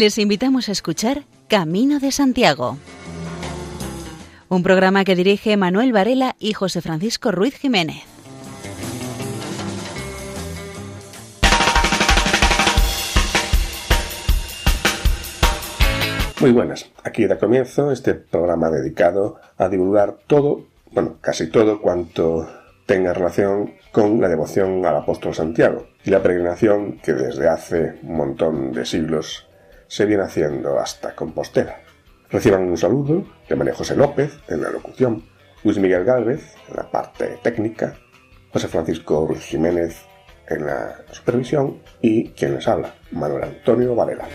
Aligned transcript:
Les 0.00 0.16
invitamos 0.16 0.70
a 0.70 0.72
escuchar 0.72 1.24
Camino 1.46 1.98
de 2.00 2.10
Santiago, 2.10 2.78
un 4.48 4.62
programa 4.62 5.04
que 5.04 5.14
dirige 5.14 5.58
Manuel 5.58 5.92
Varela 5.92 6.36
y 6.38 6.54
José 6.54 6.80
Francisco 6.80 7.32
Ruiz 7.32 7.54
Jiménez. 7.58 8.04
Muy 16.40 16.52
buenas, 16.52 16.90
aquí 17.04 17.26
da 17.26 17.38
comienzo 17.38 17.92
este 17.92 18.14
programa 18.14 18.70
dedicado 18.70 19.38
a 19.58 19.68
divulgar 19.68 20.16
todo, 20.26 20.64
bueno, 20.92 21.18
casi 21.20 21.50
todo 21.50 21.82
cuanto 21.82 22.48
tenga 22.86 23.12
relación 23.12 23.74
con 23.92 24.18
la 24.18 24.30
devoción 24.30 24.86
al 24.86 24.96
apóstol 24.96 25.34
Santiago 25.34 25.88
y 26.06 26.08
la 26.08 26.22
peregrinación 26.22 27.00
que 27.02 27.12
desde 27.12 27.50
hace 27.50 27.98
un 28.02 28.16
montón 28.16 28.72
de 28.72 28.86
siglos 28.86 29.49
se 29.90 30.06
viene 30.06 30.22
haciendo 30.22 30.78
hasta 30.78 31.16
Compostela. 31.16 31.80
Reciban 32.30 32.62
un 32.62 32.76
saludo 32.76 33.24
de 33.48 33.56
María 33.56 33.74
José 33.74 33.96
López 33.96 34.38
en 34.46 34.62
la 34.62 34.70
locución, 34.70 35.24
Luis 35.64 35.78
Miguel 35.78 36.04
Gálvez 36.04 36.54
en 36.68 36.76
la 36.76 36.88
parte 36.88 37.40
técnica, 37.42 37.96
José 38.52 38.68
Francisco 38.68 39.26
Ruiz 39.26 39.40
Jiménez 39.40 40.02
en 40.48 40.66
la 40.66 40.94
supervisión 41.10 41.82
y 42.00 42.28
quien 42.28 42.54
les 42.54 42.68
habla, 42.68 42.94
Manuel 43.10 43.42
Antonio 43.42 43.96
Varela. 43.96 44.28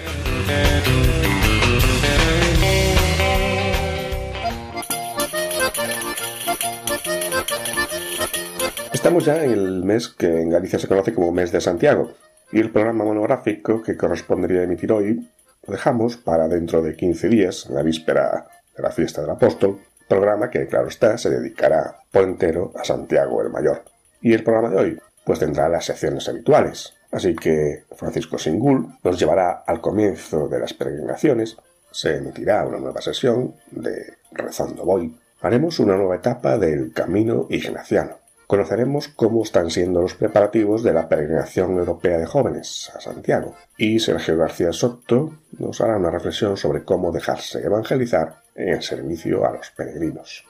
Estamos 8.91 9.23
ya 9.23 9.41
en 9.41 9.51
el 9.51 9.83
mes 9.85 10.09
que 10.09 10.27
en 10.27 10.49
Galicia 10.49 10.79
se 10.79 10.89
conoce 10.89 11.13
como 11.13 11.31
mes 11.31 11.53
de 11.53 11.61
Santiago, 11.61 12.11
y 12.51 12.59
el 12.59 12.71
programa 12.71 13.05
monográfico 13.05 13.81
que 13.81 13.97
correspondería 13.97 14.63
emitir 14.63 14.91
hoy 14.91 15.27
dejamos 15.67 16.17
para 16.17 16.47
dentro 16.47 16.81
de 16.81 16.95
15 16.95 17.29
días, 17.29 17.69
la 17.69 17.81
víspera 17.81 18.47
de 18.75 18.83
la 18.83 18.91
fiesta 18.91 19.21
del 19.21 19.31
apóstol, 19.31 19.79
programa 20.07 20.49
que, 20.49 20.67
claro 20.67 20.87
está, 20.87 21.17
se 21.17 21.29
dedicará 21.29 21.95
por 22.11 22.23
entero 22.23 22.71
a 22.75 22.83
Santiago 22.83 23.41
el 23.41 23.49
Mayor. 23.49 23.83
Y 24.21 24.33
el 24.33 24.43
programa 24.43 24.69
de 24.69 24.77
hoy, 24.77 25.01
pues 25.23 25.39
tendrá 25.39 25.67
las 25.69 25.85
secciones 25.85 26.27
habituales. 26.29 26.93
Así 27.11 27.35
que 27.35 27.85
Francisco 27.95 28.37
Singul 28.37 28.97
nos 29.03 29.19
llevará 29.19 29.63
al 29.65 29.81
comienzo 29.81 30.47
de 30.47 30.59
las 30.59 30.73
peregrinaciones, 30.73 31.57
se 31.91 32.17
emitirá 32.17 32.65
una 32.65 32.77
nueva 32.77 33.01
sesión 33.01 33.55
de 33.71 34.17
Rezando 34.31 34.83
Voy, 34.83 35.17
haremos 35.41 35.79
una 35.79 35.95
nueva 35.95 36.17
etapa 36.17 36.57
del 36.57 36.91
camino 36.91 37.47
ignaciano. 37.49 38.17
Conoceremos 38.47 39.07
cómo 39.07 39.41
están 39.41 39.71
siendo 39.71 40.01
los 40.01 40.13
preparativos 40.13 40.83
de 40.83 40.93
la 40.93 41.09
peregrinación 41.09 41.77
europea 41.77 42.19
de 42.19 42.27
jóvenes 42.27 42.91
a 42.95 43.01
Santiago 43.01 43.55
y 43.75 43.99
Sergio 43.99 44.37
García 44.37 44.71
Soto 44.71 45.33
nos 45.57 45.81
hará 45.81 45.97
una 45.97 46.11
reflexión 46.11 46.55
sobre 46.55 46.83
cómo 46.83 47.11
dejarse 47.11 47.63
evangelizar 47.63 48.43
en 48.53 48.81
servicio 48.83 49.45
a 49.45 49.51
los 49.51 49.71
peregrinos. 49.71 50.45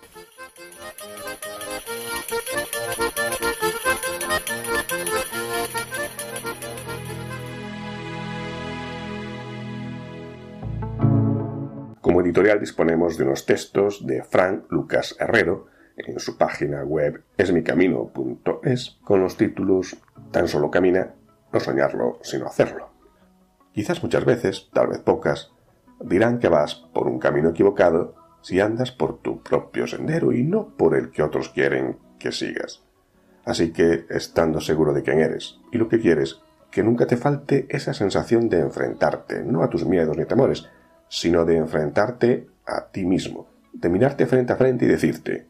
Como 12.01 12.21
editorial 12.21 12.59
disponemos 12.59 13.17
de 13.17 13.23
unos 13.23 13.45
textos 13.45 14.05
de 14.05 14.21
Frank 14.23 14.65
Lucas 14.69 15.15
Herrero, 15.17 15.67
en 15.97 16.19
su 16.19 16.37
página 16.37 16.83
web 16.83 17.23
esmicamino.es 17.37 18.97
con 19.03 19.21
los 19.21 19.37
títulos 19.37 19.97
Tan 20.31 20.47
solo 20.47 20.69
camina, 20.69 21.13
no 21.53 21.59
soñarlo 21.59 22.19
sino 22.21 22.47
hacerlo. 22.47 22.89
Quizás 23.71 24.01
muchas 24.03 24.25
veces, 24.25 24.69
tal 24.73 24.87
vez 24.87 24.99
pocas, 24.99 25.51
dirán 25.99 26.39
que 26.39 26.49
vas 26.49 26.75
por 26.75 27.07
un 27.07 27.19
camino 27.19 27.49
equivocado 27.49 28.15
si 28.41 28.59
andas 28.59 28.91
por 28.91 29.19
tu 29.19 29.41
propio 29.41 29.87
sendero 29.87 30.31
y 30.31 30.43
no 30.43 30.75
por 30.77 30.95
el 30.95 31.11
que 31.11 31.23
otros 31.23 31.49
quieren 31.49 31.97
que 32.19 32.31
sigas. 32.31 32.83
Así 33.43 33.71
que, 33.71 34.05
estando 34.09 34.59
seguro 34.59 34.93
de 34.93 35.03
quién 35.03 35.19
eres 35.19 35.59
y 35.71 35.77
lo 35.77 35.87
que 35.87 35.99
quieres, 35.99 36.41
que 36.71 36.83
nunca 36.83 37.07
te 37.07 37.17
falte 37.17 37.67
esa 37.69 37.93
sensación 37.93 38.49
de 38.49 38.59
enfrentarte, 38.59 39.43
no 39.43 39.63
a 39.63 39.69
tus 39.69 39.85
miedos 39.85 40.17
ni 40.17 40.25
temores, 40.25 40.67
sino 41.07 41.45
de 41.45 41.57
enfrentarte 41.57 42.47
a 42.65 42.87
ti 42.87 43.05
mismo, 43.05 43.47
de 43.71 43.89
mirarte 43.89 44.25
frente 44.25 44.53
a 44.53 44.57
frente 44.57 44.85
y 44.85 44.89
decirte, 44.89 45.47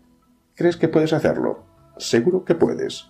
¿Crees 0.56 0.78
que 0.78 0.88
puedes 0.88 1.12
hacerlo? 1.12 1.66
Seguro 1.98 2.46
que 2.46 2.56
puedes. 2.56 3.10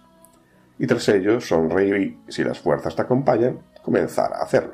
Y 0.79 0.87
tras 0.87 1.07
ello, 1.09 1.39
sonreír 1.39 1.95
y, 1.95 2.31
si 2.31 2.43
las 2.43 2.59
fuerzas 2.59 2.95
te 2.95 3.03
acompañan, 3.03 3.59
comenzar 3.83 4.33
a 4.33 4.41
hacerlo. 4.41 4.73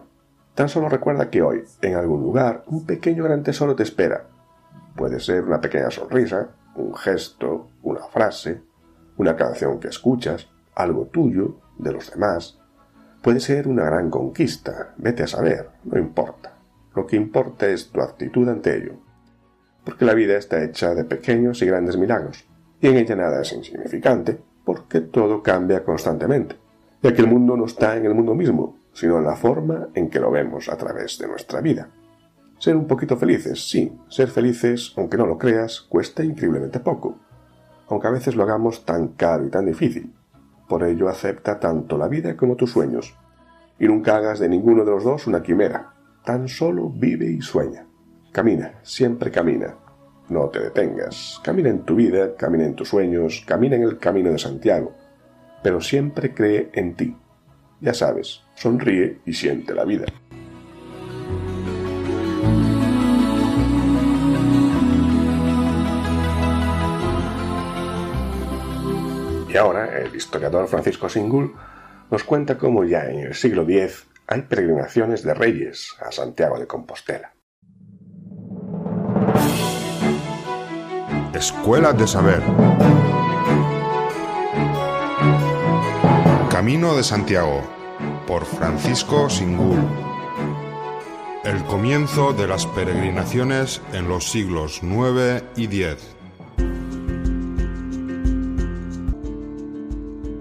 Tan 0.55 0.69
solo 0.69 0.87
recuerda 0.87 1.29
que 1.29 1.41
hoy, 1.41 1.65
en 1.81 1.95
algún 1.95 2.21
lugar, 2.21 2.63
un 2.67 2.85
pequeño 2.85 3.25
gran 3.25 3.43
tesoro 3.43 3.75
te 3.75 3.83
espera. 3.83 4.25
Puede 4.95 5.19
ser 5.19 5.43
una 5.43 5.59
pequeña 5.59 5.91
sonrisa, 5.91 6.47
un 6.75 6.95
gesto, 6.95 7.67
una 7.83 8.03
frase, 8.03 8.61
una 9.17 9.35
canción 9.35 9.77
que 9.77 9.89
escuchas, 9.89 10.47
algo 10.73 11.07
tuyo, 11.07 11.57
de 11.77 11.91
los 11.91 12.09
demás. 12.09 12.57
Puede 13.21 13.41
ser 13.41 13.67
una 13.67 13.83
gran 13.83 14.09
conquista, 14.09 14.93
vete 14.95 15.23
a 15.23 15.27
saber, 15.27 15.71
no 15.83 15.99
importa. 15.99 16.53
Lo 16.95 17.05
que 17.05 17.17
importa 17.17 17.67
es 17.67 17.89
tu 17.91 17.99
actitud 17.99 18.47
ante 18.47 18.77
ello. 18.77 18.93
Porque 19.83 20.05
la 20.05 20.13
vida 20.13 20.37
está 20.37 20.63
hecha 20.63 20.95
de 20.95 21.03
pequeños 21.03 21.61
y 21.61 21.65
grandes 21.65 21.97
milagros 21.97 22.45
y 22.81 22.87
en 22.87 22.97
ella 22.97 23.15
nada 23.15 23.41
es 23.41 23.53
insignificante, 23.53 24.39
porque 24.65 25.01
todo 25.01 25.41
cambia 25.43 25.83
constantemente, 25.83 26.55
ya 27.01 27.13
que 27.13 27.21
el 27.21 27.27
mundo 27.27 27.55
no 27.55 27.65
está 27.65 27.95
en 27.95 28.05
el 28.05 28.15
mundo 28.15 28.33
mismo, 28.33 28.77
sino 28.91 29.19
en 29.19 29.25
la 29.25 29.35
forma 29.35 29.89
en 29.93 30.09
que 30.09 30.19
lo 30.19 30.31
vemos 30.31 30.67
a 30.67 30.77
través 30.77 31.17
de 31.19 31.27
nuestra 31.27 31.61
vida. 31.61 31.89
Ser 32.57 32.75
un 32.75 32.87
poquito 32.87 33.17
felices, 33.17 33.69
sí, 33.69 33.91
ser 34.09 34.29
felices, 34.29 34.93
aunque 34.97 35.17
no 35.17 35.25
lo 35.25 35.37
creas, 35.37 35.81
cuesta 35.81 36.23
increíblemente 36.23 36.79
poco, 36.79 37.17
aunque 37.87 38.07
a 38.07 38.11
veces 38.11 38.35
lo 38.35 38.43
hagamos 38.43 38.85
tan 38.85 39.09
caro 39.09 39.45
y 39.45 39.49
tan 39.49 39.65
difícil. 39.65 40.13
Por 40.67 40.83
ello 40.83 41.09
acepta 41.09 41.59
tanto 41.59 41.97
la 41.97 42.07
vida 42.07 42.37
como 42.37 42.55
tus 42.55 42.71
sueños, 42.71 43.15
y 43.79 43.87
nunca 43.87 44.15
hagas 44.15 44.39
de 44.39 44.49
ninguno 44.49 44.85
de 44.85 44.91
los 44.91 45.03
dos 45.03 45.27
una 45.27 45.41
quimera, 45.41 45.93
tan 46.23 46.47
solo 46.47 46.89
vive 46.89 47.25
y 47.25 47.41
sueña. 47.41 47.85
Camina, 48.31 48.79
siempre 48.83 49.31
camina, 49.31 49.75
no 50.31 50.49
te 50.49 50.59
detengas. 50.59 51.39
Camina 51.43 51.69
en 51.69 51.83
tu 51.83 51.95
vida, 51.95 52.35
camina 52.35 52.65
en 52.65 52.75
tus 52.75 52.89
sueños, 52.89 53.43
camina 53.45 53.75
en 53.75 53.83
el 53.83 53.97
camino 53.97 54.31
de 54.31 54.39
Santiago. 54.39 54.93
Pero 55.61 55.81
siempre 55.81 56.33
cree 56.33 56.69
en 56.73 56.95
ti. 56.95 57.15
Ya 57.81 57.93
sabes, 57.93 58.41
sonríe 58.55 59.19
y 59.25 59.33
siente 59.33 59.75
la 59.75 59.83
vida. 59.83 60.05
Y 69.49 69.57
ahora 69.57 69.99
el 69.99 70.15
historiador 70.15 70.69
Francisco 70.69 71.09
Singul 71.09 71.53
nos 72.09 72.23
cuenta 72.23 72.57
cómo 72.57 72.85
ya 72.85 73.09
en 73.09 73.19
el 73.19 73.33
siglo 73.33 73.63
X 73.63 74.07
hay 74.27 74.43
peregrinaciones 74.43 75.23
de 75.23 75.33
reyes 75.33 75.93
a 75.99 76.09
Santiago 76.09 76.57
de 76.57 76.67
Compostela. 76.67 77.33
Escuela 81.41 81.91
de 81.91 82.05
Saber. 82.05 82.43
Camino 86.51 86.95
de 86.95 87.03
Santiago, 87.03 87.63
por 88.27 88.45
Francisco 88.45 89.27
Singul. 89.27 89.79
El 91.43 91.63
comienzo 91.63 92.33
de 92.33 92.47
las 92.47 92.67
peregrinaciones 92.67 93.81
en 93.91 94.07
los 94.07 94.29
siglos 94.29 94.81
IX 94.83 95.43
y 95.57 95.81
X. 95.81 96.15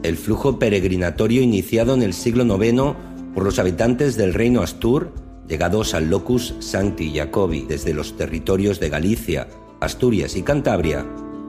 El 0.02 0.18
flujo 0.18 0.58
peregrinatorio 0.58 1.40
iniciado 1.40 1.94
en 1.94 2.02
el 2.02 2.12
siglo 2.12 2.44
IX 2.44 2.94
por 3.34 3.44
los 3.44 3.58
habitantes 3.58 4.18
del 4.18 4.34
reino 4.34 4.60
Astur, 4.60 5.14
llegados 5.48 5.94
al 5.94 6.10
locus 6.10 6.56
Sancti 6.58 7.10
Jacobi 7.14 7.62
desde 7.62 7.94
los 7.94 8.18
territorios 8.18 8.80
de 8.80 8.90
Galicia, 8.90 9.48
Asturias 9.80 10.36
y 10.36 10.42
Cantabria, 10.42 11.06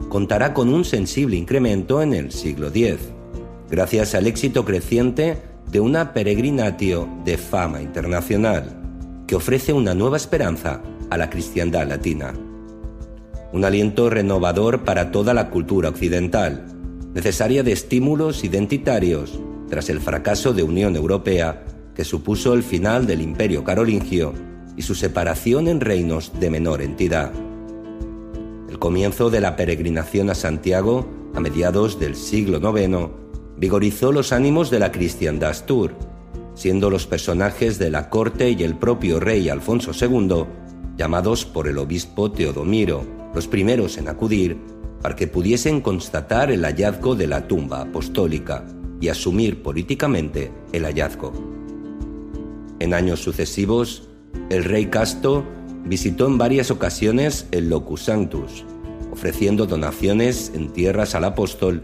contará 0.08 0.54
con 0.54 0.74
un 0.74 0.86
sensible 0.86 1.36
incremento 1.36 2.02
en 2.02 2.14
el 2.14 2.32
siglo 2.32 2.70
X, 2.70 2.98
gracias 3.70 4.16
al 4.16 4.26
éxito 4.26 4.64
creciente 4.64 5.38
de 5.70 5.82
una 5.82 6.14
peregrinatio 6.14 7.10
de 7.26 7.38
fama 7.38 7.82
internacional, 7.82 8.78
que 9.28 9.36
ofrece 9.36 9.74
una 9.74 9.94
nueva 9.94 10.16
esperanza 10.16 10.82
a 11.10 11.18
la 11.18 11.30
cristiandad 11.30 11.86
latina. 11.86 12.34
Un 13.52 13.66
aliento 13.66 14.10
renovador 14.10 14.86
para 14.86 15.12
toda 15.12 15.34
la 15.34 15.50
cultura 15.50 15.90
occidental, 15.90 16.68
necesaria 17.14 17.64
de 17.64 17.74
estímulos 17.74 18.46
identitarios 18.46 19.42
tras 19.70 19.90
el 19.90 20.00
fracaso 20.00 20.54
de 20.54 20.64
Unión 20.64 20.96
Europea 20.96 21.66
que 21.94 22.06
supuso 22.06 22.54
el 22.54 22.64
final 22.64 23.08
del 23.08 23.22
Imperio 23.22 23.66
Carolingio 23.66 24.34
y 24.78 24.84
su 24.84 24.96
separación 24.96 25.68
en 25.68 25.82
reinos 25.82 26.32
de 26.40 26.50
menor 26.50 26.82
entidad 26.82 27.34
comienzo 28.82 29.30
de 29.30 29.42
la 29.42 29.56
peregrinación 29.56 30.32
a 30.32 30.36
Santiago, 30.36 31.06
a 31.36 31.40
mediados 31.40 32.00
del 32.00 32.16
siglo 32.16 32.58
IX, 32.58 33.12
vigorizó 33.56 34.12
los 34.12 34.34
ánimos 34.34 34.72
de 34.72 34.80
la 34.80 34.92
cristiandad 34.92 35.52
astur, 35.52 35.94
siendo 36.56 36.90
los 36.90 37.06
personajes 37.06 37.78
de 37.78 37.92
la 37.92 38.10
corte 38.10 38.50
y 38.50 38.64
el 38.64 38.76
propio 38.76 39.20
rey 39.20 39.50
Alfonso 39.50 39.92
II 39.94 40.46
llamados 40.98 41.46
por 41.46 41.68
el 41.68 41.78
obispo 41.78 42.32
Teodomiro, 42.32 43.06
los 43.36 43.48
primeros 43.48 44.00
en 44.00 44.10
acudir 44.10 44.58
para 45.00 45.16
que 45.16 45.28
pudiesen 45.28 45.82
constatar 45.82 46.50
el 46.50 46.66
hallazgo 46.66 47.16
de 47.16 47.28
la 47.28 47.48
tumba 47.48 47.82
apostólica 47.82 48.66
y 49.00 49.10
asumir 49.10 49.62
políticamente 49.62 50.52
el 50.74 50.86
hallazgo. 50.86 51.32
En 52.80 52.96
años 52.96 53.20
sucesivos, 53.20 54.10
el 54.50 54.64
rey 54.64 54.88
Casto 54.88 55.46
visitó 55.86 56.26
en 56.26 56.40
varias 56.40 56.72
ocasiones 56.72 57.48
el 57.52 57.70
Locus 57.70 58.06
Sanctus, 58.06 58.66
ofreciendo 59.12 59.66
donaciones 59.66 60.52
en 60.56 60.72
tierras 60.72 61.16
al 61.16 61.26
apóstol 61.26 61.84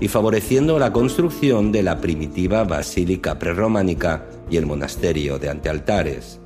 y 0.00 0.08
favoreciendo 0.08 0.78
la 0.78 0.92
construcción 0.92 1.70
de 1.72 1.82
la 1.82 2.00
primitiva 2.00 2.64
basílica 2.64 3.38
prerrománica 3.38 4.26
y 4.50 4.56
el 4.56 4.66
monasterio 4.66 5.38
de 5.38 5.50
antealtares. 5.50 6.40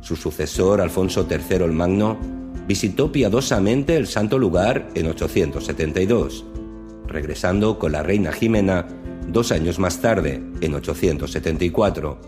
Su 0.00 0.16
sucesor, 0.16 0.80
Alfonso 0.80 1.26
III 1.28 1.64
el 1.64 1.72
Magno, 1.72 2.18
visitó 2.66 3.10
piadosamente 3.10 3.96
el 3.96 4.06
santo 4.06 4.38
lugar 4.38 4.88
en 4.94 5.06
872, 5.06 6.44
regresando 7.06 7.78
con 7.78 7.92
la 7.92 8.02
reina 8.02 8.32
Jimena 8.32 8.86
dos 9.28 9.52
años 9.52 9.78
más 9.78 10.00
tarde, 10.00 10.42
en 10.60 10.74
874, 10.74 12.18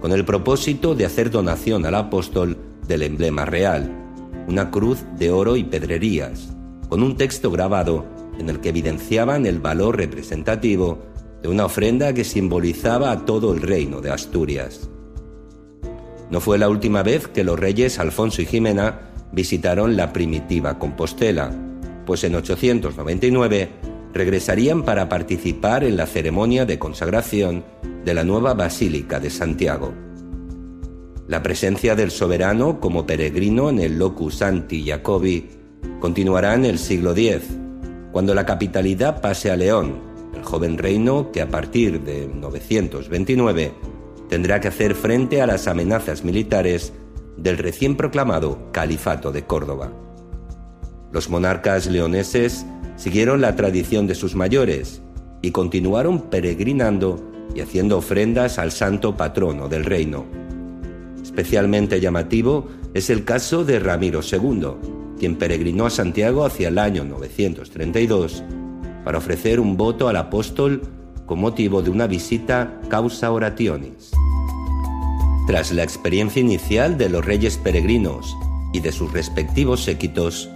con 0.00 0.12
el 0.12 0.24
propósito 0.24 0.94
de 0.94 1.06
hacer 1.06 1.30
donación 1.30 1.86
al 1.86 1.94
apóstol 1.94 2.58
del 2.86 3.02
emblema 3.02 3.44
real, 3.44 4.09
una 4.50 4.72
cruz 4.72 5.04
de 5.16 5.30
oro 5.30 5.56
y 5.56 5.62
pedrerías, 5.62 6.48
con 6.88 7.04
un 7.04 7.16
texto 7.16 7.52
grabado 7.52 8.04
en 8.38 8.50
el 8.50 8.60
que 8.60 8.70
evidenciaban 8.70 9.46
el 9.46 9.60
valor 9.60 9.96
representativo 9.96 10.98
de 11.40 11.48
una 11.48 11.66
ofrenda 11.66 12.12
que 12.12 12.24
simbolizaba 12.24 13.12
a 13.12 13.24
todo 13.24 13.54
el 13.54 13.62
reino 13.62 14.00
de 14.00 14.10
Asturias. 14.10 14.90
No 16.30 16.40
fue 16.40 16.58
la 16.58 16.68
última 16.68 17.04
vez 17.04 17.28
que 17.28 17.44
los 17.44 17.58
reyes 17.58 18.00
Alfonso 18.00 18.42
y 18.42 18.46
Jimena 18.46 19.12
visitaron 19.30 19.96
la 19.96 20.12
primitiva 20.12 20.80
Compostela, 20.80 21.52
pues 22.04 22.24
en 22.24 22.34
899 22.34 23.68
regresarían 24.12 24.82
para 24.82 25.08
participar 25.08 25.84
en 25.84 25.96
la 25.96 26.06
ceremonia 26.06 26.66
de 26.66 26.80
consagración 26.80 27.64
de 28.04 28.14
la 28.14 28.24
nueva 28.24 28.54
Basílica 28.54 29.20
de 29.20 29.30
Santiago. 29.30 30.09
La 31.30 31.44
presencia 31.44 31.94
del 31.94 32.10
soberano 32.10 32.80
como 32.80 33.06
peregrino 33.06 33.70
en 33.70 33.78
el 33.78 34.00
Locus 34.00 34.38
Santi 34.38 34.84
Jacobi 34.84 35.48
continuará 36.00 36.54
en 36.54 36.64
el 36.64 36.76
siglo 36.76 37.12
X, 37.12 37.42
cuando 38.10 38.34
la 38.34 38.44
capitalidad 38.44 39.20
pase 39.20 39.48
a 39.52 39.54
León, 39.54 40.00
el 40.34 40.42
joven 40.42 40.76
reino 40.76 41.30
que 41.30 41.40
a 41.40 41.48
partir 41.48 42.02
de 42.02 42.26
929 42.26 43.72
tendrá 44.28 44.58
que 44.58 44.66
hacer 44.66 44.96
frente 44.96 45.40
a 45.40 45.46
las 45.46 45.68
amenazas 45.68 46.24
militares 46.24 46.92
del 47.36 47.58
recién 47.58 47.96
proclamado 47.96 48.72
Califato 48.72 49.30
de 49.30 49.44
Córdoba. 49.44 49.92
Los 51.12 51.30
monarcas 51.30 51.86
leoneses 51.86 52.66
siguieron 52.96 53.40
la 53.40 53.54
tradición 53.54 54.08
de 54.08 54.16
sus 54.16 54.34
mayores 54.34 55.00
y 55.42 55.52
continuaron 55.52 56.22
peregrinando 56.22 57.20
y 57.54 57.60
haciendo 57.60 57.98
ofrendas 57.98 58.58
al 58.58 58.72
santo 58.72 59.16
patrono 59.16 59.68
del 59.68 59.84
reino. 59.84 60.39
Especialmente 61.30 62.00
llamativo 62.00 62.66
es 62.92 63.08
el 63.08 63.24
caso 63.24 63.64
de 63.64 63.78
Ramiro 63.78 64.20
II, 64.20 65.16
quien 65.16 65.36
peregrinó 65.36 65.86
a 65.86 65.90
Santiago 65.90 66.44
hacia 66.44 66.66
el 66.66 66.76
año 66.76 67.04
932 67.04 68.42
para 69.04 69.18
ofrecer 69.18 69.60
un 69.60 69.76
voto 69.76 70.08
al 70.08 70.16
apóstol 70.16 70.82
con 71.26 71.38
motivo 71.38 71.82
de 71.82 71.90
una 71.90 72.08
visita 72.08 72.80
causa 72.88 73.30
orationis. 73.30 74.10
Tras 75.46 75.70
la 75.70 75.84
experiencia 75.84 76.40
inicial 76.40 76.98
de 76.98 77.08
los 77.08 77.24
reyes 77.24 77.58
peregrinos 77.58 78.36
y 78.72 78.80
de 78.80 78.90
sus 78.90 79.12
respectivos 79.12 79.84
séquitos, 79.84 80.50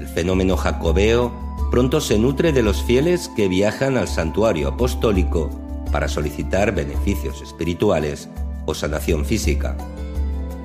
el 0.00 0.08
fenómeno 0.08 0.56
jacobeo 0.56 1.32
pronto 1.70 2.00
se 2.00 2.18
nutre 2.18 2.52
de 2.52 2.64
los 2.64 2.82
fieles 2.82 3.30
que 3.36 3.46
viajan 3.46 3.96
al 3.96 4.08
santuario 4.08 4.66
apostólico 4.66 5.48
para 5.92 6.08
solicitar 6.08 6.74
beneficios 6.74 7.40
espirituales 7.40 8.28
o 8.66 8.74
sanación 8.74 9.24
física. 9.24 9.76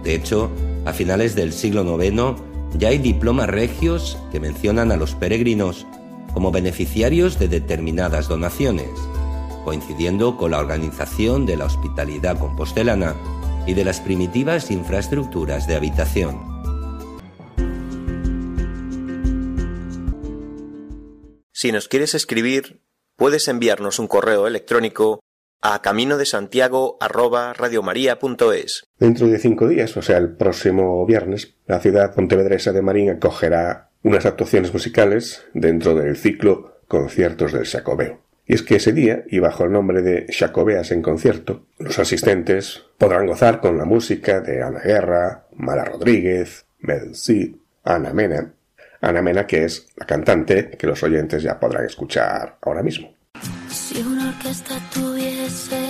De 0.04 0.16
hecho, 0.16 0.52
a 0.86 0.94
finales 0.94 1.36
del 1.36 1.54
siglo 1.54 1.84
IX 2.02 2.42
ya 2.78 2.90
hay 2.90 2.98
diplomas 2.98 3.50
regios 3.50 4.18
que 4.32 4.40
mencionan 4.40 4.92
a 4.92 4.98
los 4.98 5.16
peregrinos 5.16 5.86
como 6.34 6.52
beneficiarios 6.52 7.40
de 7.40 7.48
determinadas 7.48 8.28
donaciones, 8.28 8.90
coincidiendo 9.64 10.36
con 10.38 10.52
la 10.52 10.60
organización 10.60 11.46
de 11.46 11.58
la 11.58 11.66
hospitalidad 11.66 12.38
compostelana 12.40 13.16
y 13.66 13.76
de 13.76 13.86
las 13.86 14.02
primitivas 14.02 14.72
infraestructuras 14.72 15.68
de 15.68 15.76
habitación. 15.76 16.54
Si 21.54 21.72
nos 21.72 21.88
quieres 21.88 22.14
escribir, 22.14 22.82
puedes 23.16 23.48
enviarnos 23.48 24.00
un 24.00 24.08
correo 24.08 24.48
electrónico 24.48 25.23
a 25.64 25.82
camino 25.82 26.18
de 26.18 26.26
Santiago 26.26 26.98
Dentro 29.00 29.28
de 29.28 29.40
cinco 29.40 29.68
días, 29.70 29.96
o 29.96 30.02
sea, 30.02 30.18
el 30.18 30.36
próximo 30.36 31.06
viernes, 31.06 31.56
la 31.66 31.80
ciudad 31.80 32.14
pontevedresa 32.14 32.74
de 32.74 32.82
Marín 32.82 33.10
acogerá 33.10 33.90
unas 34.04 34.26
actuaciones 34.26 34.74
musicales 34.74 35.46
dentro 35.54 35.96
del 35.96 36.18
ciclo 36.18 36.82
Conciertos 36.90 37.54
del 37.54 37.66
Jacobeo. 37.66 38.20
Y 38.46 38.56
es 38.56 38.62
que 38.62 38.76
ese 38.76 38.92
día, 38.92 39.24
y 39.30 39.40
bajo 39.40 39.64
el 39.64 39.72
nombre 39.72 40.02
de 40.02 40.28
Jacobeas 40.34 40.92
en 40.92 41.02
concierto, 41.02 41.66
los 41.80 41.98
asistentes 41.98 42.84
podrán 42.98 43.26
gozar 43.26 43.62
con 43.62 43.78
la 43.78 43.86
música 43.86 44.42
de 44.42 44.62
Ana 44.62 44.82
Guerra, 44.82 45.46
Mara 45.56 45.86
Rodríguez, 45.86 46.66
Mel 46.80 47.16
Cid, 47.16 47.56
Ana 47.86 48.14
Mena, 48.14 48.54
Ana 49.00 49.22
Mena 49.22 49.48
que 49.48 49.64
es 49.64 49.88
la 49.96 50.06
cantante 50.06 50.72
que 50.72 50.88
los 50.88 51.02
oyentes 51.04 51.42
ya 51.42 51.58
podrán 51.58 51.86
escuchar 51.86 52.58
ahora 52.62 52.84
mismo. 52.84 53.16
Si 53.70 54.02
una 54.02 54.30
orquesta 54.30 54.76
que 55.44 55.83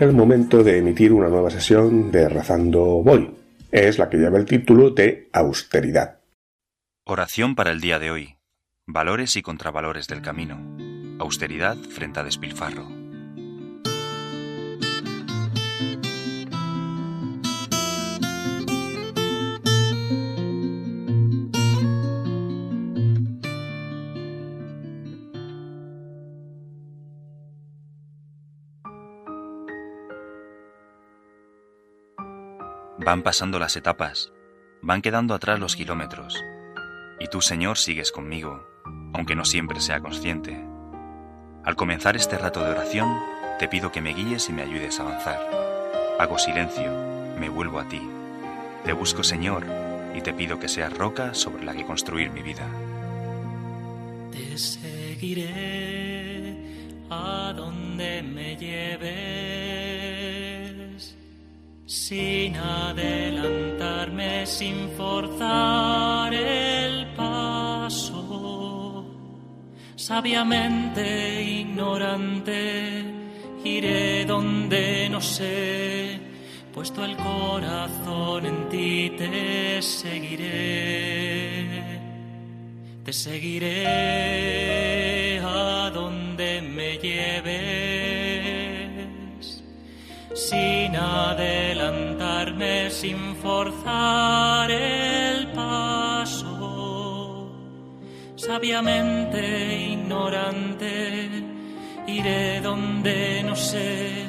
el 0.00 0.12
momento 0.12 0.62
de 0.62 0.78
emitir 0.78 1.12
una 1.12 1.28
nueva 1.28 1.50
sesión 1.50 2.10
de 2.10 2.28
Rezando 2.28 3.02
Voy. 3.02 3.34
Es 3.70 3.98
la 3.98 4.08
que 4.08 4.16
lleva 4.16 4.38
el 4.38 4.44
título 4.44 4.90
de 4.90 5.28
Austeridad. 5.32 6.20
Oración 7.04 7.54
para 7.54 7.70
el 7.70 7.80
día 7.80 7.98
de 7.98 8.10
hoy. 8.10 8.36
Valores 8.86 9.36
y 9.36 9.42
contravalores 9.42 10.06
del 10.06 10.22
camino. 10.22 10.58
Austeridad 11.18 11.76
frente 11.76 12.20
a 12.20 12.24
despilfarro. 12.24 12.97
Van 33.08 33.22
pasando 33.22 33.58
las 33.58 33.74
etapas, 33.74 34.34
van 34.82 35.00
quedando 35.00 35.32
atrás 35.32 35.58
los 35.58 35.76
kilómetros, 35.76 36.44
y 37.18 37.26
tú, 37.28 37.40
Señor, 37.40 37.78
sigues 37.78 38.12
conmigo, 38.12 38.68
aunque 39.14 39.34
no 39.34 39.46
siempre 39.46 39.80
sea 39.80 40.00
consciente. 40.00 40.62
Al 41.64 41.74
comenzar 41.74 42.16
este 42.16 42.36
rato 42.36 42.62
de 42.62 42.72
oración, 42.72 43.18
te 43.58 43.66
pido 43.66 43.90
que 43.90 44.02
me 44.02 44.12
guíes 44.12 44.50
y 44.50 44.52
me 44.52 44.60
ayudes 44.60 45.00
a 45.00 45.04
avanzar. 45.04 45.40
Hago 46.18 46.36
silencio, 46.36 46.92
me 47.40 47.48
vuelvo 47.48 47.80
a 47.80 47.88
ti. 47.88 48.02
Te 48.84 48.92
busco, 48.92 49.24
Señor, 49.24 49.64
y 50.14 50.20
te 50.20 50.34
pido 50.34 50.60
que 50.60 50.68
seas 50.68 50.92
roca 50.92 51.32
sobre 51.32 51.64
la 51.64 51.72
que 51.72 51.86
construir 51.86 52.30
mi 52.30 52.42
vida. 52.42 52.68
Te 54.32 54.58
seguiré 54.58 55.48
a 57.08 57.54
donde 57.56 58.22
me 58.22 58.54
lleves, 58.54 59.37
sin 62.08 62.56
adelantarme, 62.56 64.46
sin 64.46 64.88
forzar 64.96 66.32
el 66.32 67.06
paso. 67.14 69.04
Sabiamente 69.94 71.42
ignorante, 71.42 73.04
iré 73.62 74.24
donde 74.24 75.10
no 75.10 75.20
sé, 75.20 76.18
puesto 76.72 77.04
el 77.04 77.14
corazón 77.16 78.46
en 78.46 78.68
ti 78.70 79.12
te 79.18 79.82
seguiré. 79.82 81.66
Te 83.04 83.12
seguiré 83.12 83.84
a 85.40 85.90
donde 85.92 86.62
me 86.62 86.96
lleves, 86.96 88.07
sin 90.38 90.94
adelantarme, 90.94 92.90
sin 92.90 93.34
forzar 93.42 94.70
el 94.70 95.48
paso. 95.48 97.50
Sabiamente 98.36 99.40
ignorante, 99.94 101.28
iré 102.06 102.60
donde 102.60 103.42
no 103.42 103.56
sé, 103.56 104.26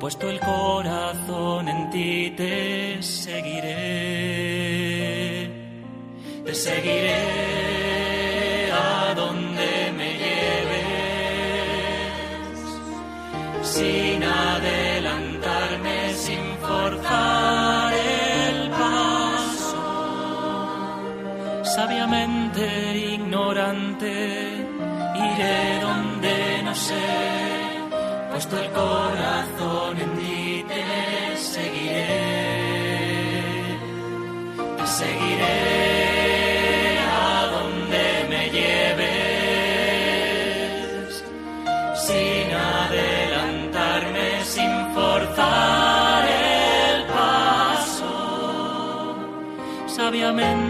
puesto 0.00 0.30
el 0.30 0.40
corazón 0.40 1.68
en 1.68 1.90
ti 1.90 2.32
te 2.34 3.02
seguiré. 3.02 3.76
Te 6.46 6.54
seguiré 6.54 7.20
a 8.72 9.12
donde 9.14 9.92
me 9.94 10.08
lleves, 10.22 10.88
Ignorante, 22.60 24.10
iré 25.14 25.80
donde 25.80 26.62
no 26.64 26.74
sé, 26.74 27.06
puesto 28.32 28.58
el 28.58 28.70
corazón 28.72 29.96
en 30.00 30.10
ti 30.18 30.64
te 30.66 31.36
seguiré. 31.36 32.06
Te 34.76 34.86
seguiré 34.86 35.58
a 36.98 37.46
donde 37.54 38.04
me 38.28 38.42
lleves, 38.50 39.08
sin 42.06 42.52
adelantarme, 42.54 44.28
sin 44.44 44.72
forzar 44.94 46.24
el 46.28 47.04
paso. 47.04 48.12
Sabiamente 49.86 50.67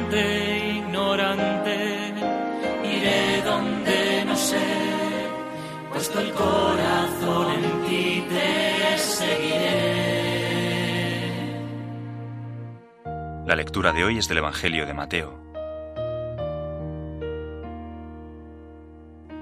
La 13.49 13.57
lectura 13.57 13.95
de 13.95 14.05
hoy 14.05 14.19
es 14.19 14.28
del 14.28 14.37
Evangelio 14.37 14.85
de 14.85 14.93
Mateo. 14.93 15.40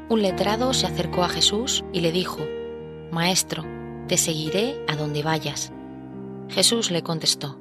Un 0.09 0.23
letrado 0.23 0.73
se 0.75 0.87
acercó 0.87 1.25
a 1.25 1.29
Jesús 1.29 1.83
y 1.93 2.03
le 2.03 2.13
dijo, 2.13 2.39
Maestro, 3.11 3.65
te 4.07 4.17
seguiré 4.17 4.77
a 4.87 4.95
donde 4.95 5.25
vayas. 5.25 5.73
Jesús 6.49 6.93
le 6.93 7.03
contestó, 7.03 7.59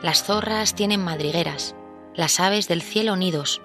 Las 0.00 0.22
zorras 0.22 0.76
tienen 0.76 1.02
madrigueras, 1.02 1.74
las 2.14 2.38
aves 2.38 2.68
del 2.68 2.80
cielo 2.80 3.16
nidos, 3.16 3.60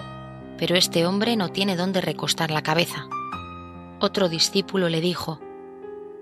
pero 0.57 0.75
este 0.75 1.05
hombre 1.05 1.35
no 1.35 1.49
tiene 1.49 1.75
dónde 1.75 2.01
recostar 2.01 2.49
la 2.49 2.63
cabeza. 2.63 3.07
Otro 3.99 4.29
discípulo 4.29 4.89
le 4.89 4.99
dijo, 4.99 5.39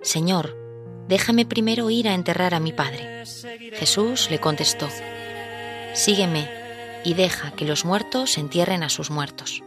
Señor, 0.01 0.53
déjame 1.08 1.46
primero 1.46 1.89
ir 1.89 2.10
a 2.10 2.13
enterrar 2.13 2.56
a 2.56 2.60
mi 2.60 2.74
padre. 2.74 3.24
Jesús 3.79 4.29
le 4.29 4.39
contestó, 4.39 4.89
Sígueme 5.94 6.50
y 7.03 7.13
deja 7.13 7.51
que 7.51 7.65
los 7.65 7.86
muertos 7.86 8.38
entierren 8.38 8.84
a 8.84 8.89
sus 8.89 9.10
muertos. 9.10 9.63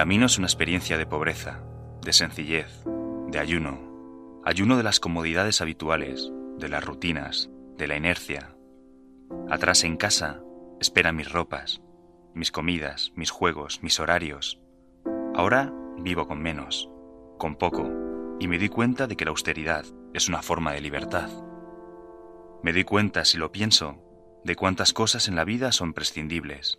Camino 0.00 0.24
es 0.24 0.38
una 0.38 0.46
experiencia 0.46 0.96
de 0.96 1.04
pobreza, 1.04 1.62
de 2.00 2.14
sencillez, 2.14 2.84
de 3.28 3.38
ayuno, 3.38 4.40
ayuno 4.46 4.78
de 4.78 4.82
las 4.82 4.98
comodidades 4.98 5.60
habituales, 5.60 6.32
de 6.56 6.70
las 6.70 6.82
rutinas, 6.82 7.50
de 7.76 7.86
la 7.86 7.96
inercia. 7.96 8.56
Atrás 9.50 9.84
en 9.84 9.98
casa 9.98 10.40
esperan 10.80 11.16
mis 11.16 11.30
ropas, 11.30 11.82
mis 12.32 12.50
comidas, 12.50 13.12
mis 13.14 13.30
juegos, 13.30 13.82
mis 13.82 14.00
horarios. 14.00 14.58
Ahora 15.34 15.70
vivo 15.98 16.26
con 16.26 16.40
menos, 16.40 16.88
con 17.36 17.56
poco, 17.56 17.86
y 18.40 18.48
me 18.48 18.56
di 18.56 18.70
cuenta 18.70 19.06
de 19.06 19.16
que 19.16 19.26
la 19.26 19.32
austeridad 19.32 19.84
es 20.14 20.30
una 20.30 20.40
forma 20.40 20.72
de 20.72 20.80
libertad. 20.80 21.28
Me 22.62 22.72
di 22.72 22.84
cuenta, 22.84 23.26
si 23.26 23.36
lo 23.36 23.52
pienso, 23.52 24.02
de 24.44 24.56
cuántas 24.56 24.94
cosas 24.94 25.28
en 25.28 25.36
la 25.36 25.44
vida 25.44 25.72
son 25.72 25.92
prescindibles, 25.92 26.78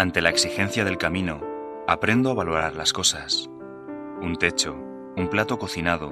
Ante 0.00 0.22
la 0.22 0.30
exigencia 0.30 0.82
del 0.86 0.96
camino, 0.96 1.42
aprendo 1.86 2.30
a 2.30 2.34
valorar 2.34 2.74
las 2.74 2.94
cosas. 2.94 3.50
Un 4.22 4.36
techo, 4.40 4.74
un 4.74 5.28
plato 5.28 5.58
cocinado, 5.58 6.10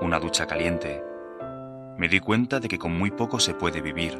una 0.00 0.20
ducha 0.20 0.46
caliente. 0.46 1.02
Me 1.98 2.06
di 2.06 2.20
cuenta 2.20 2.60
de 2.60 2.68
que 2.68 2.78
con 2.78 2.96
muy 2.96 3.10
poco 3.10 3.40
se 3.40 3.52
puede 3.52 3.80
vivir. 3.80 4.16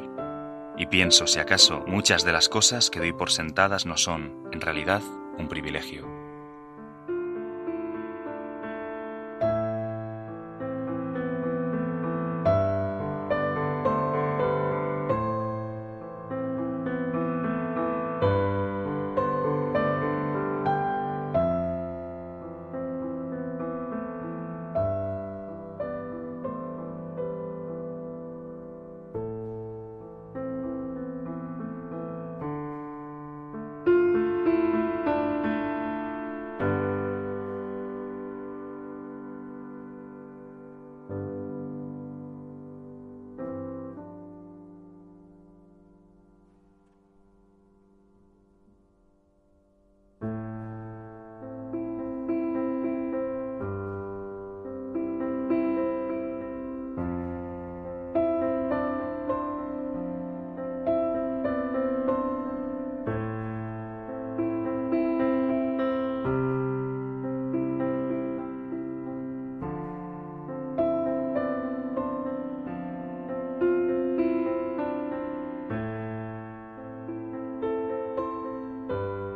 Y 0.77 0.87
pienso 0.87 1.27
si 1.27 1.39
acaso 1.39 1.85
muchas 1.87 2.25
de 2.25 2.33
las 2.33 2.49
cosas 2.49 2.89
que 2.89 2.99
doy 2.99 3.13
por 3.13 3.31
sentadas 3.31 3.85
no 3.85 3.95
son, 3.95 4.49
en 4.51 4.59
realidad, 4.59 5.01
un 5.37 5.47
privilegio. 5.47 6.14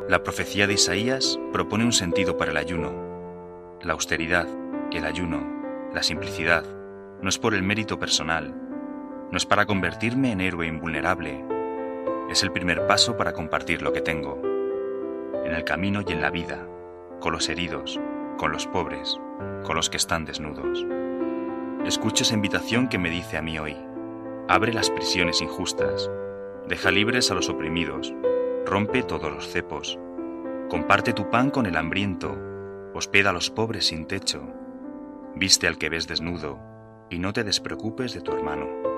La 0.09 0.23
profecía 0.23 0.65
de 0.65 0.73
Isaías 0.73 1.39
propone 1.53 1.85
un 1.85 1.93
sentido 1.93 2.35
para 2.35 2.49
el 2.49 2.57
ayuno. 2.57 2.91
La 3.83 3.93
austeridad, 3.93 4.47
el 4.91 5.05
ayuno, 5.05 5.39
la 5.93 6.01
simplicidad, 6.01 6.65
no 7.21 7.29
es 7.29 7.37
por 7.37 7.53
el 7.53 7.61
mérito 7.61 7.99
personal, 7.99 8.55
no 9.29 9.37
es 9.37 9.45
para 9.45 9.67
convertirme 9.67 10.31
en 10.31 10.41
héroe 10.41 10.65
invulnerable, 10.65 11.45
es 12.27 12.41
el 12.41 12.51
primer 12.51 12.87
paso 12.87 13.17
para 13.17 13.33
compartir 13.33 13.83
lo 13.83 13.93
que 13.93 14.01
tengo, 14.01 14.41
en 15.45 15.53
el 15.53 15.63
camino 15.63 16.01
y 16.01 16.11
en 16.11 16.21
la 16.21 16.31
vida, 16.31 16.67
con 17.19 17.31
los 17.31 17.47
heridos, 17.47 17.99
con 18.39 18.51
los 18.51 18.65
pobres, 18.65 19.15
con 19.63 19.75
los 19.75 19.91
que 19.91 19.97
están 19.97 20.25
desnudos. 20.25 20.87
Escucho 21.85 22.23
esa 22.23 22.33
invitación 22.33 22.89
que 22.89 22.97
me 22.97 23.11
dice 23.11 23.37
a 23.37 23.43
mí 23.43 23.59
hoy, 23.59 23.77
abre 24.47 24.73
las 24.73 24.89
prisiones 24.89 25.39
injustas, 25.39 26.09
deja 26.67 26.89
libres 26.89 27.29
a 27.29 27.35
los 27.35 27.47
oprimidos, 27.47 28.11
rompe 28.69 29.01
todos 29.01 29.31
los 29.31 29.47
cepos, 29.47 29.97
comparte 30.69 31.11
tu 31.13 31.31
pan 31.31 31.49
con 31.49 31.65
el 31.65 31.75
hambriento, 31.75 32.37
hospeda 32.93 33.31
a 33.31 33.33
los 33.33 33.49
pobres 33.49 33.87
sin 33.87 34.05
techo, 34.05 34.43
viste 35.35 35.65
al 35.65 35.79
que 35.79 35.89
ves 35.89 36.07
desnudo, 36.07 36.59
y 37.09 37.17
no 37.17 37.33
te 37.33 37.43
despreocupes 37.43 38.13
de 38.13 38.21
tu 38.21 38.31
hermano. 38.31 38.88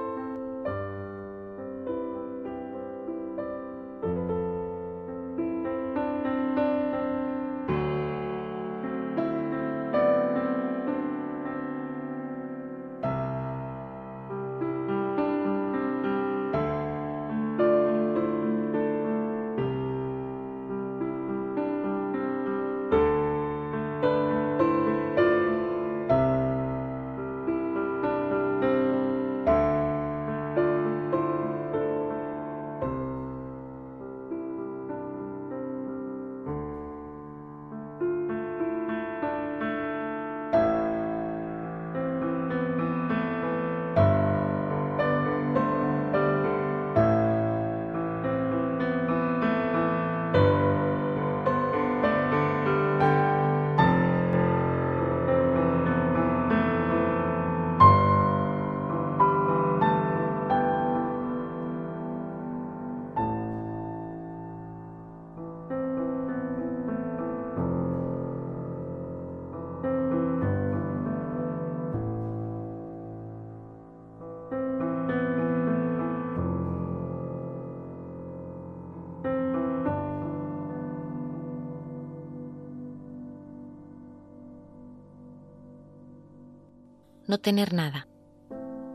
No 87.32 87.38
tener 87.40 87.72
nada, 87.74 88.10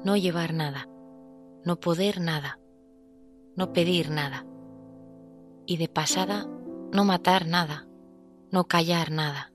no 0.04 0.14
llevar 0.14 0.52
nada, 0.52 0.90
no 1.64 1.80
poder 1.80 2.20
nada, 2.20 2.60
no 3.56 3.72
pedir 3.72 4.10
nada. 4.10 4.44
Y 5.64 5.78
de 5.78 5.88
pasada, 5.88 6.46
no 6.92 7.06
matar 7.06 7.46
nada, 7.46 7.88
no 8.52 8.64
callar 8.64 9.10
nada, 9.10 9.54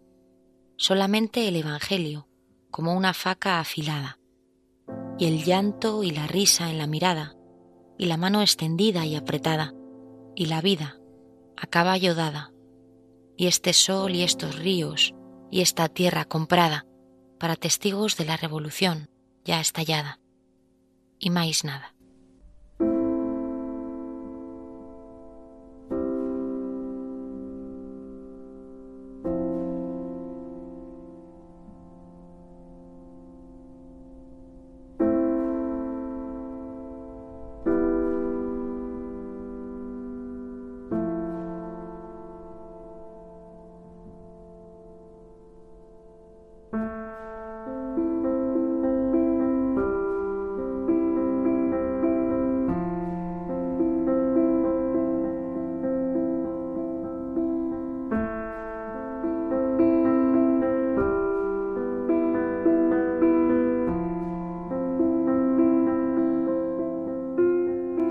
solamente 0.77 1.47
el 1.47 1.57
Evangelio, 1.57 2.27
como 2.71 2.95
una 2.97 3.13
faca 3.13 3.59
afilada, 3.59 4.17
y 5.19 5.27
el 5.27 5.43
llanto 5.43 6.01
y 6.01 6.09
la 6.09 6.25
risa 6.25 6.71
en 6.71 6.79
la 6.79 6.87
mirada, 6.87 7.35
y 7.99 8.07
la 8.07 8.17
mano 8.17 8.41
extendida 8.41 9.05
y 9.05 9.15
apretada, 9.15 9.75
y 10.35 10.47
la 10.47 10.59
vida 10.59 10.97
a 11.55 11.67
caballo 11.67 12.15
dada, 12.15 12.51
y 13.37 13.45
este 13.45 13.73
sol 13.73 14.15
y 14.15 14.23
estos 14.23 14.57
ríos, 14.57 15.13
y 15.51 15.61
esta 15.61 15.87
tierra 15.87 16.25
comprada, 16.25 16.87
para 17.41 17.55
testigos 17.55 18.17
de 18.17 18.25
la 18.25 18.37
revolución 18.37 19.09
ya 19.43 19.59
estallada, 19.59 20.19
y 21.17 21.31
más 21.31 21.63
nada. 21.63 21.95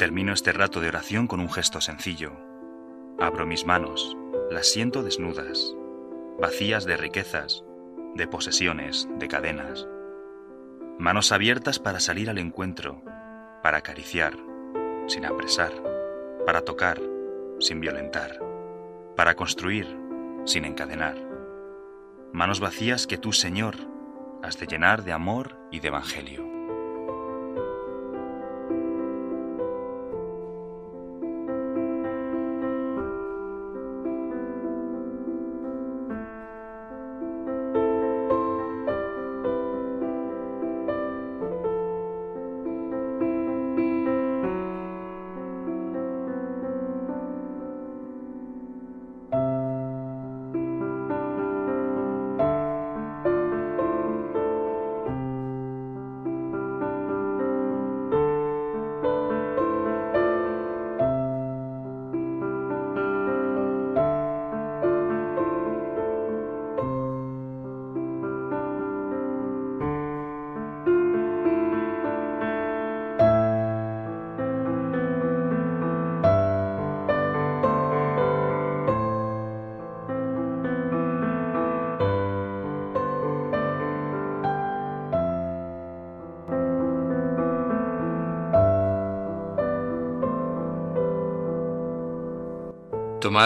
Termino 0.01 0.33
este 0.33 0.55
rato 0.55 0.81
de 0.81 0.89
oración 0.89 1.27
con 1.27 1.41
un 1.41 1.53
gesto 1.53 1.83
sencillo. 1.83 2.33
Abro 3.19 3.45
mis 3.45 3.67
manos, 3.67 4.17
las 4.51 4.67
siento 4.67 5.03
desnudas, 5.03 5.77
vacías 6.41 6.87
de 6.87 6.97
riquezas, 6.97 7.65
de 8.15 8.27
posesiones, 8.27 9.07
de 9.19 9.29
cadenas. 9.29 9.87
Manos 10.99 11.33
abiertas 11.33 11.79
para 11.79 12.01
salir 12.01 12.31
al 12.31 12.39
encuentro, 12.39 13.03
para 13.63 13.77
acariciar, 13.77 14.39
sin 15.07 15.27
apresar, 15.27 15.73
para 16.47 16.63
tocar, 16.63 16.99
sin 17.59 17.83
violentar, 17.83 18.41
para 19.17 19.35
construir, 19.35 19.87
sin 20.47 20.65
encadenar. 20.65 21.19
Manos 22.33 22.59
vacías 22.59 23.07
que 23.07 23.19
tú, 23.19 23.35
Señor, 23.35 23.77
has 24.43 24.59
de 24.59 24.67
llenar 24.67 25.05
de 25.05 25.13
amor 25.13 25.59
y 25.71 25.81
de 25.81 25.89
evangelio. 25.89 26.60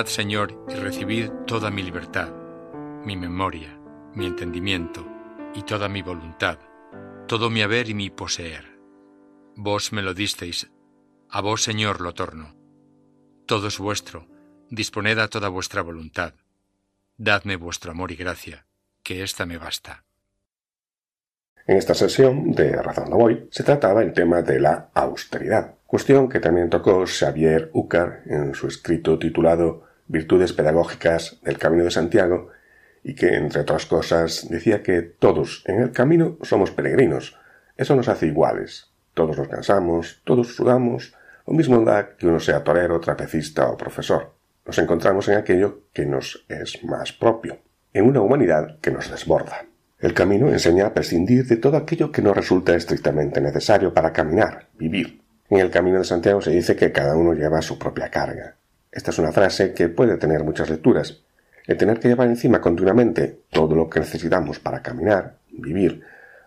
Señor, 0.02 0.66
y 0.68 0.74
recibid 0.74 1.30
toda 1.46 1.70
mi 1.70 1.82
libertad, 1.82 2.32
mi 3.04 3.16
memoria, 3.16 3.78
mi 4.12 4.26
entendimiento 4.26 5.06
y 5.54 5.62
toda 5.62 5.88
mi 5.88 6.02
voluntad, 6.02 6.58
todo 7.28 7.48
mi 7.48 7.62
haber 7.62 7.88
y 7.88 7.94
mi 7.94 8.10
poseer. 8.10 8.76
Vos 9.54 9.92
me 9.92 10.02
lo 10.02 10.12
disteis, 10.12 10.68
a 11.30 11.40
vos, 11.40 11.62
Señor, 11.62 12.00
lo 12.00 12.12
torno. 12.12 12.56
Todo 13.46 13.68
es 13.68 13.78
vuestro, 13.78 14.26
disponed 14.68 15.18
a 15.20 15.28
toda 15.28 15.48
vuestra 15.48 15.80
voluntad. 15.80 16.34
Dadme 17.16 17.54
vuestro 17.54 17.92
amor 17.92 18.10
y 18.10 18.16
gracia, 18.16 18.66
que 19.04 19.22
ésta 19.22 19.46
me 19.46 19.58
basta. 19.58 20.04
En 21.68 21.76
esta 21.76 21.94
sesión 21.94 22.50
de 22.50 22.82
Razando 22.82 23.16
Voy 23.16 23.46
se 23.52 23.62
trataba 23.62 24.02
el 24.02 24.12
tema 24.12 24.42
de 24.42 24.58
la 24.58 24.90
austeridad, 24.92 25.76
cuestión 25.94 26.28
que 26.28 26.40
también 26.40 26.70
tocó 26.70 27.04
Xavier 27.06 27.70
Ucar 27.72 28.22
en 28.26 28.52
su 28.54 28.66
escrito 28.66 29.16
titulado 29.16 29.84
Virtudes 30.08 30.52
Pedagógicas 30.52 31.38
del 31.44 31.56
Camino 31.56 31.84
de 31.84 31.92
Santiago 31.92 32.48
y 33.04 33.14
que, 33.14 33.36
entre 33.36 33.60
otras 33.60 33.86
cosas, 33.86 34.48
decía 34.50 34.82
que 34.82 35.02
todos 35.02 35.62
en 35.66 35.80
el 35.80 35.92
camino 35.92 36.36
somos 36.42 36.72
peregrinos. 36.72 37.38
Eso 37.76 37.94
nos 37.94 38.08
hace 38.08 38.26
iguales. 38.26 38.90
Todos 39.14 39.38
nos 39.38 39.46
cansamos, 39.46 40.20
todos 40.24 40.56
sudamos, 40.56 41.14
lo 41.46 41.54
mismo 41.54 41.80
da 41.84 42.16
que 42.16 42.26
uno 42.26 42.40
sea 42.40 42.64
torero, 42.64 42.98
trapecista 42.98 43.70
o 43.70 43.76
profesor. 43.76 44.34
Nos 44.66 44.76
encontramos 44.78 45.28
en 45.28 45.36
aquello 45.36 45.82
que 45.92 46.06
nos 46.06 46.44
es 46.48 46.82
más 46.82 47.12
propio, 47.12 47.58
en 47.92 48.06
una 48.06 48.20
humanidad 48.20 48.80
que 48.80 48.90
nos 48.90 49.08
desborda. 49.12 49.64
El 50.00 50.12
camino 50.12 50.48
enseña 50.48 50.86
a 50.86 50.92
prescindir 50.92 51.46
de 51.46 51.56
todo 51.56 51.76
aquello 51.76 52.10
que 52.10 52.20
no 52.20 52.34
resulta 52.34 52.74
estrictamente 52.74 53.40
necesario 53.40 53.94
para 53.94 54.12
caminar, 54.12 54.66
vivir. 54.76 55.22
En 55.54 55.60
el 55.60 55.70
Camino 55.70 55.98
de 55.98 56.04
Santiago 56.04 56.40
se 56.40 56.50
dice 56.50 56.74
que 56.74 56.90
cada 56.90 57.14
uno 57.14 57.32
lleva 57.32 57.62
su 57.62 57.78
propia 57.78 58.10
carga. 58.10 58.56
Esta 58.90 59.12
es 59.12 59.18
una 59.20 59.30
frase 59.30 59.72
que 59.72 59.88
puede 59.88 60.16
tener 60.16 60.42
muchas 60.42 60.68
lecturas. 60.68 61.22
El 61.68 61.76
tener 61.76 62.00
que 62.00 62.08
llevar 62.08 62.26
encima 62.26 62.60
continuamente 62.60 63.38
todo 63.50 63.76
lo 63.76 63.88
que 63.88 64.00
necesitamos 64.00 64.58
para 64.58 64.82
caminar, 64.82 65.36
vivir, 65.52 66.02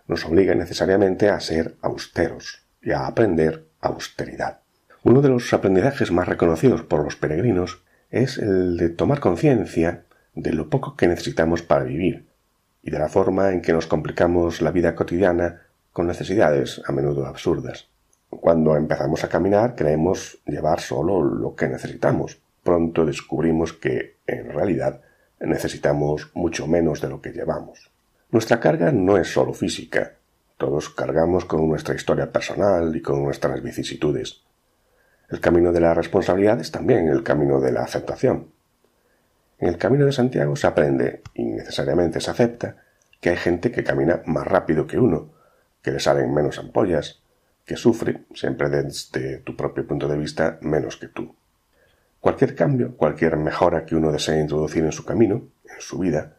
nos 0.08 0.26
obliga 0.26 0.54
necesariamente 0.54 1.30
a 1.30 1.40
ser 1.40 1.76
austeros 1.80 2.66
y 2.82 2.90
a 2.90 3.06
aprender 3.06 3.64
austeridad. 3.80 4.58
Uno 5.04 5.22
de 5.22 5.30
los 5.30 5.54
aprendizajes 5.54 6.12
más 6.12 6.28
reconocidos 6.28 6.82
por 6.82 7.02
los 7.02 7.16
peregrinos 7.16 7.80
es 8.10 8.36
el 8.36 8.76
de 8.76 8.90
tomar 8.90 9.20
conciencia 9.20 10.02
de 10.34 10.52
lo 10.52 10.68
poco 10.68 10.96
que 10.96 11.08
necesitamos 11.08 11.62
para 11.62 11.84
vivir 11.84 12.26
y 12.82 12.90
de 12.90 12.98
la 12.98 13.08
forma 13.08 13.52
en 13.52 13.62
que 13.62 13.72
nos 13.72 13.86
complicamos 13.86 14.60
la 14.60 14.70
vida 14.70 14.94
cotidiana 14.94 15.62
con 15.94 16.06
necesidades 16.06 16.82
a 16.84 16.92
menudo 16.92 17.24
absurdas. 17.24 17.88
Cuando 18.30 18.76
empezamos 18.76 19.24
a 19.24 19.28
caminar 19.28 19.74
creemos 19.74 20.38
llevar 20.46 20.80
solo 20.80 21.22
lo 21.22 21.54
que 21.54 21.68
necesitamos. 21.68 22.40
Pronto 22.62 23.06
descubrimos 23.06 23.72
que, 23.72 24.16
en 24.26 24.50
realidad, 24.50 25.00
necesitamos 25.40 26.30
mucho 26.34 26.66
menos 26.66 27.00
de 27.00 27.08
lo 27.08 27.22
que 27.22 27.32
llevamos. 27.32 27.90
Nuestra 28.30 28.60
carga 28.60 28.92
no 28.92 29.16
es 29.16 29.32
solo 29.32 29.54
física. 29.54 30.14
Todos 30.58 30.90
cargamos 30.90 31.44
con 31.46 31.66
nuestra 31.68 31.94
historia 31.94 32.30
personal 32.30 32.94
y 32.94 33.00
con 33.00 33.22
nuestras 33.22 33.62
vicisitudes. 33.62 34.42
El 35.30 35.40
camino 35.40 35.72
de 35.72 35.80
la 35.80 35.94
responsabilidad 35.94 36.60
es 36.60 36.70
también 36.70 37.08
el 37.08 37.22
camino 37.22 37.60
de 37.60 37.72
la 37.72 37.82
aceptación. 37.82 38.48
En 39.58 39.68
el 39.68 39.78
camino 39.78 40.04
de 40.04 40.12
Santiago 40.12 40.56
se 40.56 40.66
aprende, 40.66 41.22
y 41.34 41.44
necesariamente 41.44 42.20
se 42.20 42.30
acepta, 42.30 42.76
que 43.20 43.30
hay 43.30 43.36
gente 43.36 43.72
que 43.72 43.84
camina 43.84 44.22
más 44.26 44.46
rápido 44.46 44.86
que 44.86 44.98
uno, 44.98 45.30
que 45.82 45.90
le 45.90 46.00
salen 46.00 46.32
menos 46.32 46.58
ampollas, 46.58 47.22
que 47.68 47.76
sufre, 47.76 48.24
siempre 48.34 48.70
desde 48.70 49.40
tu 49.40 49.54
propio 49.54 49.86
punto 49.86 50.08
de 50.08 50.16
vista, 50.16 50.58
menos 50.62 50.96
que 50.96 51.08
tú. 51.08 51.36
Cualquier 52.18 52.54
cambio, 52.54 52.96
cualquier 52.96 53.36
mejora 53.36 53.84
que 53.84 53.94
uno 53.94 54.10
desee 54.10 54.40
introducir 54.40 54.84
en 54.84 54.92
su 54.92 55.04
camino, 55.04 55.50
en 55.64 55.80
su 55.80 55.98
vida, 55.98 56.38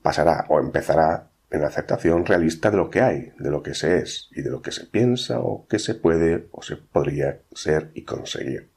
pasará 0.00 0.46
o 0.48 0.58
empezará 0.58 1.28
en 1.50 1.60
la 1.60 1.66
aceptación 1.66 2.24
realista 2.24 2.70
de 2.70 2.78
lo 2.78 2.88
que 2.88 3.02
hay, 3.02 3.32
de 3.38 3.50
lo 3.50 3.62
que 3.62 3.74
se 3.74 3.98
es 3.98 4.30
y 4.32 4.40
de 4.40 4.48
lo 4.48 4.62
que 4.62 4.72
se 4.72 4.86
piensa 4.86 5.40
o 5.40 5.66
que 5.68 5.78
se 5.78 5.94
puede 5.94 6.48
o 6.50 6.62
se 6.62 6.76
podría 6.76 7.40
ser 7.52 7.90
y 7.92 8.04
conseguir. 8.04 8.70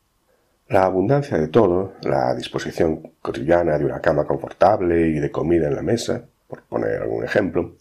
La 0.67 0.83
abundancia 0.83 1.37
de 1.37 1.47
todo, 1.47 1.93
la 2.01 2.35
disposición 2.35 3.13
cotidiana 3.21 3.77
de 3.77 3.85
una 3.85 4.01
cama 4.01 4.25
confortable 4.25 5.07
y 5.07 5.19
de 5.19 5.31
comida 5.31 5.67
en 5.69 5.75
la 5.75 5.83
mesa, 5.83 6.25
por 6.49 6.63
poner 6.63 7.01
algún 7.01 7.23
ejemplo, 7.23 7.77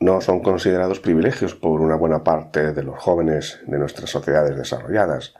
no 0.00 0.20
son 0.20 0.40
considerados 0.40 1.00
privilegios 1.00 1.54
por 1.54 1.80
una 1.80 1.96
buena 1.96 2.22
parte 2.22 2.72
de 2.72 2.82
los 2.82 2.98
jóvenes 2.98 3.60
de 3.66 3.78
nuestras 3.78 4.10
sociedades 4.10 4.56
desarrolladas, 4.56 5.34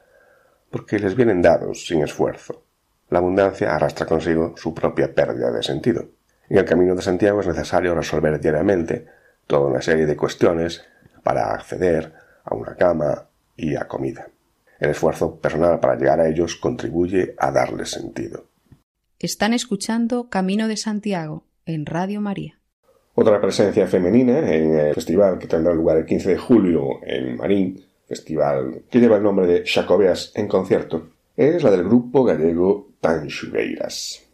porque 0.71 0.99
les 0.99 1.14
vienen 1.14 1.42
dados 1.42 1.87
sin 1.87 2.03
esfuerzo. 2.03 2.64
La 3.11 3.21
abundancia 3.21 3.75
arrastra 3.75 4.07
consigo 4.07 4.55
su 4.57 4.75
propia 4.75 5.14
pérdida 5.14 5.51
de 5.51 5.62
sentido. 5.62 6.07
En 6.49 6.59
el 6.59 6.64
camino 6.64 6.94
de 6.94 7.03
Santiago 7.03 7.40
es 7.40 7.47
necesario 7.47 7.94
resolver 7.94 8.40
diariamente 8.40 9.07
toda 9.47 9.68
una 9.68 9.81
serie 9.81 10.07
de 10.07 10.16
cuestiones 10.16 10.85
para 11.23 11.53
acceder 11.55 12.12
a 12.44 12.55
una 12.55 12.75
cama 12.75 13.29
y 13.57 13.77
a 13.77 13.87
comida. 13.87 14.29
El 14.79 14.90
esfuerzo 14.90 15.37
personal 15.37 15.81
para 15.81 15.97
llegar 15.97 16.21
a 16.21 16.29
ellos 16.29 16.57
contribuye 16.57 17.35
a 17.38 17.51
darles 17.51 17.90
sentido. 17.90 18.47
Están 19.18 19.53
escuchando 19.53 20.29
Camino 20.29 20.68
de 20.68 20.77
Santiago 20.77 21.44
en 21.66 21.87
Radio 21.87 22.21
María. 22.21 22.58
Otra 23.20 23.40
presencia 23.40 23.88
femenina 23.88 24.38
en 24.38 24.78
el 24.78 24.94
festival 24.94 25.40
que 25.40 25.48
tendrá 25.48 25.74
lugar 25.74 25.96
el 25.96 26.07
15 26.07 26.31
de 26.31 26.38
julio 26.38 27.00
en 27.02 27.37
Marín, 27.37 27.85
festival 28.07 28.83
que 28.88 29.00
lleva 29.00 29.16
el 29.16 29.24
nombre 29.24 29.44
de 29.44 29.64
Chacobeas 29.64 30.31
en 30.37 30.46
concierto, 30.46 31.09
es 31.37 31.64
la 31.64 31.72
del 31.72 31.83
grupo 31.83 32.22
gallego 32.22 32.90
Tanxugueiras. 33.00 34.28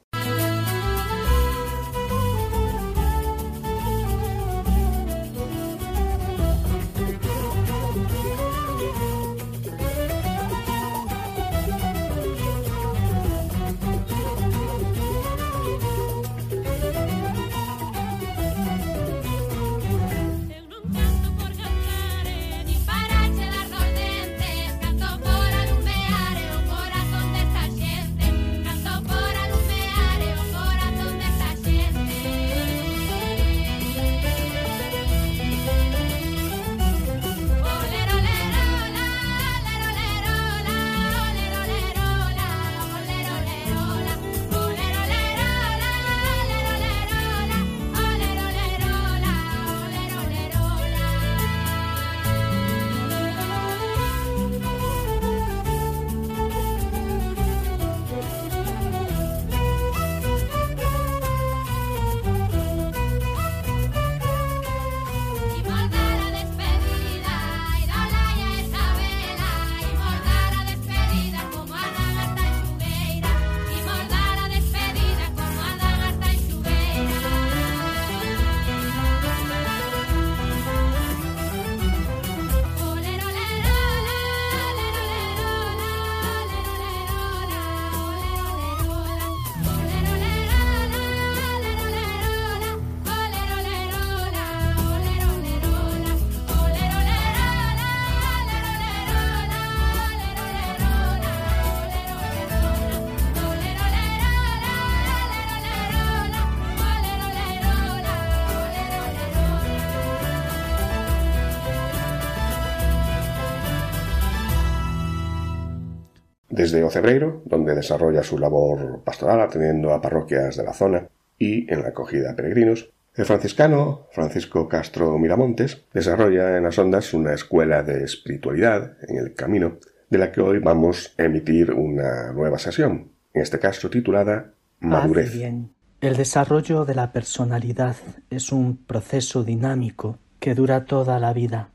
Desde 116.65 116.83
Ocebreiro, 116.83 117.43
donde 117.45 117.75
desarrolla 117.75 118.23
su 118.23 118.39
labor 118.39 119.03
pastoral 119.05 119.43
atendiendo 119.43 119.93
a 119.93 120.01
parroquias 120.01 120.57
de 120.57 120.65
la 120.65 120.73
zona 120.73 121.07
y 121.39 121.71
en 121.71 121.83
la 121.83 121.89
acogida 121.89 122.31
a 122.31 122.35
peregrinos, 122.35 122.91
el 123.15 123.27
franciscano 123.27 124.07
Francisco 124.13 124.67
Castro 124.67 125.19
Miramontes 125.19 125.85
desarrolla 125.93 126.57
en 126.57 126.63
las 126.63 126.79
ondas 126.79 127.13
una 127.13 127.35
escuela 127.35 127.83
de 127.83 128.03
espiritualidad 128.05 128.97
en 129.07 129.19
el 129.19 129.35
camino, 129.35 129.77
de 130.09 130.17
la 130.17 130.33
que 130.33 130.41
hoy 130.41 130.59
vamos 130.59 131.15
a 131.19 131.25
emitir 131.25 131.71
una 131.71 132.33
nueva 132.33 132.59
sesión, 132.59 133.11
en 133.35 133.43
este 133.43 133.59
caso 133.59 133.91
titulada 133.91 134.55
Madurez. 134.81 135.35
bien. 135.35 135.71
El 136.01 136.17
desarrollo 136.17 136.87
de 136.87 136.95
la 136.95 137.13
personalidad 137.13 137.97
es 138.31 138.53
un 138.53 138.79
proceso 138.79 139.45
dinámico 139.45 140.19
que 140.41 140.55
dura 140.55 140.87
toda 140.87 141.19
la 141.21 141.35
vida. 141.35 141.73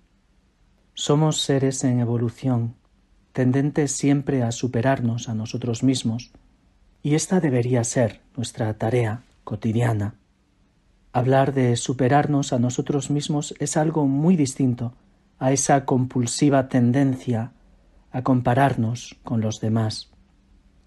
Somos 0.96 1.42
seres 1.42 1.84
en 1.84 2.00
evolución 2.00 2.79
tendentes 3.34 3.92
siempre 3.92 4.44
a 4.44 4.52
superarnos 4.52 5.30
a 5.30 5.34
nosotros 5.34 5.84
mismos, 5.84 6.32
y 7.02 7.16
esta 7.16 7.40
debería 7.40 7.84
ser 7.84 8.22
nuestra 8.36 8.74
tarea 8.74 9.24
cotidiana. 9.44 10.16
Hablar 11.12 11.54
de 11.54 11.76
superarnos 11.76 12.54
a 12.54 12.60
nosotros 12.60 13.10
mismos 13.10 13.56
es 13.60 13.78
algo 13.78 14.06
muy 14.08 14.36
distinto 14.36 14.94
a 15.40 15.52
esa 15.52 15.86
compulsiva 15.86 16.68
tendencia 16.68 17.54
a 18.12 18.22
compararnos 18.24 19.16
con 19.24 19.42
los 19.42 19.60
demás. 19.60 20.10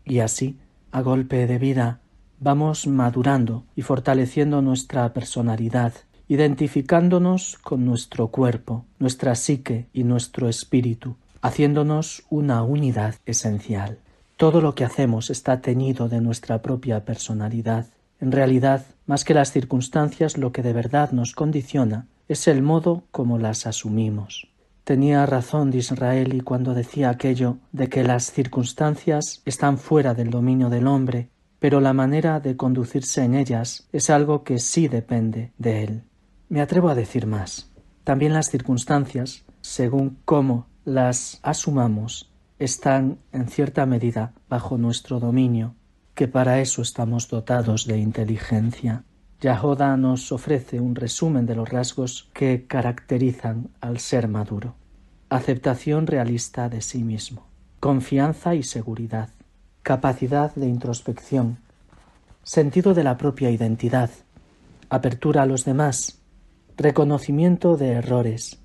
Y 0.04 0.18
así, 0.20 0.58
a 0.90 1.00
golpe 1.00 1.46
de 1.46 1.58
vida, 1.58 2.00
vamos 2.38 2.86
madurando 2.86 3.64
y 3.74 3.82
fortaleciendo 3.82 4.62
nuestra 4.62 5.12
personalidad, 5.12 5.94
identificándonos 6.28 7.58
con 7.62 7.84
nuestro 7.84 8.28
cuerpo, 8.28 8.84
nuestra 8.98 9.34
psique 9.34 9.88
y 9.92 10.04
nuestro 10.04 10.48
espíritu, 10.48 11.16
haciéndonos 11.42 12.22
una 12.30 12.62
unidad 12.62 13.16
esencial. 13.26 13.98
Todo 14.36 14.60
lo 14.60 14.74
que 14.74 14.84
hacemos 14.84 15.28
está 15.28 15.60
teñido 15.60 16.08
de 16.08 16.20
nuestra 16.20 16.62
propia 16.62 17.04
personalidad. 17.04 17.86
En 18.20 18.32
realidad, 18.32 18.86
más 19.06 19.24
que 19.24 19.34
las 19.34 19.52
circunstancias, 19.52 20.38
lo 20.38 20.52
que 20.52 20.62
de 20.62 20.72
verdad 20.72 21.10
nos 21.10 21.32
condiciona 21.34 22.06
es 22.28 22.48
el 22.48 22.62
modo 22.62 23.02
como 23.10 23.38
las 23.38 23.66
asumimos. 23.66 24.48
Tenía 24.84 25.26
razón 25.26 25.70
Disraeli 25.70 26.40
cuando 26.40 26.74
decía 26.74 27.10
aquello 27.10 27.58
de 27.72 27.88
que 27.88 28.02
las 28.02 28.32
circunstancias 28.32 29.42
están 29.44 29.78
fuera 29.78 30.14
del 30.14 30.30
dominio 30.30 30.70
del 30.70 30.86
hombre, 30.86 31.28
pero 31.58 31.80
la 31.80 31.92
manera 31.92 32.40
de 32.40 32.56
conducirse 32.56 33.22
en 33.22 33.34
ellas 33.34 33.86
es 33.92 34.10
algo 34.10 34.42
que 34.42 34.58
sí 34.58 34.88
depende 34.88 35.52
de 35.58 35.84
él. 35.84 36.02
Me 36.48 36.60
atrevo 36.60 36.88
a 36.88 36.96
decir 36.96 37.26
más. 37.26 37.70
También 38.02 38.32
las 38.32 38.50
circunstancias, 38.50 39.44
según 39.60 40.18
cómo 40.24 40.66
las 40.84 41.38
asumamos 41.42 42.30
están 42.58 43.18
en 43.32 43.48
cierta 43.48 43.86
medida 43.86 44.32
bajo 44.48 44.78
nuestro 44.78 45.20
dominio, 45.20 45.74
que 46.14 46.28
para 46.28 46.60
eso 46.60 46.82
estamos 46.82 47.28
dotados 47.28 47.86
de 47.86 47.98
inteligencia. 47.98 49.04
Yahoda 49.40 49.96
nos 49.96 50.30
ofrece 50.30 50.80
un 50.80 50.94
resumen 50.94 51.46
de 51.46 51.56
los 51.56 51.68
rasgos 51.68 52.30
que 52.32 52.66
caracterizan 52.66 53.70
al 53.80 53.98
ser 53.98 54.28
maduro. 54.28 54.74
Aceptación 55.28 56.06
realista 56.06 56.68
de 56.68 56.80
sí 56.80 57.02
mismo, 57.02 57.46
confianza 57.80 58.54
y 58.54 58.62
seguridad, 58.62 59.30
capacidad 59.82 60.54
de 60.54 60.68
introspección, 60.68 61.58
sentido 62.42 62.94
de 62.94 63.04
la 63.04 63.16
propia 63.16 63.50
identidad, 63.50 64.10
apertura 64.90 65.42
a 65.42 65.46
los 65.46 65.64
demás, 65.64 66.20
reconocimiento 66.76 67.76
de 67.76 67.92
errores, 67.92 68.61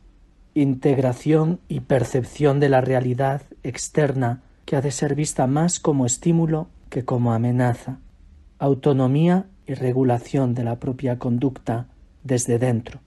integración 0.61 1.59
y 1.67 1.81
percepción 1.81 2.59
de 2.59 2.69
la 2.69 2.81
realidad 2.81 3.43
externa 3.63 4.41
que 4.65 4.75
ha 4.75 4.81
de 4.81 4.91
ser 4.91 5.15
vista 5.15 5.47
más 5.47 5.79
como 5.79 6.05
estímulo 6.05 6.67
que 6.89 7.05
como 7.05 7.33
amenaza, 7.33 7.99
autonomía 8.59 9.45
y 9.65 9.73
regulación 9.75 10.53
de 10.53 10.63
la 10.63 10.79
propia 10.79 11.19
conducta 11.19 11.87
desde 12.23 12.57
dentro, 12.59 13.01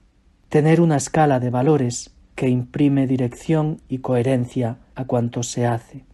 tener 0.49 0.81
una 0.81 0.95
escala 0.95 1.39
de 1.39 1.49
valores 1.49 2.11
que 2.35 2.47
imprime 2.49 3.05
dirección 3.05 3.81
y 3.89 3.99
coherencia 3.99 4.77
a 4.95 5.05
cuanto 5.05 5.43
se 5.43 5.65
hace, 5.65 6.05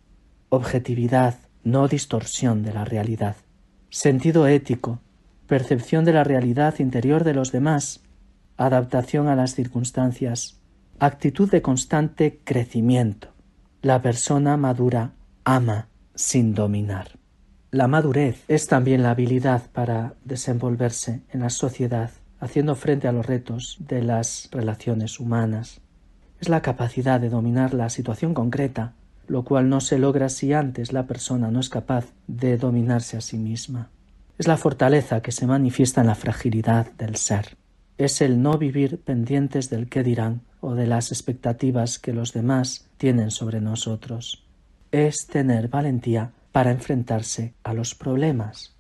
objetividad, 0.50 1.36
no 1.64 1.88
distorsión 1.88 2.64
de 2.64 2.74
la 2.74 2.84
realidad, 2.84 3.36
sentido 3.90 4.48
ético, 4.48 5.00
percepción 5.48 6.04
de 6.04 6.14
la 6.14 6.24
realidad 6.24 6.80
interior 6.80 7.24
de 7.24 7.34
los 7.34 7.52
demás, 7.52 8.02
adaptación 8.58 9.28
a 9.28 9.36
las 9.36 9.54
circunstancias, 9.56 10.57
actitud 11.00 11.50
de 11.52 11.62
constante 11.62 12.40
crecimiento. 12.44 13.30
La 13.84 14.02
persona 14.02 14.58
madura 14.58 15.14
ama 15.44 15.90
sin 16.16 16.56
dominar. 16.56 17.20
La 17.70 17.88
madurez 17.88 18.44
es 18.48 18.68
también 18.68 19.04
la 19.04 19.12
habilidad 19.12 19.70
para 19.72 20.16
desenvolverse 20.26 21.22
en 21.32 21.42
la 21.42 21.52
sociedad, 21.52 22.10
haciendo 22.40 22.74
frente 22.76 23.08
a 23.08 23.12
los 23.12 23.28
retos 23.28 23.78
de 23.80 24.02
las 24.02 24.50
relaciones 24.52 25.20
humanas. 25.20 25.82
Es 26.40 26.50
la 26.50 26.62
capacidad 26.62 27.20
de 27.20 27.30
dominar 27.30 27.76
la 27.76 27.90
situación 27.90 28.34
concreta, 28.34 28.94
lo 29.28 29.44
cual 29.44 29.70
no 29.70 29.82
se 29.82 30.00
logra 30.00 30.30
si 30.30 30.54
antes 30.54 30.94
la 30.94 31.06
persona 31.06 31.52
no 31.52 31.60
es 31.60 31.70
capaz 31.70 32.06
de 32.26 32.58
dominarse 32.58 33.18
a 33.18 33.22
sí 33.22 33.38
misma. 33.38 33.90
Es 34.40 34.48
la 34.48 34.58
fortaleza 34.58 35.22
que 35.22 35.32
se 35.32 35.46
manifiesta 35.46 36.02
en 36.02 36.08
la 36.08 36.16
fragilidad 36.16 36.92
del 36.94 37.18
ser. 37.18 37.58
Es 37.98 38.22
el 38.22 38.42
no 38.42 38.58
vivir 38.58 39.00
pendientes 39.00 39.70
del 39.70 39.90
qué 39.90 40.04
dirán 40.04 40.42
o 40.62 40.76
de 40.76 40.88
las 40.88 41.12
expectativas 41.12 42.00
que 42.00 42.14
los 42.14 42.34
demás 42.34 42.88
tienen 42.98 43.32
sobre 43.32 43.62
nosotros. 43.62 44.46
Es 44.92 45.28
tener 45.28 45.68
valentía 45.68 46.32
para 46.52 46.72
enfrentarse 46.72 47.54
a 47.64 47.74
los 47.74 47.96
problemas. 47.96 48.76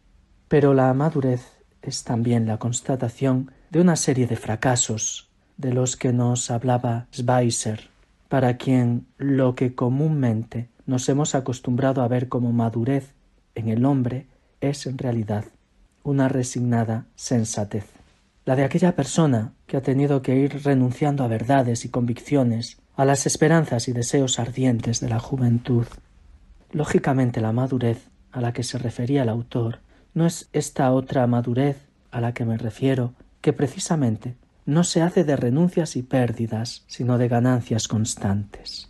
Pero 0.48 0.74
la 0.74 0.94
madurez 0.94 1.42
es 1.82 2.04
también 2.04 2.46
la 2.48 2.58
constatación 2.58 3.52
de 3.70 3.82
una 3.82 3.96
serie 3.96 4.28
de 4.28 4.36
fracasos 4.36 5.30
de 5.58 5.74
los 5.74 5.96
que 5.96 6.14
nos 6.14 6.52
hablaba 6.52 7.08
Schweitzer, 7.14 7.90
para 8.30 8.58
quien 8.58 9.08
lo 9.18 9.56
que 9.56 9.74
comúnmente 9.74 10.70
nos 10.86 11.10
hemos 11.10 11.36
acostumbrado 11.36 12.02
a 12.02 12.08
ver 12.08 12.30
como 12.30 12.52
madurez 12.52 13.14
en 13.56 13.70
el 13.70 13.86
hombre 13.86 14.28
es 14.62 14.86
en 14.86 14.98
realidad 14.98 15.46
una 16.04 16.30
resignada 16.30 17.06
sensatez, 17.16 17.86
la 18.48 18.56
de 18.56 18.64
aquella 18.64 18.96
persona 18.96 19.52
que 19.66 19.76
ha 19.76 19.82
tenido 19.82 20.22
que 20.22 20.38
ir 20.38 20.64
renunciando 20.64 21.26
a 21.26 21.28
verdades 21.28 21.84
y 21.84 21.90
convicciones, 21.90 22.78
a 22.96 23.04
las 23.04 23.26
esperanzas 23.26 23.90
y 23.90 23.92
deseos 23.92 24.40
ardientes 24.40 25.02
de 25.02 25.10
la 25.10 25.20
juventud. 25.20 25.86
Lógicamente 26.72 27.42
la 27.42 27.52
madurez 27.52 28.08
a 28.32 28.40
la 28.40 28.54
que 28.54 28.64
se 28.64 28.78
refería 28.78 29.24
el 29.24 29.30
autor 29.30 29.80
no 30.14 30.26
es 30.26 30.48
esta 30.54 30.94
otra 30.94 31.28
madurez 31.28 31.90
a 32.10 32.22
la 32.22 32.34
que 32.34 32.46
me 32.46 32.58
refiero, 32.58 33.16
que 33.42 33.52
precisamente 33.52 34.38
no 34.66 34.86
se 34.86 35.02
hace 35.02 35.26
de 35.26 35.36
renuncias 35.36 35.98
y 35.98 36.04
pérdidas, 36.04 36.86
sino 36.88 37.18
de 37.18 37.28
ganancias 37.28 37.90
constantes. 37.90 38.90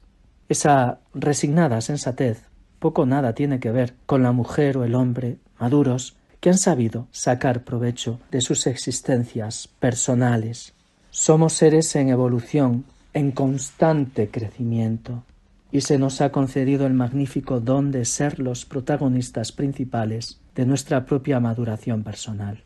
Esa 0.49 0.99
resignada 1.15 1.81
sensatez 1.81 2.43
poco 2.77 3.07
nada 3.07 3.33
tiene 3.33 3.59
que 3.59 3.71
ver 3.71 3.95
con 4.05 4.21
la 4.21 4.33
mujer 4.33 4.77
o 4.77 4.83
el 4.83 4.93
hombre 4.93 5.39
maduros 5.59 6.15
que 6.39 6.49
han 6.49 6.57
sabido 6.57 7.07
sacar 7.11 7.63
provecho 7.63 8.19
de 8.31 8.41
sus 8.41 8.67
existencias 8.67 9.67
personales. 9.79 10.73
Somos 11.09 11.53
seres 11.53 11.95
en 11.95 12.09
evolución, 12.09 12.85
en 13.13 13.31
constante 13.31 14.29
crecimiento, 14.29 15.23
y 15.71 15.81
se 15.81 15.97
nos 15.97 16.21
ha 16.21 16.31
concedido 16.31 16.85
el 16.85 16.93
magnífico 16.93 17.59
don 17.59 17.91
de 17.91 18.05
ser 18.05 18.39
los 18.39 18.65
protagonistas 18.65 19.51
principales 19.51 20.39
de 20.55 20.65
nuestra 20.65 21.05
propia 21.05 21.39
maduración 21.39 22.03
personal. 22.03 22.63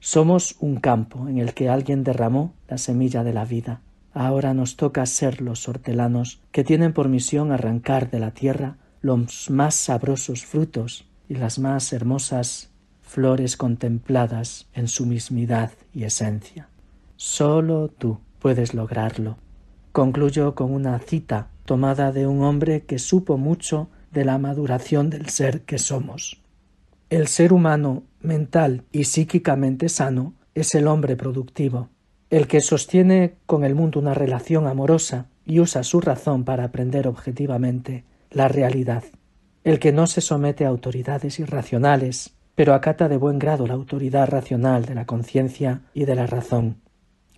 Somos 0.00 0.56
un 0.58 0.76
campo 0.76 1.28
en 1.28 1.38
el 1.38 1.54
que 1.54 1.68
alguien 1.68 2.02
derramó 2.02 2.54
la 2.68 2.78
semilla 2.78 3.22
de 3.22 3.32
la 3.32 3.44
vida. 3.44 3.80
Ahora 4.12 4.52
nos 4.52 4.76
toca 4.76 5.06
ser 5.06 5.40
los 5.40 5.68
hortelanos 5.68 6.40
que 6.50 6.64
tienen 6.64 6.92
por 6.92 7.08
misión 7.08 7.52
arrancar 7.52 8.10
de 8.10 8.18
la 8.18 8.32
tierra 8.32 8.76
los 9.00 9.48
más 9.48 9.76
sabrosos 9.76 10.44
frutos 10.44 11.06
y 11.28 11.36
las 11.36 11.58
más 11.58 11.92
hermosas 11.92 12.71
flores 13.12 13.58
contempladas 13.58 14.68
en 14.72 14.88
su 14.88 15.04
mismidad 15.04 15.72
y 15.92 16.04
esencia. 16.04 16.68
Solo 17.16 17.88
tú 17.88 18.20
puedes 18.38 18.72
lograrlo. 18.72 19.36
Concluyo 19.92 20.54
con 20.54 20.72
una 20.72 20.98
cita 20.98 21.50
tomada 21.66 22.10
de 22.10 22.26
un 22.26 22.42
hombre 22.42 22.84
que 22.86 22.98
supo 22.98 23.36
mucho 23.36 23.90
de 24.12 24.24
la 24.24 24.38
maduración 24.38 25.10
del 25.10 25.28
ser 25.28 25.60
que 25.60 25.78
somos. 25.78 26.40
El 27.10 27.28
ser 27.28 27.52
humano 27.52 28.04
mental 28.22 28.84
y 28.92 29.04
psíquicamente 29.04 29.90
sano 29.90 30.32
es 30.54 30.74
el 30.74 30.88
hombre 30.88 31.14
productivo, 31.14 31.90
el 32.30 32.46
que 32.46 32.62
sostiene 32.62 33.34
con 33.44 33.62
el 33.62 33.74
mundo 33.74 34.00
una 34.00 34.14
relación 34.14 34.66
amorosa 34.66 35.26
y 35.44 35.60
usa 35.60 35.82
su 35.82 36.00
razón 36.00 36.44
para 36.44 36.64
aprender 36.64 37.06
objetivamente 37.06 38.04
la 38.30 38.48
realidad, 38.48 39.04
el 39.64 39.78
que 39.78 39.92
no 39.92 40.06
se 40.06 40.22
somete 40.22 40.64
a 40.64 40.68
autoridades 40.68 41.38
irracionales, 41.38 42.32
pero 42.54 42.74
acata 42.74 43.08
de 43.08 43.16
buen 43.16 43.38
grado 43.38 43.66
la 43.66 43.74
autoridad 43.74 44.28
racional 44.28 44.84
de 44.84 44.94
la 44.94 45.06
conciencia 45.06 45.82
y 45.94 46.04
de 46.04 46.14
la 46.14 46.26
razón, 46.26 46.82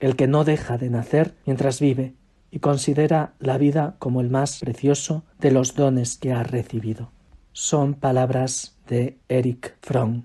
el 0.01 0.17
que 0.17 0.27
no 0.27 0.45
deja 0.45 0.77
de 0.79 0.91
nacer 0.91 1.35
mientras 1.47 1.81
vive 1.81 2.15
y 2.51 2.61
considera 2.61 3.35
la 3.39 3.59
vida 3.59 3.97
como 3.99 4.21
el 4.21 4.31
más 4.31 4.61
precioso 4.61 5.25
de 5.41 5.51
los 5.51 5.75
dones 5.75 6.19
que 6.19 6.33
ha 6.33 6.43
recibido. 6.43 7.11
Son 7.53 7.95
palabras 7.95 8.77
de 8.89 9.19
Eric 9.29 9.77
Fromm. 9.81 10.25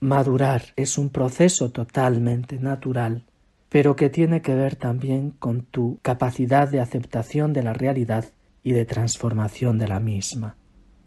Madurar 0.00 0.62
es 0.76 0.98
un 0.98 1.10
proceso 1.10 1.70
totalmente 1.70 2.58
natural, 2.58 3.24
pero 3.68 3.96
que 3.96 4.10
tiene 4.10 4.42
que 4.42 4.54
ver 4.54 4.76
también 4.76 5.30
con 5.30 5.62
tu 5.62 5.98
capacidad 6.02 6.68
de 6.68 6.80
aceptación 6.80 7.52
de 7.52 7.62
la 7.62 7.72
realidad 7.72 8.26
y 8.62 8.72
de 8.72 8.84
transformación 8.84 9.78
de 9.78 9.88
la 9.88 10.00
misma. 10.00 10.56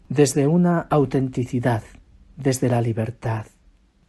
Desde 0.08 0.46
una 0.46 0.80
autenticidad 0.80 1.82
desde 2.36 2.68
la 2.68 2.80
libertad. 2.80 3.46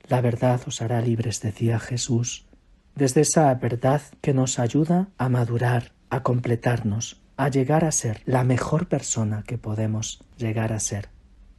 La 0.07 0.21
verdad 0.21 0.61
os 0.65 0.81
hará 0.81 1.01
libres, 1.01 1.41
decía 1.41 1.79
Jesús, 1.79 2.47
desde 2.95 3.21
esa 3.21 3.53
verdad 3.55 4.01
que 4.21 4.33
nos 4.33 4.59
ayuda 4.59 5.09
a 5.17 5.29
madurar, 5.29 5.93
a 6.09 6.23
completarnos, 6.23 7.21
a 7.35 7.49
llegar 7.49 7.85
a 7.85 7.91
ser 7.91 8.21
la 8.25 8.43
mejor 8.43 8.87
persona 8.87 9.43
que 9.45 9.57
podemos 9.57 10.23
llegar 10.37 10.73
a 10.73 10.79
ser, 10.79 11.09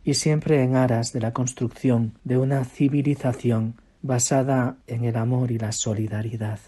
y 0.03 0.15
siempre 0.15 0.63
en 0.63 0.75
aras 0.75 1.13
de 1.13 1.21
la 1.21 1.33
construcción 1.33 2.19
de 2.25 2.39
una 2.39 2.65
civilización 2.65 3.77
basada 4.03 4.79
en 4.87 5.05
el 5.05 5.17
amor 5.17 5.51
y 5.51 5.59
la 5.59 5.73
solidaridad. 5.73 6.59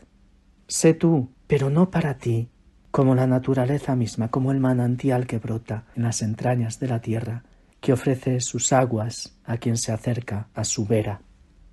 Sé 0.69 0.95
tú, 0.95 1.31
pero 1.47 1.71
no 1.71 1.91
para 1.91 2.19
ti, 2.19 2.49
como 2.91 3.15
la 3.15 3.27
naturaleza 3.27 3.97
misma, 3.97 4.29
como 4.29 4.53
el 4.53 4.61
manantial 4.61 5.27
que 5.27 5.39
brota 5.39 5.85
en 5.97 6.05
las 6.05 6.23
entrañas 6.23 6.79
de 6.79 6.89
la 6.89 7.01
tierra, 7.01 7.45
que 7.81 7.93
ofrece 7.93 8.41
sus 8.41 8.73
aguas 8.73 9.37
a 9.45 9.57
quien 9.57 9.77
se 9.77 9.93
acerca 9.93 10.49
a 10.55 10.65
su 10.65 10.87
vera. 10.87 11.23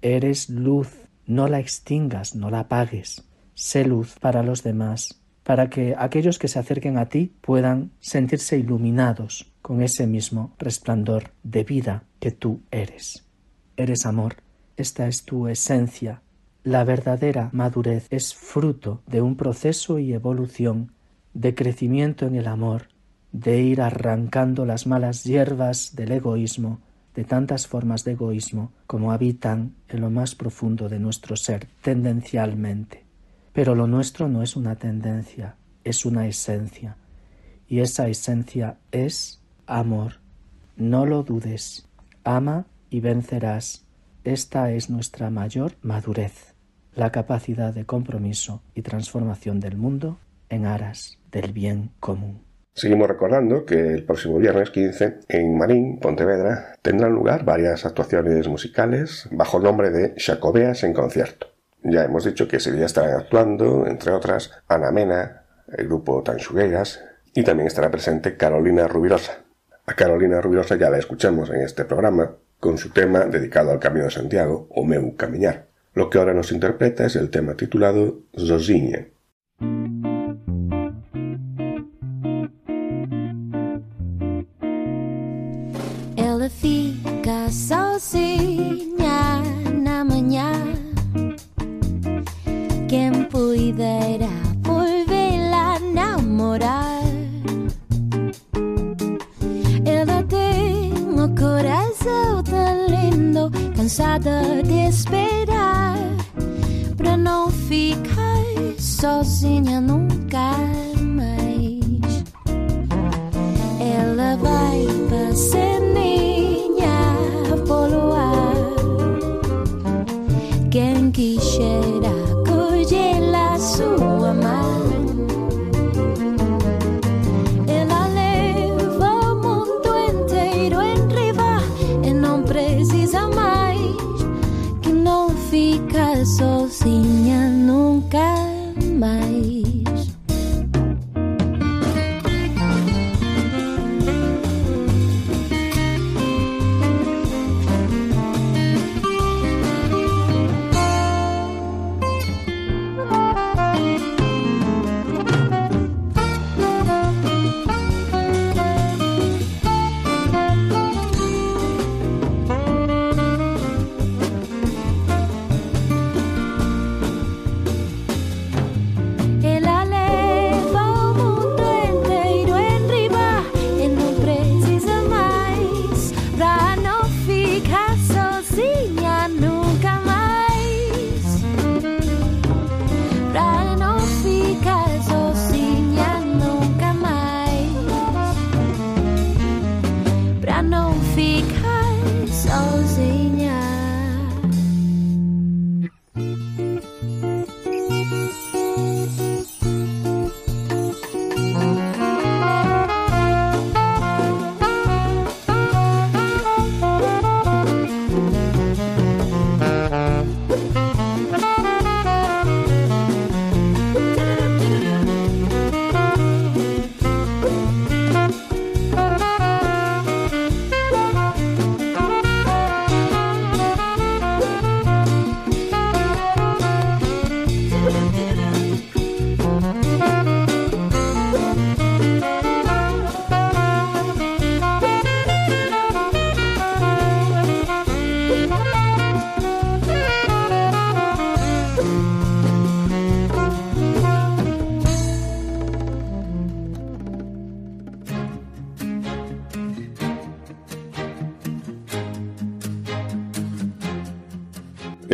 Eres 0.01 0.49
luz, 0.49 0.89
no 1.25 1.47
la 1.47 1.59
extingas, 1.59 2.35
no 2.35 2.49
la 2.49 2.61
apagues. 2.61 3.23
Sé 3.53 3.85
luz 3.85 4.15
para 4.19 4.43
los 4.43 4.63
demás, 4.63 5.21
para 5.43 5.69
que 5.69 5.95
aquellos 5.97 6.39
que 6.39 6.47
se 6.47 6.59
acerquen 6.59 6.97
a 6.97 7.07
ti 7.07 7.33
puedan 7.41 7.91
sentirse 7.99 8.57
iluminados 8.57 9.51
con 9.61 9.81
ese 9.81 10.07
mismo 10.07 10.53
resplandor 10.59 11.31
de 11.43 11.63
vida 11.63 12.03
que 12.19 12.31
tú 12.31 12.61
eres. 12.71 13.25
Eres 13.75 14.05
amor, 14.05 14.37
esta 14.77 15.07
es 15.07 15.25
tu 15.25 15.47
esencia. 15.47 16.21
La 16.63 16.83
verdadera 16.83 17.49
madurez 17.53 18.07
es 18.09 18.35
fruto 18.35 19.01
de 19.07 19.21
un 19.21 19.35
proceso 19.35 19.99
y 19.99 20.13
evolución 20.13 20.91
de 21.33 21.55
crecimiento 21.55 22.25
en 22.25 22.35
el 22.35 22.47
amor, 22.47 22.89
de 23.39 23.61
ir 23.61 23.81
arrancando 23.81 24.65
las 24.65 24.87
malas 24.87 25.23
hierbas 25.23 25.95
del 25.95 26.11
egoísmo, 26.11 26.79
de 27.13 27.23
tantas 27.23 27.67
formas 27.67 28.03
de 28.03 28.13
egoísmo 28.13 28.71
como 28.87 29.11
habitan 29.11 29.75
en 29.89 30.01
lo 30.01 30.09
más 30.09 30.33
profundo 30.33 30.89
de 30.89 30.99
nuestro 30.99 31.35
ser 31.35 31.67
tendencialmente. 31.81 33.05
Pero 33.53 33.75
lo 33.75 33.85
nuestro 33.85 34.27
no 34.27 34.41
es 34.41 34.55
una 34.55 34.75
tendencia, 34.75 35.55
es 35.83 36.05
una 36.05 36.27
esencia, 36.27 36.97
y 37.67 37.79
esa 37.79 38.07
esencia 38.07 38.77
es 38.91 39.39
amor. 39.67 40.13
No 40.75 41.05
lo 41.05 41.21
dudes, 41.21 41.87
ama 42.23 42.65
y 42.89 43.01
vencerás. 43.01 43.85
Esta 44.23 44.71
es 44.71 44.89
nuestra 44.89 45.29
mayor 45.29 45.75
madurez, 45.83 46.55
la 46.95 47.11
capacidad 47.11 47.73
de 47.73 47.85
compromiso 47.85 48.61
y 48.73 48.81
transformación 48.81 49.59
del 49.59 49.77
mundo 49.77 50.17
en 50.49 50.65
aras 50.65 51.19
del 51.31 51.51
bien 51.53 51.91
común. 51.99 52.46
Seguimos 52.77 53.07
recordando 53.07 53.65
que 53.65 53.91
el 53.91 54.03
próximo 54.03 54.37
viernes 54.37 54.69
15 54.69 55.21
en 55.29 55.57
Marín, 55.57 55.99
Pontevedra, 55.99 56.75
tendrán 56.83 57.11
lugar 57.11 57.43
varias 57.43 57.87
actuaciones 57.87 58.47
musicales 58.47 59.27
bajo 59.31 59.57
el 59.57 59.63
nombre 59.63 59.89
de 59.89 60.13
Jacobeas 60.15 60.83
en 60.83 60.93
concierto. 60.93 61.47
Ya 61.81 62.03
hemos 62.03 62.23
dicho 62.23 62.47
que 62.47 62.57
ese 62.57 62.71
día 62.71 62.85
estarán 62.85 63.15
actuando, 63.15 63.87
entre 63.87 64.11
otras, 64.11 64.51
Ana 64.67 64.91
Mena, 64.91 65.41
el 65.75 65.87
grupo 65.87 66.21
Tanchugueiras 66.21 67.03
y 67.33 67.43
también 67.43 67.65
estará 67.65 67.89
presente 67.89 68.37
Carolina 68.37 68.87
Rubirosa. 68.87 69.39
A 69.87 69.95
Carolina 69.95 70.39
Rubirosa 70.39 70.75
ya 70.75 70.91
la 70.91 70.99
escuchamos 70.99 71.49
en 71.49 71.61
este 71.61 71.83
programa 71.83 72.35
con 72.59 72.77
su 72.77 72.91
tema 72.91 73.21
dedicado 73.21 73.71
al 73.71 73.79
Camino 73.79 74.05
de 74.05 74.11
Santiago, 74.11 74.67
o 74.69 74.85
Meu 74.85 75.15
Caminar. 75.15 75.65
Lo 75.95 76.11
que 76.11 76.19
ahora 76.19 76.35
nos 76.35 76.51
interpreta 76.51 77.07
es 77.07 77.15
el 77.15 77.31
tema 77.31 77.55
titulado 77.55 78.19
Zosinha. 78.37 79.07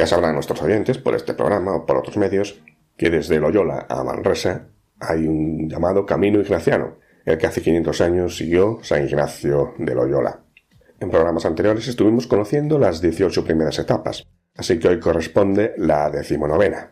Ya 0.04 0.08
sabrán 0.08 0.34
nuestros 0.34 0.62
oyentes, 0.62 0.97
por 0.97 1.16
este 1.16 1.34
programa 1.34 1.78
o 1.78 1.86
por 1.86 1.95
otros 1.95 2.18
medios, 2.18 2.62
que 2.97 3.10
desde 3.10 3.39
Loyola 3.39 3.86
a 3.88 4.04
Manresa 4.04 4.68
hay 4.99 5.26
un 5.26 5.70
llamado 5.70 6.06
Camino 6.06 6.41
Ignaciano, 6.41 6.97
el 7.24 7.38
que 7.38 7.47
hace 7.47 7.62
500 7.62 8.01
años 8.01 8.36
siguió 8.36 8.80
San 8.82 9.08
Ignacio 9.08 9.76
de 9.78 9.95
Loyola. 9.95 10.41
En 10.99 11.10
programas 11.10 11.45
anteriores 11.45 11.88
estuvimos 11.88 12.28
conociendo 12.28 12.78
las 12.78 12.99
18 12.99 13.45
primeras 13.45 13.80
etapas, 13.80 14.28
así 14.58 14.78
que 14.78 14.89
hoy 14.89 14.99
corresponde 14.99 15.74
la 15.78 16.10
decimonovena. 16.10 16.91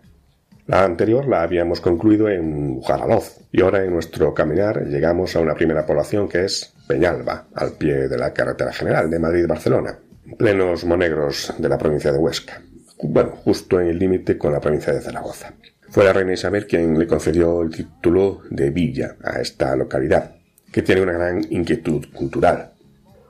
La 0.68 0.86
anterior 0.86 1.28
la 1.28 1.44
habíamos 1.44 1.82
concluido 1.82 2.30
en 2.30 2.78
Ujaraloz 2.78 3.42
y 3.52 3.62
ahora 3.62 3.84
en 3.84 3.92
nuestro 3.92 4.34
caminar 4.34 4.86
llegamos 4.86 5.36
a 5.36 5.42
una 5.42 5.54
primera 5.54 5.86
población 5.86 6.30
que 6.30 6.46
es 6.46 6.74
Peñalba, 6.88 7.48
al 7.56 7.74
pie 7.74 8.08
de 8.08 8.18
la 8.18 8.32
carretera 8.32 8.72
general 8.72 9.10
de 9.10 9.20
Madrid-Barcelona, 9.20 10.00
en 10.26 10.38
plenos 10.38 10.86
monegros 10.86 11.54
de 11.58 11.68
la 11.68 11.78
provincia 11.78 12.14
de 12.14 12.18
Huesca. 12.18 12.62
Bueno, 13.04 13.32
justo 13.44 13.80
en 13.80 13.88
el 13.88 13.98
límite 13.98 14.38
con 14.38 14.54
la 14.54 14.60
provincia 14.60 14.94
de 14.94 15.02
Zaragoza. 15.02 15.54
Fue 15.90 16.04
la 16.04 16.14
reina 16.14 16.34
Isabel 16.34 16.68
quien 16.68 16.98
le 16.98 17.08
concedió 17.08 17.62
el 17.62 17.72
título 17.72 18.42
de 18.50 18.70
villa 18.70 19.16
a 19.24 19.42
esta 19.42 19.76
localidad, 19.76 20.36
que 20.72 20.84
tiene 20.84 21.02
una 21.02 21.14
gran 21.14 21.46
inquietud 21.50 22.06
cultural, 22.14 22.74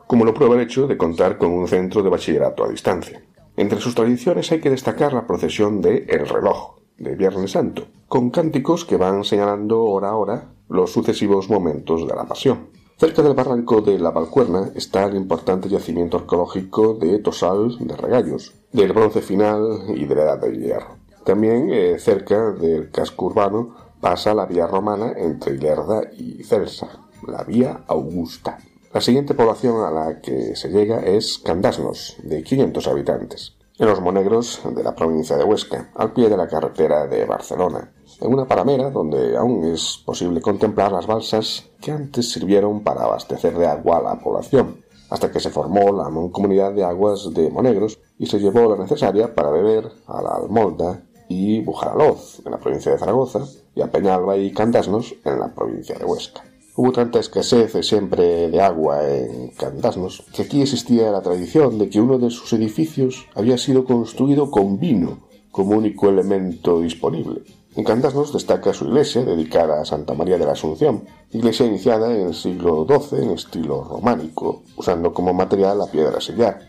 como 0.07 0.25
lo 0.25 0.33
prueba 0.33 0.55
el 0.55 0.61
hecho 0.61 0.87
de 0.87 0.97
contar 0.97 1.37
con 1.37 1.51
un 1.51 1.67
centro 1.67 2.03
de 2.03 2.09
bachillerato 2.09 2.65
a 2.65 2.69
distancia. 2.69 3.21
Entre 3.55 3.79
sus 3.79 3.95
tradiciones 3.95 4.51
hay 4.51 4.59
que 4.59 4.69
destacar 4.69 5.13
la 5.13 5.25
procesión 5.25 5.81
de 5.81 6.05
El 6.09 6.27
Reloj, 6.27 6.79
de 6.97 7.15
Viernes 7.15 7.51
Santo, 7.51 7.87
con 8.07 8.29
cánticos 8.29 8.83
que 8.83 8.97
van 8.97 9.23
señalando 9.23 9.83
hora 9.83 10.09
a 10.09 10.15
hora 10.15 10.43
los 10.69 10.91
sucesivos 10.91 11.49
momentos 11.49 12.07
de 12.07 12.15
la 12.15 12.25
pasión. 12.25 12.67
Cerca 13.01 13.23
del 13.23 13.33
barranco 13.33 13.81
de 13.81 13.97
la 13.97 14.11
Valcuerna 14.11 14.69
está 14.75 15.05
el 15.05 15.15
importante 15.15 15.67
yacimiento 15.67 16.17
arqueológico 16.17 16.93
de 16.93 17.17
Tosal 17.17 17.75
de 17.79 17.97
Regallos, 17.97 18.53
del 18.71 18.93
bronce 18.93 19.23
final 19.23 19.85
y 19.87 20.05
de 20.05 20.13
la 20.13 20.21
Edad 20.21 20.41
del 20.41 20.61
Hierro. 20.61 20.97
También 21.25 21.73
eh, 21.73 21.97
cerca 21.97 22.51
del 22.51 22.91
casco 22.91 23.25
urbano 23.25 23.75
pasa 23.99 24.35
la 24.35 24.45
vía 24.45 24.67
romana 24.67 25.13
entre 25.17 25.55
Ilerda 25.55 26.03
y 26.15 26.43
Celsa, 26.43 26.89
la 27.27 27.43
vía 27.43 27.85
Augusta. 27.87 28.59
La 28.93 29.01
siguiente 29.01 29.33
población 29.33 29.83
a 29.83 29.89
la 29.89 30.21
que 30.21 30.55
se 30.55 30.69
llega 30.69 30.99
es 30.99 31.39
Candasnos, 31.39 32.17
de 32.21 32.43
500 32.43 32.87
habitantes, 32.87 33.55
en 33.79 33.87
los 33.87 33.99
monegros 33.99 34.61
de 34.75 34.83
la 34.83 34.93
provincia 34.93 35.37
de 35.37 35.43
Huesca, 35.43 35.89
al 35.95 36.13
pie 36.13 36.29
de 36.29 36.37
la 36.37 36.47
carretera 36.47 37.07
de 37.07 37.25
Barcelona, 37.25 37.91
en 38.21 38.33
una 38.33 38.47
paramera 38.47 38.91
donde 38.91 39.35
aún 39.35 39.65
es 39.65 40.01
posible 40.05 40.41
contemplar 40.41 40.91
las 40.91 41.07
balsas 41.07 41.65
que 41.81 41.91
antes 41.91 42.31
sirvieron 42.31 42.81
para 42.81 43.03
abastecer 43.03 43.57
de 43.57 43.65
agua 43.65 43.97
a 43.97 44.01
la 44.01 44.19
población, 44.19 44.77
hasta 45.09 45.31
que 45.31 45.39
se 45.39 45.49
formó 45.49 45.91
la 45.91 46.09
mancomunidad 46.09 46.71
de 46.73 46.83
aguas 46.83 47.33
de 47.33 47.49
Monegros 47.49 47.99
y 48.19 48.27
se 48.27 48.39
llevó 48.39 48.69
la 48.69 48.81
necesaria 48.81 49.33
para 49.33 49.49
beber 49.49 49.91
a 50.07 50.21
la 50.21 50.29
Almolda 50.35 51.01
y 51.27 51.61
Bujaraloz, 51.61 52.41
en 52.45 52.51
la 52.51 52.59
provincia 52.59 52.91
de 52.91 52.99
Zaragoza, 52.99 53.39
y 53.73 53.81
a 53.81 53.91
Peñalba 53.91 54.37
y 54.37 54.51
Candasnos, 54.51 55.15
en 55.25 55.39
la 55.39 55.47
provincia 55.47 55.97
de 55.97 56.05
Huesca. 56.05 56.43
Hubo 56.75 56.91
tanta 56.91 57.19
escasez 57.19 57.73
siempre 57.85 58.49
de 58.49 58.61
agua 58.61 59.05
en 59.07 59.49
Candasnos 59.49 60.23
que 60.33 60.43
aquí 60.43 60.61
existía 60.61 61.11
la 61.11 61.21
tradición 61.21 61.77
de 61.77 61.89
que 61.89 61.99
uno 61.99 62.17
de 62.17 62.29
sus 62.29 62.53
edificios 62.53 63.25
había 63.35 63.57
sido 63.57 63.83
construido 63.83 64.51
con 64.51 64.79
vino 64.79 65.19
como 65.51 65.77
único 65.77 66.07
elemento 66.07 66.79
disponible. 66.79 67.41
En 67.73 67.85
Candasnos 67.85 68.33
destaca 68.33 68.73
su 68.73 68.83
iglesia, 68.83 69.23
dedicada 69.23 69.79
a 69.81 69.85
Santa 69.85 70.13
María 70.13 70.37
de 70.37 70.45
la 70.45 70.51
Asunción, 70.51 71.05
iglesia 71.31 71.65
iniciada 71.65 72.13
en 72.13 72.27
el 72.27 72.33
siglo 72.33 72.85
XII 72.85 73.23
en 73.23 73.29
estilo 73.31 73.81
románico, 73.85 74.63
usando 74.75 75.13
como 75.13 75.33
material 75.33 75.77
la 75.77 75.85
piedra 75.85 76.19
sillar. 76.19 76.59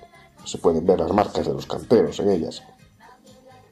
Se 0.44 0.58
pueden 0.58 0.86
ver 0.86 1.00
las 1.00 1.12
marcas 1.12 1.44
de 1.44 1.54
los 1.54 1.66
canteros 1.66 2.20
en 2.20 2.30
ellas. 2.30 2.62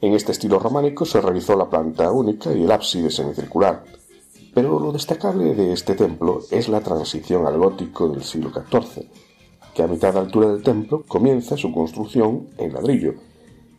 En 0.01 0.13
este 0.15 0.33
estilo 0.33 0.59
románico 0.59 1.05
se 1.05 1.21
realizó 1.21 1.55
la 1.55 1.71
planta 1.71 2.11
única 2.11 2.53
y 2.53 2.65
el 2.65 2.73
ábside 2.73 3.11
semicircular. 3.11 3.85
Pero 4.53 4.81
lo 4.81 4.91
destacable 4.91 5.55
de 5.55 5.73
este 5.73 5.95
templo 5.95 6.41
es 6.51 6.69
la 6.69 6.81
transición 6.81 7.47
al 7.47 7.59
gótico 7.59 8.09
del 8.09 8.25
siglo 8.25 8.51
XIV, 8.51 9.07
que 9.73 9.85
a 9.85 9.87
mitad 9.87 10.15
de 10.15 10.19
altura 10.19 10.49
del 10.49 10.65
templo 10.65 11.05
comienza 11.07 11.57
su 11.57 11.73
construcción 11.73 12.49
en 12.59 12.73
ladrillo, 12.73 13.15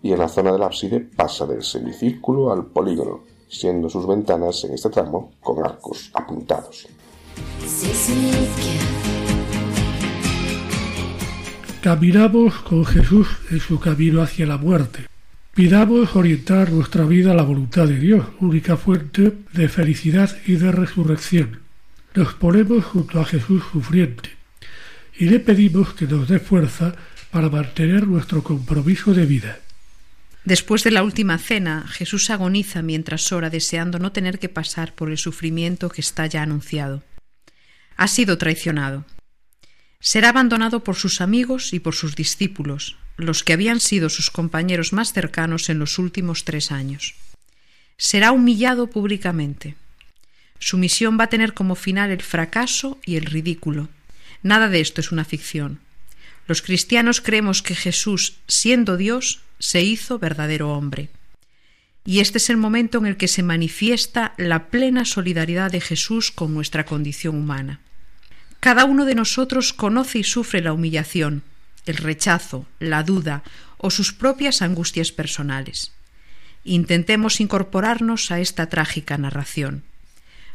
y 0.01 0.13
en 0.13 0.19
la 0.19 0.29
zona 0.29 0.53
del 0.53 0.63
ábside 0.63 1.01
pasa 1.01 1.45
del 1.45 1.63
semicírculo 1.63 2.53
al 2.53 2.67
polígono, 2.67 3.30
siendo 3.51 3.89
sus 3.89 4.07
ventanas 4.07 4.63
en 4.63 4.73
este 4.73 4.89
tramo 4.89 5.33
con 5.41 5.63
arcos 5.63 6.09
apuntados. 6.13 6.87
Caminamos 11.81 12.53
con 12.61 12.85
Jesús 12.85 13.27
en 13.49 13.59
su 13.59 13.79
camino 13.79 14.21
hacia 14.21 14.45
la 14.45 14.57
muerte. 14.57 15.07
Pidamos 15.53 16.15
orientar 16.15 16.71
nuestra 16.71 17.05
vida 17.05 17.31
a 17.31 17.35
la 17.35 17.43
voluntad 17.43 17.87
de 17.87 17.99
Dios, 17.99 18.25
única 18.39 18.77
fuente 18.77 19.33
de 19.51 19.67
felicidad 19.67 20.29
y 20.45 20.53
de 20.53 20.71
resurrección. 20.71 21.59
Nos 22.15 22.33
ponemos 22.35 22.85
junto 22.85 23.19
a 23.19 23.25
Jesús 23.25 23.63
sufriente 23.71 24.29
y 25.17 25.25
le 25.25 25.39
pedimos 25.39 25.93
que 25.93 26.07
nos 26.07 26.29
dé 26.29 26.39
fuerza 26.39 26.95
para 27.31 27.49
mantener 27.49 28.07
nuestro 28.07 28.43
compromiso 28.43 29.13
de 29.13 29.25
vida. 29.25 29.59
Después 30.43 30.83
de 30.83 30.91
la 30.91 31.03
última 31.03 31.37
cena, 31.37 31.85
Jesús 31.87 32.29
agoniza 32.31 32.81
mientras 32.81 33.31
ora 33.31 33.49
deseando 33.49 33.99
no 33.99 34.11
tener 34.11 34.39
que 34.39 34.49
pasar 34.49 34.95
por 34.95 35.11
el 35.11 35.17
sufrimiento 35.17 35.89
que 35.89 36.01
está 36.01 36.25
ya 36.25 36.41
anunciado. 36.41 37.03
Ha 37.95 38.07
sido 38.07 38.37
traicionado. 38.39 39.05
Será 39.99 40.29
abandonado 40.29 40.83
por 40.83 40.95
sus 40.95 41.21
amigos 41.21 41.73
y 41.73 41.79
por 41.79 41.93
sus 41.93 42.15
discípulos, 42.15 42.97
los 43.17 43.43
que 43.43 43.53
habían 43.53 43.79
sido 43.79 44.09
sus 44.09 44.31
compañeros 44.31 44.93
más 44.93 45.13
cercanos 45.13 45.69
en 45.69 45.77
los 45.77 45.99
últimos 45.99 46.43
tres 46.43 46.71
años. 46.71 47.13
Será 47.97 48.31
humillado 48.31 48.87
públicamente. 48.87 49.75
Su 50.57 50.77
misión 50.77 51.19
va 51.19 51.25
a 51.25 51.29
tener 51.29 51.53
como 51.53 51.75
final 51.75 52.09
el 52.09 52.23
fracaso 52.23 52.99
y 53.05 53.17
el 53.17 53.25
ridículo. 53.25 53.89
Nada 54.41 54.69
de 54.69 54.81
esto 54.81 55.01
es 55.01 55.11
una 55.11 55.23
ficción. 55.23 55.79
Los 56.47 56.63
cristianos 56.63 57.21
creemos 57.21 57.61
que 57.61 57.75
Jesús, 57.75 58.37
siendo 58.47 58.97
Dios, 58.97 59.41
se 59.61 59.83
hizo 59.83 60.17
verdadero 60.17 60.73
hombre. 60.73 61.09
Y 62.03 62.19
este 62.19 62.39
es 62.39 62.49
el 62.49 62.57
momento 62.57 62.97
en 62.97 63.05
el 63.05 63.15
que 63.15 63.27
se 63.27 63.43
manifiesta 63.43 64.33
la 64.37 64.67
plena 64.67 65.05
solidaridad 65.05 65.71
de 65.71 65.79
Jesús 65.79 66.31
con 66.31 66.53
nuestra 66.53 66.83
condición 66.85 67.35
humana. 67.35 67.79
Cada 68.59 68.85
uno 68.85 69.05
de 69.05 69.13
nosotros 69.13 69.71
conoce 69.71 70.19
y 70.19 70.23
sufre 70.23 70.61
la 70.61 70.73
humillación, 70.73 71.43
el 71.85 71.97
rechazo, 71.97 72.65
la 72.79 73.03
duda 73.03 73.43
o 73.77 73.91
sus 73.91 74.13
propias 74.13 74.63
angustias 74.63 75.11
personales. 75.11 75.91
Intentemos 76.63 77.39
incorporarnos 77.39 78.31
a 78.31 78.39
esta 78.39 78.67
trágica 78.67 79.17
narración. 79.19 79.83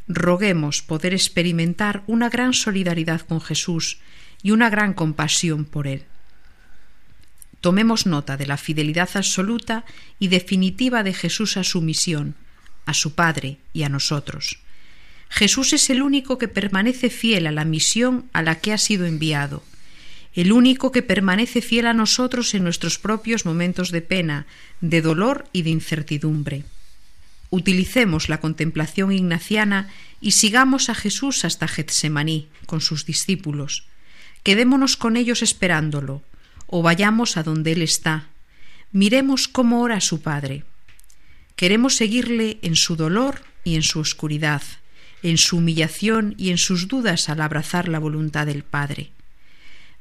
Roguemos 0.09 0.83
poder 0.83 1.15
experimentar 1.15 2.03
una 2.09 2.29
gran 2.29 2.55
solidaridad 2.55 3.21
con 3.21 3.41
Jesús 3.41 3.99
y 4.43 4.51
una 4.51 4.69
gran 4.69 4.95
compasión 4.95 5.65
por 5.65 5.87
Él. 5.87 6.05
Tomemos 7.67 8.07
nota 8.07 8.37
de 8.37 8.47
la 8.47 8.59
fidelidad 8.59 9.11
absoluta 9.15 9.85
y 10.21 10.29
definitiva 10.29 11.03
de 11.03 11.13
Jesús 11.13 11.57
a 11.57 11.65
su 11.65 11.83
misión, 11.83 12.37
a 12.85 12.95
su 12.95 13.17
Padre 13.17 13.59
y 13.73 13.83
a 13.83 13.89
nosotros. 13.89 14.61
Jesús 15.31 15.73
es 15.73 15.91
el 15.91 16.01
único 16.01 16.39
que 16.39 16.47
permanece 16.47 17.11
fiel 17.11 17.45
a 17.49 17.51
la 17.51 17.65
misión 17.65 18.27
a 18.33 18.43
la 18.43 18.61
que 18.61 18.73
ha 18.73 18.79
sido 18.79 19.05
enviado, 19.05 19.65
el 20.33 20.53
único 20.53 20.93
que 20.93 21.03
permanece 21.03 21.61
fiel 21.61 21.89
a 21.89 21.93
nosotros 21.93 22.55
en 22.55 22.63
nuestros 22.63 23.01
propios 23.01 23.45
momentos 23.45 23.91
de 23.91 24.01
pena, 24.01 24.47
de 24.81 25.03
dolor 25.03 25.49
y 25.53 25.63
de 25.63 25.71
incertidumbre. 25.71 26.63
Utilicemos 27.51 28.29
la 28.29 28.39
contemplación 28.39 29.11
ignaciana 29.11 29.91
y 30.21 30.31
sigamos 30.31 30.89
a 30.89 30.95
Jesús 30.95 31.45
hasta 31.45 31.67
Getsemaní 31.67 32.47
con 32.67 32.81
sus 32.81 33.07
discípulos. 33.07 33.89
Quedémonos 34.45 34.97
con 34.97 35.17
ellos 35.17 35.43
esperándolo, 35.43 36.23
o 36.67 36.83
vayamos 36.83 37.37
a 37.37 37.43
donde 37.43 37.73
Él 37.73 37.83
está. 37.83 38.29
Miremos 38.93 39.49
cómo 39.49 39.83
ora 39.83 40.01
su 40.01 40.23
Padre. 40.23 40.65
Queremos 41.55 41.97
seguirle 41.97 42.59
en 42.63 42.77
su 42.77 42.97
dolor 42.97 43.43
y 43.65 43.77
en 43.77 43.83
su 43.83 43.99
oscuridad, 44.01 44.63
en 45.23 45.39
su 45.39 45.59
humillación 45.59 46.35
y 46.39 46.51
en 46.51 46.59
sus 46.59 46.89
dudas 46.89 47.29
al 47.29 47.41
abrazar 47.41 47.89
la 47.89 47.99
voluntad 47.99 48.47
del 48.47 48.63
Padre. 48.63 49.11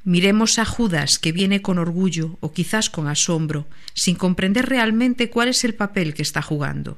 Miremos 0.04 0.60
a 0.60 0.64
Judas 0.64 1.18
que 1.18 1.32
viene 1.32 1.62
con 1.62 1.78
orgullo 1.78 2.38
o 2.40 2.52
quizás 2.52 2.90
con 2.90 3.08
asombro, 3.08 3.66
sin 3.92 4.14
comprender 4.14 4.68
realmente 4.68 5.30
cuál 5.30 5.48
es 5.48 5.64
el 5.64 5.74
papel 5.74 6.14
que 6.14 6.22
está 6.22 6.42
jugando. 6.42 6.96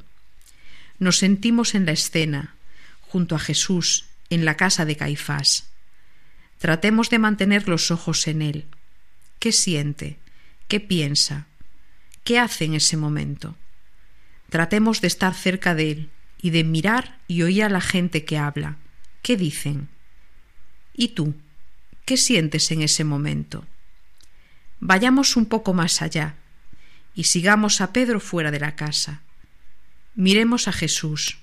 Nos 0.99 1.17
sentimos 1.17 1.75
en 1.75 1.87
la 1.87 1.93
escena, 1.93 2.55
junto 3.01 3.35
a 3.35 3.39
Jesús, 3.39 4.05
en 4.29 4.45
la 4.45 4.57
casa 4.57 4.85
de 4.85 4.97
Caifás. 4.97 5.71
Tratemos 6.59 7.09
de 7.09 7.19
mantener 7.19 7.67
los 7.69 7.91
ojos 7.91 8.27
en 8.27 8.43
él, 8.43 8.67
¿Qué 9.39 9.53
siente? 9.53 10.19
¿Qué 10.67 10.81
piensa? 10.81 11.47
¿Qué 12.25 12.39
hace 12.39 12.65
en 12.65 12.75
ese 12.75 12.97
momento? 12.97 13.57
Tratemos 14.51 15.01
de 15.01 15.09
estar 15.09 15.35
cerca 15.35 15.75
de 15.75 15.91
él 15.91 16.11
y 16.41 16.51
de 16.51 16.65
mirar 16.65 17.19
y 17.29 17.43
oír 17.43 17.65
a 17.65 17.69
la 17.69 17.81
gente 17.81 18.25
que 18.25 18.39
habla. 18.39 18.77
¿Qué 19.23 19.37
dicen? 19.37 19.89
¿Y 20.95 21.09
tú? 21.09 21.35
¿Qué 22.05 22.17
sientes 22.17 22.71
en 22.71 22.83
ese 22.83 23.05
momento? 23.05 23.65
Vayamos 24.81 25.37
un 25.37 25.47
poco 25.47 25.75
más 25.75 26.03
allá 26.03 26.37
y 27.15 27.25
sigamos 27.25 27.81
a 27.81 27.93
Pedro 27.93 28.21
fuera 28.21 28.51
de 28.51 28.61
la 28.61 28.77
casa. 28.77 29.23
Miremos 30.15 30.69
a 30.69 30.73
Jesús. 30.73 31.39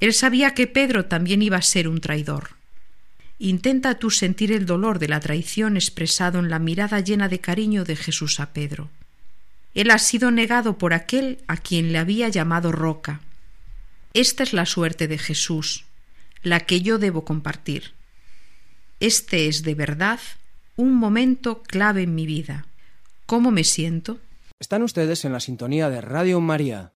Él 0.00 0.14
sabía 0.14 0.54
que 0.54 0.66
Pedro 0.66 1.06
también 1.06 1.42
iba 1.42 1.56
a 1.56 1.62
ser 1.62 1.88
un 1.88 2.00
traidor. 2.00 2.56
Intenta 3.44 3.96
tú 3.96 4.12
sentir 4.12 4.52
el 4.52 4.66
dolor 4.66 5.00
de 5.00 5.08
la 5.08 5.18
traición 5.18 5.76
expresado 5.76 6.38
en 6.38 6.48
la 6.48 6.60
mirada 6.60 7.00
llena 7.00 7.28
de 7.28 7.40
cariño 7.40 7.82
de 7.82 7.96
Jesús 7.96 8.38
a 8.38 8.52
Pedro. 8.52 8.88
Él 9.74 9.90
ha 9.90 9.98
sido 9.98 10.30
negado 10.30 10.78
por 10.78 10.94
aquel 10.94 11.38
a 11.48 11.56
quien 11.56 11.90
le 11.90 11.98
había 11.98 12.28
llamado 12.28 12.70
roca. 12.70 13.20
Esta 14.14 14.44
es 14.44 14.52
la 14.52 14.64
suerte 14.64 15.08
de 15.08 15.18
Jesús, 15.18 15.86
la 16.44 16.60
que 16.60 16.82
yo 16.82 17.00
debo 17.00 17.24
compartir. 17.24 17.94
Este 19.00 19.48
es 19.48 19.64
de 19.64 19.74
verdad 19.74 20.20
un 20.76 20.94
momento 20.94 21.64
clave 21.64 22.02
en 22.02 22.14
mi 22.14 22.26
vida. 22.26 22.66
¿Cómo 23.26 23.50
me 23.50 23.64
siento? 23.64 24.20
Están 24.60 24.84
ustedes 24.84 25.24
en 25.24 25.32
la 25.32 25.40
sintonía 25.40 25.90
de 25.90 26.00
Radio 26.00 26.40
María. 26.40 26.92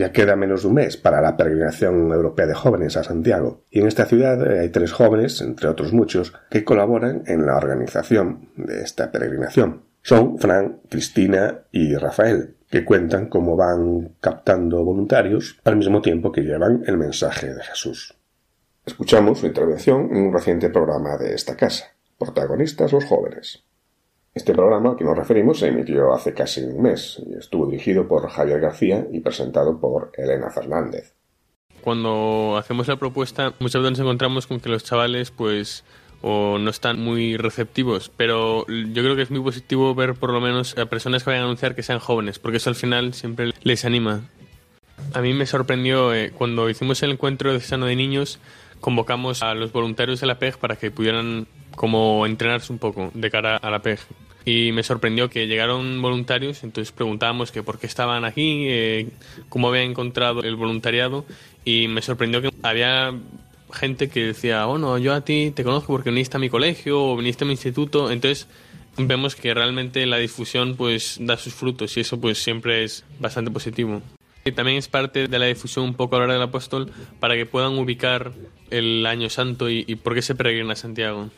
Ya 0.00 0.12
queda 0.12 0.34
menos 0.34 0.62
de 0.62 0.68
un 0.68 0.74
mes 0.76 0.96
para 0.96 1.20
la 1.20 1.36
peregrinación 1.36 2.10
europea 2.10 2.46
de 2.46 2.54
jóvenes 2.54 2.96
a 2.96 3.04
Santiago, 3.04 3.64
y 3.70 3.80
en 3.80 3.86
esta 3.86 4.06
ciudad 4.06 4.50
eh, 4.50 4.60
hay 4.60 4.70
tres 4.70 4.92
jóvenes, 4.92 5.42
entre 5.42 5.68
otros 5.68 5.92
muchos, 5.92 6.32
que 6.48 6.64
colaboran 6.64 7.22
en 7.26 7.44
la 7.44 7.54
organización 7.54 8.48
de 8.56 8.80
esta 8.80 9.12
peregrinación. 9.12 9.82
Son 10.00 10.38
Fran, 10.38 10.80
Cristina 10.88 11.64
y 11.70 11.96
Rafael, 11.96 12.56
que 12.70 12.82
cuentan 12.82 13.26
cómo 13.26 13.56
van 13.56 14.14
captando 14.22 14.82
voluntarios 14.82 15.60
al 15.64 15.76
mismo 15.76 16.00
tiempo 16.00 16.32
que 16.32 16.44
llevan 16.44 16.82
el 16.86 16.96
mensaje 16.96 17.52
de 17.52 17.62
Jesús. 17.62 18.16
Escuchamos 18.86 19.40
su 19.40 19.48
intervención 19.48 20.08
en 20.12 20.28
un 20.28 20.32
reciente 20.32 20.70
programa 20.70 21.18
de 21.18 21.34
esta 21.34 21.56
casa. 21.56 21.94
Protagonistas 22.18 22.90
los 22.94 23.04
jóvenes. 23.04 23.64
Este 24.32 24.54
programa 24.54 24.90
al 24.90 24.96
que 24.96 25.04
nos 25.04 25.16
referimos 25.16 25.58
se 25.58 25.68
emitió 25.68 26.12
hace 26.12 26.32
casi 26.32 26.62
un 26.62 26.80
mes 26.80 27.20
y 27.26 27.34
estuvo 27.34 27.66
dirigido 27.66 28.06
por 28.06 28.28
Javier 28.30 28.60
García 28.60 29.06
y 29.10 29.20
presentado 29.20 29.80
por 29.80 30.12
Elena 30.16 30.50
Fernández. 30.50 31.14
Cuando 31.80 32.56
hacemos 32.56 32.86
la 32.86 32.96
propuesta, 32.96 33.54
muchas 33.58 33.82
veces 33.82 33.98
nos 33.98 34.06
encontramos 34.06 34.46
con 34.46 34.60
que 34.60 34.68
los 34.68 34.84
chavales, 34.84 35.32
pues, 35.32 35.82
o 36.22 36.58
no 36.58 36.70
están 36.70 37.00
muy 37.00 37.36
receptivos, 37.36 38.10
pero 38.16 38.66
yo 38.68 39.02
creo 39.02 39.16
que 39.16 39.22
es 39.22 39.30
muy 39.30 39.40
positivo 39.40 39.94
ver 39.96 40.14
por 40.14 40.32
lo 40.32 40.40
menos 40.40 40.78
a 40.78 40.86
personas 40.86 41.24
que 41.24 41.30
vayan 41.30 41.42
a 41.42 41.46
anunciar 41.46 41.74
que 41.74 41.82
sean 41.82 41.98
jóvenes, 41.98 42.38
porque 42.38 42.58
eso 42.58 42.70
al 42.70 42.76
final 42.76 43.14
siempre 43.14 43.52
les 43.62 43.84
anima. 43.84 44.20
A 45.14 45.22
mí 45.22 45.32
me 45.32 45.46
sorprendió 45.46 46.14
eh, 46.14 46.30
cuando 46.30 46.68
hicimos 46.70 47.02
el 47.02 47.12
encuentro 47.12 47.52
de 47.52 47.60
sano 47.60 47.86
de 47.86 47.96
niños, 47.96 48.38
convocamos 48.80 49.42
a 49.42 49.54
los 49.54 49.72
voluntarios 49.72 50.20
de 50.20 50.26
la 50.26 50.38
PEG 50.38 50.58
para 50.58 50.76
que 50.76 50.90
pudieran 50.90 51.46
como 51.76 52.26
entrenarse 52.26 52.72
un 52.72 52.78
poco 52.78 53.10
de 53.14 53.30
cara 53.30 53.56
a 53.56 53.70
la 53.70 53.80
PEG. 53.80 54.00
Y 54.44 54.72
me 54.72 54.82
sorprendió 54.82 55.28
que 55.28 55.46
llegaron 55.46 56.00
voluntarios, 56.00 56.64
entonces 56.64 56.92
preguntábamos 56.92 57.52
que 57.52 57.62
por 57.62 57.78
qué 57.78 57.86
estaban 57.86 58.24
aquí, 58.24 58.66
eh, 58.68 59.08
cómo 59.48 59.68
habían 59.68 59.90
encontrado 59.90 60.42
el 60.42 60.56
voluntariado 60.56 61.26
y 61.64 61.88
me 61.88 62.00
sorprendió 62.00 62.40
que 62.40 62.50
había 62.62 63.12
gente 63.72 64.08
que 64.08 64.26
decía, 64.26 64.64
bueno, 64.64 64.98
yo 64.98 65.14
a 65.14 65.20
ti 65.20 65.52
te 65.54 65.62
conozco 65.62 65.92
porque 65.92 66.10
viniste 66.10 66.38
a 66.38 66.40
mi 66.40 66.48
colegio 66.48 67.02
o 67.02 67.16
viniste 67.16 67.44
a 67.44 67.46
mi 67.46 67.52
instituto, 67.52 68.10
entonces 68.10 68.48
vemos 68.96 69.36
que 69.36 69.54
realmente 69.54 70.04
la 70.06 70.16
difusión 70.16 70.76
pues 70.76 71.18
da 71.20 71.36
sus 71.36 71.54
frutos 71.54 71.96
y 71.96 72.00
eso 72.00 72.20
pues 72.20 72.42
siempre 72.42 72.84
es 72.84 73.04
bastante 73.18 73.50
positivo. 73.50 74.02
Y 74.50 74.52
también 74.52 74.78
es 74.78 74.88
parte 74.88 75.28
de 75.28 75.38
la 75.38 75.46
difusión 75.46 75.84
un 75.84 75.94
poco 75.94 76.16
a 76.16 76.18
la 76.18 76.24
hora 76.26 76.34
del 76.34 76.42
apóstol 76.42 76.90
para 77.20 77.36
que 77.36 77.46
puedan 77.46 77.78
ubicar 77.78 78.32
el 78.70 79.06
año 79.06 79.30
santo 79.30 79.70
y, 79.70 79.84
y 79.86 79.94
por 79.94 80.14
qué 80.14 80.22
se 80.22 80.34
peregrina 80.34 80.76
Santiago. 80.76 81.30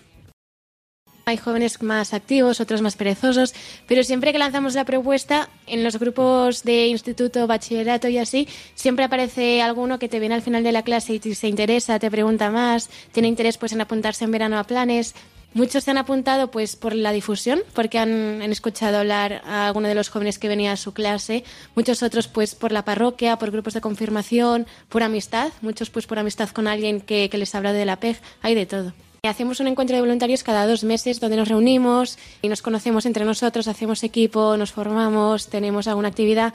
Hay 1.24 1.36
jóvenes 1.36 1.80
más 1.82 2.14
activos, 2.14 2.60
otros 2.60 2.82
más 2.82 2.96
perezosos, 2.96 3.54
pero 3.86 4.02
siempre 4.02 4.32
que 4.32 4.38
lanzamos 4.38 4.74
la 4.74 4.84
propuesta, 4.84 5.48
en 5.68 5.84
los 5.84 5.96
grupos 5.98 6.64
de 6.64 6.88
instituto, 6.88 7.46
bachillerato 7.46 8.08
y 8.08 8.18
así, 8.18 8.48
siempre 8.74 9.04
aparece 9.04 9.62
alguno 9.62 10.00
que 10.00 10.08
te 10.08 10.18
viene 10.18 10.34
al 10.34 10.42
final 10.42 10.64
de 10.64 10.72
la 10.72 10.82
clase 10.82 11.20
y 11.22 11.34
se 11.34 11.46
interesa, 11.46 12.00
te 12.00 12.10
pregunta 12.10 12.50
más, 12.50 12.90
tiene 13.12 13.28
interés 13.28 13.56
pues 13.56 13.72
en 13.72 13.80
apuntarse 13.80 14.24
en 14.24 14.32
verano 14.32 14.58
a 14.58 14.64
planes. 14.64 15.14
Muchos 15.54 15.84
se 15.84 15.90
han 15.90 15.98
apuntado 15.98 16.50
pues 16.50 16.76
por 16.76 16.94
la 16.94 17.12
difusión, 17.12 17.60
porque 17.74 17.98
han, 17.98 18.40
escuchado 18.42 18.98
hablar 18.98 19.42
a 19.44 19.66
alguno 19.66 19.88
de 19.88 19.94
los 19.94 20.08
jóvenes 20.08 20.38
que 20.38 20.48
venía 20.48 20.72
a 20.72 20.76
su 20.76 20.92
clase, 20.94 21.44
muchos 21.74 22.02
otros 22.02 22.26
pues 22.26 22.54
por 22.54 22.72
la 22.72 22.84
parroquia, 22.84 23.36
por 23.36 23.50
grupos 23.50 23.74
de 23.74 23.82
confirmación, 23.82 24.66
por 24.88 25.02
amistad, 25.02 25.52
muchos 25.60 25.90
pues 25.90 26.06
por 26.06 26.18
amistad 26.18 26.48
con 26.50 26.66
alguien 26.66 27.00
que, 27.00 27.28
que 27.28 27.38
les 27.38 27.54
habla 27.54 27.72
de 27.72 27.84
la 27.84 27.96
PEG, 27.96 28.16
hay 28.40 28.54
de 28.54 28.66
todo. 28.66 28.92
Hacemos 29.24 29.60
un 29.60 29.68
encuentro 29.68 29.94
de 29.94 30.00
voluntarios 30.00 30.42
cada 30.42 30.66
dos 30.66 30.82
meses 30.84 31.20
donde 31.20 31.36
nos 31.36 31.48
reunimos 31.48 32.18
y 32.40 32.48
nos 32.48 32.62
conocemos 32.62 33.06
entre 33.06 33.24
nosotros, 33.24 33.68
hacemos 33.68 34.02
equipo, 34.02 34.56
nos 34.56 34.72
formamos, 34.72 35.48
tenemos 35.48 35.86
alguna 35.86 36.08
actividad. 36.08 36.54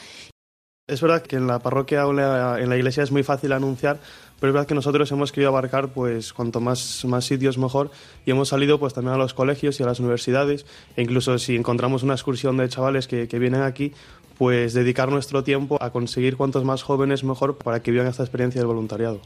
Es 0.89 1.01
verdad 1.01 1.21
que 1.21 1.35
en 1.35 1.47
la 1.47 1.59
parroquia 1.59 2.07
o 2.07 2.11
en 2.11 2.69
la 2.69 2.77
iglesia 2.77 3.03
es 3.03 3.11
muy 3.11 3.21
fácil 3.21 3.51
anunciar, 3.51 3.99
pero 4.39 4.51
es 4.51 4.53
verdad 4.53 4.67
que 4.69 4.73
nosotros 4.73 5.11
hemos 5.11 5.33
querido 5.33 5.49
abarcar 5.49 5.89
pues 5.89 6.31
cuanto 6.31 6.61
más, 6.61 7.03
más 7.03 7.25
sitios 7.25 7.57
mejor 7.57 7.91
y 8.25 8.31
hemos 8.31 8.47
salido 8.47 8.79
pues 8.79 8.93
también 8.93 9.13
a 9.13 9.17
los 9.17 9.33
colegios 9.33 9.77
y 9.77 9.83
a 9.83 9.85
las 9.85 9.99
universidades 9.99 10.65
e 10.95 11.01
incluso 11.01 11.37
si 11.39 11.57
encontramos 11.57 12.03
una 12.03 12.13
excursión 12.13 12.55
de 12.55 12.69
chavales 12.69 13.09
que, 13.09 13.27
vienen 13.37 13.63
aquí 13.63 13.91
pues 14.37 14.73
dedicar 14.73 15.11
nuestro 15.11 15.43
tiempo 15.43 15.77
a 15.81 15.89
conseguir 15.89 16.37
cuantos 16.37 16.63
más 16.63 16.83
jóvenes 16.83 17.25
mejor 17.25 17.57
para 17.57 17.81
que 17.81 17.91
vivan 17.91 18.07
esta 18.07 18.23
experiencia 18.23 18.61
del 18.61 18.67
voluntariado. 18.67 19.19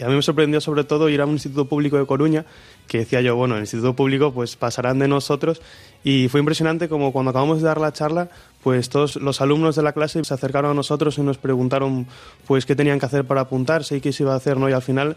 Y 0.00 0.04
a 0.04 0.08
mí 0.08 0.14
me 0.14 0.22
sorprendió 0.22 0.60
sobre 0.60 0.84
todo 0.84 1.08
ir 1.08 1.20
a 1.20 1.26
un 1.26 1.32
instituto 1.32 1.64
público 1.64 1.98
de 1.98 2.06
Coruña, 2.06 2.44
que 2.86 2.98
decía 2.98 3.20
yo, 3.20 3.34
bueno, 3.34 3.56
el 3.56 3.62
instituto 3.62 3.94
público 3.94 4.32
pues 4.32 4.54
pasarán 4.54 5.00
de 5.00 5.08
nosotros. 5.08 5.60
Y 6.04 6.28
fue 6.28 6.38
impresionante 6.38 6.88
como 6.88 7.12
cuando 7.12 7.30
acabamos 7.30 7.60
de 7.60 7.66
dar 7.66 7.80
la 7.80 7.92
charla, 7.92 8.30
pues 8.68 8.90
todos 8.90 9.16
los 9.16 9.40
alumnos 9.40 9.76
de 9.76 9.82
la 9.82 9.94
clase 9.94 10.22
se 10.22 10.34
acercaron 10.34 10.72
a 10.72 10.74
nosotros 10.74 11.16
y 11.16 11.22
nos 11.22 11.38
preguntaron 11.38 12.06
pues 12.46 12.66
qué 12.66 12.76
tenían 12.76 12.98
que 12.98 13.06
hacer 13.06 13.24
para 13.24 13.40
apuntarse 13.40 13.96
y 13.96 14.02
qué 14.02 14.12
se 14.12 14.24
iba 14.24 14.34
a 14.34 14.36
hacer, 14.36 14.58
¿no? 14.58 14.68
Y 14.68 14.74
al 14.74 14.82
final 14.82 15.16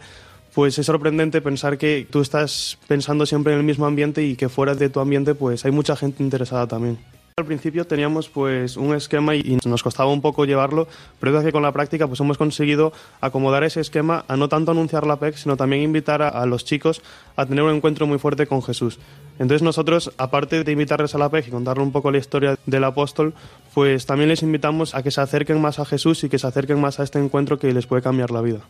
pues 0.54 0.78
es 0.78 0.86
sorprendente 0.86 1.42
pensar 1.42 1.76
que 1.76 2.06
tú 2.10 2.22
estás 2.22 2.78
pensando 2.88 3.26
siempre 3.26 3.52
en 3.52 3.58
el 3.58 3.64
mismo 3.66 3.84
ambiente 3.84 4.22
y 4.22 4.36
que 4.36 4.48
fuera 4.48 4.74
de 4.74 4.88
tu 4.88 5.00
ambiente 5.00 5.34
pues 5.34 5.66
hay 5.66 5.70
mucha 5.70 5.96
gente 5.96 6.22
interesada 6.22 6.66
también. 6.66 6.96
Al 7.38 7.46
principio 7.46 7.86
teníamos 7.86 8.28
pues 8.28 8.76
un 8.76 8.94
esquema 8.94 9.34
y 9.34 9.56
nos 9.64 9.82
costaba 9.82 10.12
un 10.12 10.20
poco 10.20 10.44
llevarlo, 10.44 10.86
pero 11.18 11.38
es 11.38 11.42
que 11.42 11.50
con 11.50 11.62
la 11.62 11.72
práctica 11.72 12.06
pues 12.06 12.20
hemos 12.20 12.36
conseguido 12.36 12.92
acomodar 13.22 13.64
ese 13.64 13.80
esquema 13.80 14.26
a 14.28 14.36
no 14.36 14.50
tanto 14.50 14.72
anunciar 14.72 15.06
la 15.06 15.16
PEC, 15.16 15.36
sino 15.36 15.56
también 15.56 15.82
invitar 15.82 16.20
a, 16.20 16.44
los 16.44 16.66
chicos 16.66 17.00
a 17.36 17.46
tener 17.46 17.64
un 17.64 17.74
encuentro 17.74 18.06
muy 18.06 18.18
fuerte 18.18 18.46
con 18.46 18.62
Jesús. 18.62 18.98
Entonces 19.38 19.62
nosotros, 19.62 20.12
aparte 20.18 20.62
de 20.62 20.72
invitarles 20.72 21.14
a 21.14 21.18
la 21.18 21.30
PEC 21.30 21.48
y 21.48 21.50
contarle 21.52 21.82
un 21.82 21.90
poco 21.92 22.10
la 22.10 22.18
historia 22.18 22.58
del 22.66 22.84
apóstol, 22.84 23.32
pues 23.72 24.04
también 24.04 24.28
les 24.28 24.42
invitamos 24.42 24.94
a 24.94 25.02
que 25.02 25.10
se 25.10 25.22
acerquen 25.22 25.58
más 25.58 25.78
a 25.78 25.86
Jesús 25.86 26.22
y 26.24 26.28
que 26.28 26.38
se 26.38 26.46
acerquen 26.46 26.82
más 26.82 27.00
a 27.00 27.02
este 27.02 27.18
encuentro 27.18 27.58
que 27.58 27.72
les 27.72 27.86
puede 27.86 28.02
cambiar 28.02 28.30
la 28.30 28.42
vida. 28.42 28.60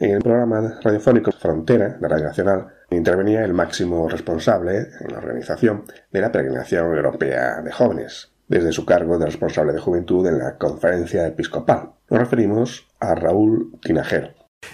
En 0.00 0.12
el 0.12 0.22
programa 0.22 0.78
radiofónico 0.82 1.30
Frontera 1.30 1.98
de 2.00 2.08
Radio 2.08 2.24
Nacional 2.24 2.68
intervenía 2.88 3.44
el 3.44 3.52
máximo 3.52 4.08
responsable 4.08 4.88
en 4.98 5.12
la 5.12 5.18
organización 5.18 5.84
de 6.10 6.20
la 6.22 6.32
Peregrinación 6.32 6.96
Europea 6.96 7.60
de 7.60 7.70
Jóvenes, 7.70 8.32
desde 8.48 8.72
su 8.72 8.86
cargo 8.86 9.18
de 9.18 9.26
responsable 9.26 9.74
de 9.74 9.78
juventud 9.78 10.26
en 10.26 10.38
la 10.38 10.56
Conferencia 10.56 11.26
Episcopal. 11.26 11.90
Nos 12.08 12.18
referimos 12.18 12.88
a 12.98 13.14
Raúl 13.14 13.78
Tinajero. 13.82 14.30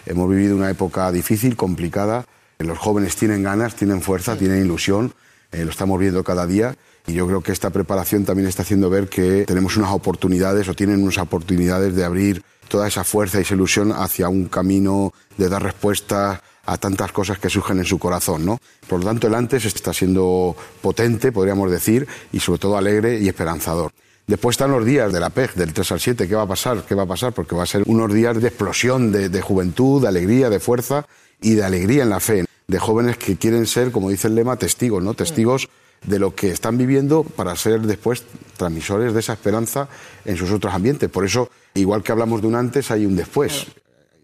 Hemos 0.07 0.31
vivido 0.31 0.55
una 0.55 0.71
época 0.71 1.11
difícil, 1.11 1.57
complicada. 1.57 2.25
Los 2.61 2.79
jóvenes 2.79 3.17
tienen 3.17 3.43
ganas, 3.43 3.75
tienen 3.75 4.03
fuerza, 4.03 4.37
tienen 4.37 4.65
ilusión. 4.65 5.13
Eh, 5.51 5.65
lo 5.65 5.73
estamos 5.73 5.99
viendo 5.99 6.23
cada 6.23 6.47
día. 6.47 6.77
Y 7.09 7.15
yo 7.15 7.27
creo 7.27 7.41
que 7.41 7.51
esta 7.51 7.71
preparación 7.71 8.25
también 8.25 8.47
está 8.47 8.63
haciendo 8.63 8.91
ver 8.91 9.09
que 9.09 9.45
tenemos 9.45 9.77
unas 9.77 9.91
oportunidades 9.91 10.69
o 10.69 10.75
tienen 10.75 11.03
unas 11.03 11.19
oportunidades 11.19 11.97
de 11.97 12.05
abrir 12.05 12.45
toda 12.69 12.89
esa 12.89 13.05
fuerza 13.05 13.39
y 13.39 13.43
esa 13.43 13.55
ilusión 13.55 13.93
hacia 13.93 14.29
un 14.29 14.47
camino 14.47 15.13
de 15.37 15.49
dar 15.49 15.63
respuesta 15.63 16.43
a 16.65 16.77
tantas 16.79 17.13
cosas 17.13 17.39
que 17.39 17.49
surgen 17.49 17.79
en 17.79 17.85
su 17.85 17.99
corazón, 17.99 18.45
¿no? 18.45 18.59
Por 18.89 19.01
lo 19.01 19.07
tanto, 19.07 19.29
el 19.29 19.35
antes 19.35 19.65
está 19.65 19.93
siendo 19.93 20.57
potente, 20.83 21.33
podríamos 21.33 21.71
decir, 21.71 22.07
y 22.33 22.41
sobre 22.41 22.59
todo 22.59 22.77
alegre 22.77 23.21
y 23.21 23.29
esperanzador. 23.29 23.93
Después 24.27 24.55
están 24.55 24.73
los 24.73 24.85
días 24.85 25.13
de 25.13 25.21
la 25.21 25.31
PEG, 25.31 25.55
del 25.55 25.73
3 25.73 25.93
al 25.93 26.01
7. 26.01 26.27
¿Qué 26.27 26.35
va 26.35 26.43
a 26.43 26.49
pasar? 26.49 26.83
¿Qué 26.83 26.97
va 26.97 27.05
a 27.05 27.07
pasar? 27.07 27.33
Porque 27.33 27.55
va 27.55 27.63
a 27.63 27.67
ser 27.67 27.85
unos 27.87 28.13
días 28.13 28.41
de 28.41 28.49
explosión, 28.49 29.13
de, 29.13 29.29
de 29.29 29.41
juventud, 29.41 30.03
de 30.03 30.09
alegría, 30.09 30.51
de 30.51 30.59
fuerza 30.59 31.07
y 31.41 31.55
de 31.55 31.65
alegría 31.65 32.03
en 32.03 32.11
la 32.11 32.19
fe. 32.19 32.45
De 32.67 32.79
jóvenes 32.81 33.19
que 33.19 33.37
quieren 33.37 33.67
ser, 33.67 33.93
como 33.93 34.11
dice 34.11 34.27
el 34.27 34.35
lema, 34.35 34.57
testigos, 34.57 35.01
¿no? 35.01 35.15
Testigos 35.15 35.69
de 36.07 36.19
lo 36.19 36.35
que 36.35 36.51
están 36.51 36.79
viviendo 36.79 37.25
para 37.25 37.55
ser 37.57 37.83
después 37.83 38.23
transmisores 38.57 39.13
de 39.13 39.21
esa 39.21 39.35
esperanza 39.35 39.89
en 40.25 40.37
sus 40.37 40.51
otros 40.51 40.73
ambientes. 40.73 41.11
Por 41.11 41.25
eso, 41.25 41.51
igual 41.75 42.03
que 42.03 42.13
hablamos 42.13 42.41
de 42.41 42.47
un 42.47 42.55
antes, 42.55 42.91
hay 42.91 43.05
un 43.05 43.17
después. 43.17 43.67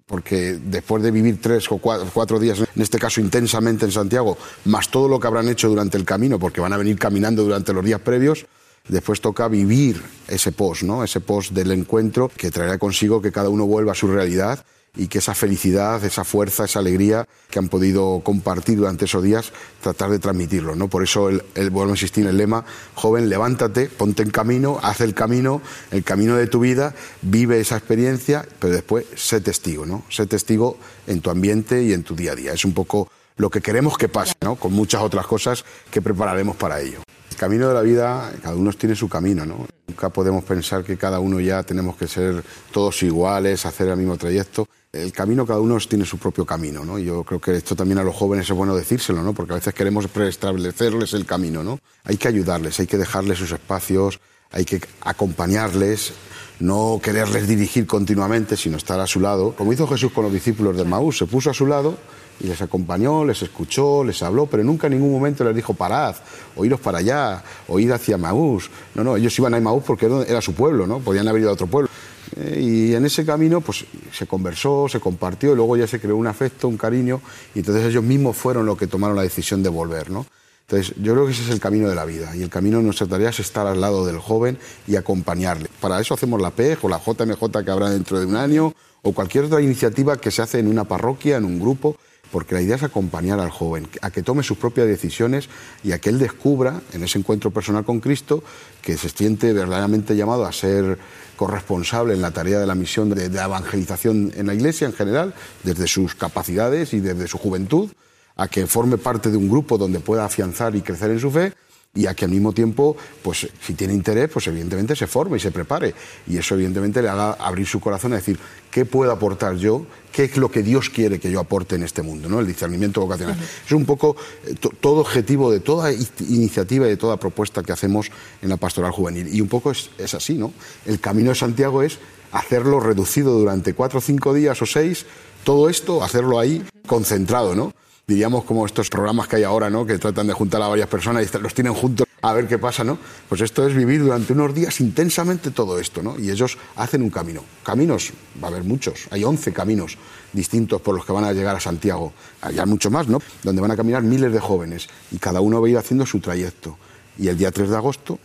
Porque 0.07 0.59
después 0.63 1.03
de 1.03 1.11
vivir 1.11 1.41
tres 1.41 1.71
o 1.71 1.79
cuatro, 1.79 2.39
días, 2.39 2.61
en 2.61 2.83
este 2.83 2.99
caso 2.99 3.21
intensamente 3.21 3.85
en 3.85 3.93
Santiago, 3.93 4.37
más 4.65 4.91
todo 4.91 5.09
lo 5.09 5.19
que 5.19 5.27
habrán 5.27 5.49
hecho 5.49 5.69
durante 5.69 5.97
el 5.97 6.05
camino, 6.05 6.39
porque 6.39 6.61
van 6.61 6.73
a 6.73 6.77
venir 6.77 6.99
caminando 6.99 7.43
durante 7.43 7.73
los 7.73 7.85
días 7.85 8.01
previos, 8.01 8.47
después 8.89 9.21
toca 9.21 9.49
vivir 9.49 10.03
ese 10.29 10.53
post, 10.53 10.83
¿no? 10.83 11.03
Ese 11.03 11.21
post 11.21 11.53
del 11.53 11.73
encuentro 11.73 12.31
que 12.37 12.51
traerá 12.51 12.79
consigo 12.79 13.23
que 13.23 13.33
cada 13.33 13.49
uno 13.49 13.67
vuelva 13.67 13.93
a 13.93 13.95
su 13.95 14.07
realidad 14.09 14.65
y 14.95 15.07
que 15.07 15.19
esa 15.19 15.35
felicidad, 15.35 16.05
esa 16.05 16.23
fuerza, 16.23 16.67
esa 16.67 16.81
alegría 16.81 17.27
que 17.51 17.59
han 17.59 17.69
podido 17.69 18.21
compartir 18.23 18.77
durante 18.77 19.07
esos 19.07 19.23
días, 19.23 19.53
tratar 19.81 20.11
de 20.11 20.19
transmitirlo. 20.19 20.77
¿no? 20.77 20.89
Por 20.89 21.03
eso 21.03 21.31
el, 21.31 21.43
vuelvo 21.71 21.93
a 21.93 21.95
insistir 21.95 22.25
en 22.25 22.31
el 22.31 22.37
lema, 22.37 22.65
joven, 22.95 23.31
levántate, 23.31 23.87
ponte 23.87 24.23
en 24.23 24.31
camino, 24.31 24.79
haz 24.83 25.01
el 25.01 25.15
camino, 25.15 25.63
el 25.91 26.05
camino 26.05 26.37
de 26.37 26.47
tu 26.47 26.61
vida, 26.61 26.95
vive 27.23 27.59
esa 27.59 27.79
experiencia, 27.79 28.47
pero 28.59 28.75
después 28.75 29.07
sé 29.17 29.41
testigo, 29.41 29.87
¿no? 29.87 30.05
Sé 30.11 30.27
testigo 30.27 30.77
en 31.07 31.23
tu 31.23 31.31
ambiente 31.31 31.83
y 31.83 31.95
en 31.95 32.03
tu 32.03 32.15
día 32.15 32.33
a 32.33 32.37
día. 32.37 32.53
Es 32.53 32.67
un 32.67 32.75
poco 32.75 33.11
lo 33.37 33.49
que 33.49 33.63
queremos 33.63 33.97
que 33.97 34.09
pase, 34.09 34.35
¿no? 34.43 34.57
Con 34.57 34.75
muchas 34.75 35.01
otras 35.01 35.27
cosas 35.27 35.65
que 35.91 36.03
prepararemos 36.03 36.57
para 36.57 36.81
ello. 36.81 37.01
El 37.31 37.37
camino 37.39 37.67
de 37.67 37.75
la 37.75 37.81
vida, 37.81 38.31
cada 38.43 38.55
uno 38.55 38.71
tiene 38.75 38.95
su 38.95 39.09
camino, 39.09 39.47
¿no? 39.47 39.67
Nunca 39.89 40.11
podemos 40.11 40.45
pensar 40.45 40.85
que 40.85 40.99
cada 40.99 41.19
uno 41.19 41.41
ya 41.41 41.63
tenemos 41.63 41.97
que 41.97 42.07
ser 42.07 42.45
todos 42.71 43.03
iguales, 43.03 43.65
hacer 43.65 43.89
el 43.89 43.97
mismo 43.97 44.19
trayecto 44.19 44.69
el 44.93 45.11
camino, 45.11 45.47
cada 45.47 45.59
uno 45.59 45.79
tiene 45.89 46.05
su 46.05 46.19
propio 46.19 46.45
camino, 46.45 46.85
¿no? 46.85 46.99
yo 46.99 47.25
creo 47.25 47.41
que 47.41 47.57
esto 47.57 47.75
también 47.75 47.99
a 47.99 48.03
los 48.03 48.15
jóvenes 48.15 48.51
es 48.51 48.55
bueno 48.55 48.77
decírselo, 48.77 49.23
¿no? 49.23 49.33
Porque 49.33 49.55
a 49.55 49.57
veces 49.57 49.73
queremos 49.73 50.07
preestablecerles 50.07 51.15
el 51.15 51.25
camino, 51.25 51.65
¿no? 51.65 51.79
Hay 52.05 52.19
que 52.19 52.29
ayudarles, 52.29 52.79
hay 52.79 52.87
que 52.87 52.99
dejarles 52.99 53.39
sus 53.39 53.53
espacios, 53.53 54.21
hay 54.51 54.67
que 54.67 54.83
acompañarles, 55.01 56.13
no 56.61 57.01
quererles 57.03 57.49
dirigir 57.49 57.87
continuamente, 57.87 58.55
sino 58.55 58.77
estar 58.77 59.01
a 59.01 59.07
su 59.07 59.19
lado. 59.19 59.55
Como 59.57 59.73
hizo 59.73 59.87
Jesús 59.87 60.13
con 60.13 60.25
los 60.25 60.33
discípulos 60.33 60.77
de 60.77 60.85
Maús, 60.85 61.17
se 61.17 61.25
puso 61.25 61.49
a 61.49 61.55
su 61.55 61.67
lado 61.67 61.97
y 62.39 62.47
les 62.47 62.61
acompañó, 62.61 63.25
les 63.25 63.41
escuchó, 63.43 64.05
les 64.05 64.23
habló, 64.23 64.45
pero 64.45 64.63
nunca 64.63 64.89
en 64.89 64.95
ningún 64.95 65.13
momento 65.13 65.43
les 65.43 65.57
dijo 65.57 65.73
parad, 65.73 66.17
o 66.55 66.67
iros 66.67 66.81
para 66.81 66.99
allá, 66.99 67.43
o 67.67 67.79
hacia 67.79 68.19
Maús. 68.19 68.71
No, 68.95 69.03
no, 69.03 69.17
ellos 69.17 69.39
iban 69.39 69.55
a 69.55 69.61
Maús 69.61 69.85
porque 69.87 70.07
era 70.29 70.43
su 70.43 70.53
pueblo, 70.53 70.87
¿no? 70.87 70.99
Podían 70.99 71.27
haber 71.29 71.41
ido 71.41 71.51
a 71.51 71.55
otro 71.55 71.67
pueblo. 71.67 71.89
Eh, 72.37 72.61
y 72.61 72.95
en 72.95 73.05
ese 73.05 73.25
camino 73.25 73.61
pues 73.61 73.85
se 74.13 74.27
conversó, 74.27 74.89
se 74.89 75.01
compartió 75.01 75.53
y 75.53 75.57
luego 75.57 75.77
ya 75.77 75.87
se 75.87 76.01
creó 76.01 76.17
un 76.17 76.27
afecto, 76.27 76.69
un 76.69 76.77
cariño 76.77 77.21
y 77.55 77.61
entonces 77.61 77.85
ellos 77.87 78.05
mismos 78.05 78.37
fueron 78.37 78.67
los 78.67 78.79
que 78.79 78.87
tomaron 78.87 79.17
la 79.17 79.23
decisión 79.23 79.63
de 79.63 79.69
volver, 79.69 80.11
¿no? 80.11 80.27
Entonces 80.63 80.95
yo 81.03 81.13
creo 81.13 81.27
que 81.27 81.33
ese 81.33 81.43
es 81.43 81.51
el 81.51 81.61
camino 81.61 81.89
de 81.89 81.95
la 81.95 82.05
vida 82.05 82.35
y 82.35 82.43
el 82.43 82.49
camino 82.49 82.79
de 82.79 82.85
nuestra 82.85 83.07
tarea 83.07 83.31
es 83.31 83.41
estar 83.41 83.67
al 83.67 83.81
lado 83.81 84.07
del 84.07 84.19
joven 84.19 84.59
y 84.87 84.97
acompañarle. 84.97 85.69
Para 85.81 86.01
eso 86.01 86.15
hacemos 86.15 86.41
la 86.41 86.51
PEG 86.51 86.79
o 86.83 86.89
la 86.89 86.99
JMJ 86.99 87.65
que 87.65 87.71
habrá 87.71 87.91
dentro 87.91 88.19
de 88.19 88.27
un 88.27 88.37
año 88.37 88.75
o 89.03 89.13
cualquier 89.13 89.45
otra 89.45 89.61
iniciativa 89.61 90.17
que 90.17 90.31
se 90.31 90.41
hace 90.41 90.61
en 90.61 90.69
una 90.69 90.85
parroquia, 90.85 91.37
en 91.37 91.45
un 91.45 91.61
grupo, 91.61 91.97
porque 92.31 92.55
la 92.55 92.63
idea 92.63 92.77
es 92.77 92.83
acompañar 92.83 93.39
al 93.41 93.51
joven, 93.51 93.87
a 94.01 94.11
que 94.11 94.23
tome 94.23 94.43
sus 94.43 94.57
propias 94.57 94.87
decisiones 94.87 95.51
y 95.85 95.93
a 95.93 95.99
que 95.99 96.09
él 96.09 96.19
descubra 96.19 96.81
en 96.93 97.05
ese 97.05 97.19
encuentro 97.19 97.51
personal 97.51 97.85
con 97.85 98.01
Cristo 98.01 98.43
que 98.81 98.97
se 98.97 99.11
siente 99.11 99.53
verdaderamente 99.53 100.17
llamado 100.17 100.47
a 100.47 100.53
ser 100.53 100.99
corresponsable 101.43 102.15
en 102.15 102.23
la 102.23 102.31
tarea 102.31 102.61
de 102.61 102.69
la 102.69 102.77
misión 102.77 103.11
de, 103.11 103.25
evangelización 103.25 104.33
en 104.37 104.47
la 104.47 104.55
Iglesia 104.55 104.87
en 104.87 104.93
general, 104.93 105.35
desde 105.65 105.89
sus 105.89 106.15
capacidades 106.15 106.95
y 106.95 107.01
desde 107.01 107.27
su 107.27 107.37
juventud, 107.37 107.91
a 108.37 108.47
que 108.47 108.69
forme 108.69 108.97
parte 108.97 109.29
de 109.29 109.37
un 109.37 109.49
grupo 109.49 109.77
donde 109.77 109.99
pueda 109.99 110.25
afianzar 110.25 110.77
y 110.77 110.83
crecer 110.83 111.11
en 111.11 111.19
su 111.19 111.33
fe 111.33 111.53
y 111.95 112.07
a 112.07 112.15
que 112.15 112.25
al 112.25 112.31
mismo 112.31 112.53
tiempo, 112.53 112.97
pues 113.21 113.47
si 113.61 113.75
tiene 113.75 113.93
interés, 113.93 114.31
pues 114.33 114.47
evidentemente 114.47 114.97
se 114.97 115.07
forme 115.07 115.37
y 115.37 115.41
se 115.41 115.51
prepare. 115.51 115.95
Y 116.27 116.39
eso 116.39 116.55
evidentemente 116.55 117.03
le 117.03 117.11
haga 117.11 117.33
abrir 117.33 117.67
su 117.67 117.81
corazón 117.81 118.15
a 118.15 118.17
decir, 118.17 118.39
¿qué 118.71 118.87
puedo 118.87 119.13
aportar 119.13 119.57
yo? 119.57 119.85
¿Qué 120.11 120.25
es 120.25 120.39
lo 120.39 120.51
que 120.51 120.63
Dios 120.63 120.89
quiere 120.89 121.21
que 121.21 121.31
yo 121.31 121.39
aporte 121.39 121.75
en 121.75 121.83
este 121.83 122.01
mundo? 122.01 122.31
¿no? 122.31 122.41
El 122.41 122.47
discernimiento 122.47 123.03
vocacional. 123.03 123.37
Es 123.67 123.73
un 123.73 123.85
poco 123.85 124.17
eh, 124.47 124.55
todo 124.81 125.01
objetivo 125.01 125.53
de 125.53 125.61
toda 125.61 125.93
iniciativa 125.93 126.87
y 126.87 126.91
de 126.91 126.97
toda 126.97 127.19
propuesta 127.19 127.63
que 127.63 127.73
hacemos 127.73 128.11
en 128.41 128.49
la 128.49 128.57
pastoral 128.57 128.91
juvenil. 128.93 129.29
Y 129.29 129.43
un 129.43 129.49
poco 129.49 129.71
es, 129.71 129.91
es 129.99 130.15
así, 130.15 130.35
¿no? 130.35 130.55
El 130.87 130.99
camino 130.99 131.29
de 131.29 131.35
Santiago 131.35 131.83
es 131.83 131.99
hacerlo 132.33 132.81
reducido 132.81 133.39
durante 133.39 133.75
cuatro 133.75 133.99
o 133.99 134.03
cinco 134.03 134.33
días 134.33 134.63
o 134.63 134.67
seis, 134.67 135.05
todo 135.45 135.69
esto, 135.69 136.03
hacerlo 136.03 136.39
ahí 136.39 136.65
concentrado, 136.87 137.55
¿no? 137.55 137.75
Diríamos 138.13 138.45
como 138.45 138.67
estos 138.67 138.91
programas 138.91 139.27
que 139.27 139.37
hay 139.37 139.45
ahora, 139.45 139.71
¿no? 139.71 139.87
Que 139.87 139.99
tratan 139.99 140.27
de 140.27 140.35
juntar 140.35 140.61
a 140.61 140.69
varias 140.69 140.89
personas 140.89 141.27
y 141.27 141.39
los 141.39 141.55
tienen 141.55 141.73
juntos 141.73 142.07
a 142.21 142.33
ver 142.35 142.47
qué 142.47 142.59
pasa, 142.59 142.85
¿no? 142.85 142.99
Pues 143.29 143.41
esto 143.41 143.67
es 143.67 143.75
vivir 143.75 144.03
durante 144.03 144.35
unos 144.35 144.55
días 144.55 144.81
intensamente 144.81 145.51
todo 145.51 145.79
esto, 145.79 146.03
¿no? 146.03 146.19
Y 146.19 146.31
ellos 146.31 146.59
hacen 146.77 147.03
un 147.03 147.11
camino. 147.11 147.43
Caminos, 147.65 148.13
va 148.43 148.49
a 148.49 148.51
haber 148.51 148.65
muchos, 148.65 149.09
hay 149.11 149.25
11 149.25 149.53
caminos 149.53 149.97
distintos 150.33 150.81
por 150.83 150.95
los 150.95 151.05
que 151.05 151.13
van 151.13 151.25
a 151.25 151.33
llegar 151.33 151.57
a 151.57 151.61
Santiago. 151.61 152.13
Hay 152.43 152.55
mucho 152.67 152.91
más, 152.91 153.09
¿no? 153.09 153.19
Donde 153.43 153.63
van 153.63 153.71
a 153.71 153.77
caminar 153.77 154.03
miles 154.03 154.33
de 154.33 154.41
jóvenes 154.41 154.89
y 155.11 155.19
cada 155.19 155.41
uno 155.41 155.61
va 155.61 155.67
a 155.67 155.71
ir 155.71 155.79
haciendo 155.79 156.05
su 156.05 156.21
trayecto. 156.21 156.77
Y 157.19 157.29
el 157.29 157.39
día 157.39 157.51
3 157.51 157.71
de 157.71 157.77
agosto 157.77 158.19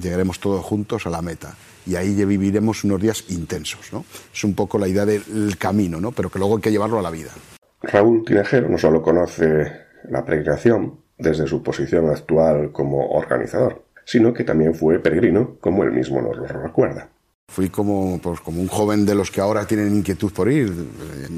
llegaremos 0.00 0.40
todos 0.40 0.64
juntos 0.64 1.06
a 1.06 1.10
la 1.10 1.22
meta 1.22 1.54
y 1.86 1.96
ahí 1.96 2.12
viviremos 2.24 2.84
unos 2.84 3.00
días 3.00 3.24
intensos, 3.28 3.92
¿no? 3.92 4.04
Es 4.34 4.42
un 4.44 4.54
poco 4.54 4.78
la 4.78 4.88
idea 4.88 5.06
del 5.06 5.56
camino, 5.58 6.00
¿no? 6.00 6.12
Pero 6.12 6.30
que 6.30 6.38
luego 6.38 6.56
hay 6.56 6.62
que 6.62 6.70
llevarlo 6.70 6.98
a 6.98 7.02
la 7.02 7.10
vida. 7.10 7.30
Raúl 7.82 8.24
Tinajero 8.24 8.68
no 8.68 8.78
solo 8.78 9.02
conoce 9.02 9.72
la 10.08 10.24
peregrinación 10.24 11.00
desde 11.16 11.46
su 11.46 11.62
posición 11.62 12.10
actual 12.10 12.72
como 12.72 13.10
organizador, 13.10 13.84
sino 14.04 14.32
que 14.32 14.44
también 14.44 14.74
fue 14.74 15.00
peregrino, 15.00 15.56
como 15.60 15.84
él 15.84 15.92
mismo 15.92 16.20
nos 16.20 16.36
lo 16.36 16.46
recuerda. 16.46 17.08
Fui 17.50 17.70
como, 17.70 18.20
pues, 18.22 18.40
como 18.40 18.60
un 18.60 18.68
joven 18.68 19.06
de 19.06 19.14
los 19.14 19.30
que 19.30 19.40
ahora 19.40 19.66
tienen 19.66 19.96
inquietud 19.96 20.30
por 20.32 20.52
ir. 20.52 20.70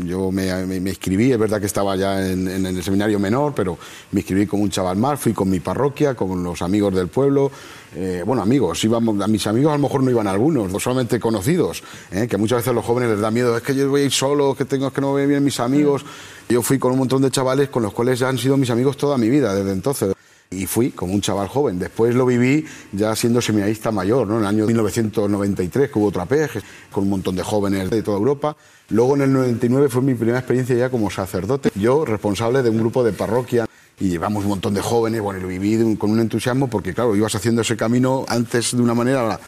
Yo 0.05 0.33
me, 0.33 0.67
me, 0.67 0.91
inscribí, 0.91 1.31
es 1.31 1.39
verdad 1.39 1.61
que 1.61 1.67
estaba 1.67 1.95
ya 1.95 2.29
en, 2.29 2.49
en, 2.49 2.67
el 2.67 2.83
seminario 2.83 3.21
menor, 3.21 3.55
pero 3.55 3.79
me 4.11 4.21
inscribí 4.21 4.47
como 4.47 4.65
un 4.65 4.71
chaval 4.71 4.97
más, 4.97 5.21
fui 5.21 5.33
con 5.33 5.49
mi 5.49 5.61
parroquia, 5.61 6.15
con 6.15 6.43
los 6.43 6.63
amigos 6.63 6.95
del 6.95 7.07
pueblo. 7.09 7.53
Eh, 7.95 8.25
bueno, 8.27 8.43
amigos, 8.43 8.83
íbamos, 8.85 9.21
a 9.21 9.29
mis 9.29 9.47
amigos 9.47 9.73
a 9.73 9.77
lo 9.77 9.83
mejor 9.83 10.03
no 10.03 10.11
iban 10.11 10.27
algunos, 10.27 10.71
no 10.71 10.81
solamente 10.81 11.19
conocidos, 11.21 11.83
eh, 12.11 12.27
que 12.29 12.37
muchas 12.37 12.59
veces 12.59 12.71
a 12.71 12.75
los 12.75 12.85
jóvenes 12.85 13.11
les 13.11 13.21
da 13.21 13.31
miedo, 13.31 13.57
es 13.57 13.63
que 13.63 13.75
yo 13.75 13.89
voy 13.89 14.03
a 14.03 14.05
ir 14.05 14.13
solo, 14.13 14.55
que 14.55 14.65
tengo 14.65 14.93
que 14.93 15.01
no 15.01 15.15
ver 15.15 15.29
bien 15.29 15.45
mis 15.45 15.61
amigos. 15.61 16.05
Yo 16.49 16.61
fui 16.63 16.79
con 16.79 16.93
un 16.93 16.99
montón 16.99 17.23
de 17.23 17.31
chavales 17.31 17.69
con 17.69 17.85
los 17.85 17.93
cuales 17.93 18.19
ya 18.19 18.29
han 18.29 18.37
sido 18.37 18.57
mis 18.57 18.71
amigos 18.71 18.97
toda 18.97 19.17
mi 19.17 19.29
vida 19.29 19.55
desde 19.55 19.73
entonces. 19.73 20.13
Y 20.53 20.67
fui 20.67 20.91
como 20.91 21.15
un 21.15 21.21
chaval 21.21 21.47
joven. 21.47 21.79
Después 21.79 22.13
lo 22.13 22.27
viví 22.27 22.65
ya 22.91 23.15
siendo 23.15 23.41
seminarista 23.41 23.93
mayor, 23.93 24.27
¿no? 24.27 24.35
En 24.35 24.41
el 24.41 24.47
año 24.49 24.67
1993, 24.67 25.89
que 25.89 25.97
hubo 25.97 26.09
otra 26.09 26.27
PEG, 26.27 26.51
con 26.91 27.05
un 27.05 27.11
montón 27.11 27.37
de 27.37 27.45
jóvenes 27.45 27.89
de 27.89 28.03
toda 28.03 28.19
Europa. 28.19 28.57
Luego 28.89 29.15
en 29.15 29.23
el 29.23 29.33
99 29.33 29.89
fue 29.89 30.03
mi 30.03 30.17
primera 30.17 30.41
experiencia 30.41 30.75
ya 30.75 30.91
como 30.91 31.09
sacerdote. 31.09 31.71
Yo, 31.77 32.05
responsable 32.05 32.65
de 32.65 32.71
un 32.71 32.79
grupo 32.79 33.05
de 33.05 33.13
parroquia 33.13 33.67
y 34.01 34.09
llevamos 34.09 34.43
un 34.43 34.51
montón 34.51 34.75
de 34.75 34.81
jóvenes, 34.81 35.21
bueno, 35.21 35.39
y 35.39 35.43
lo 35.43 35.47
viví 35.47 35.97
con 35.97 36.11
un 36.11 36.19
entusiasmo 36.19 36.67
porque, 36.67 36.95
claro, 36.95 37.15
ibas 37.15 37.33
haciendo 37.37 37.63
ese 37.63 37.77
camino 37.77 38.25
antes 38.27 38.77
de 38.77 38.83
una 38.83 38.95
manera... 38.95 39.39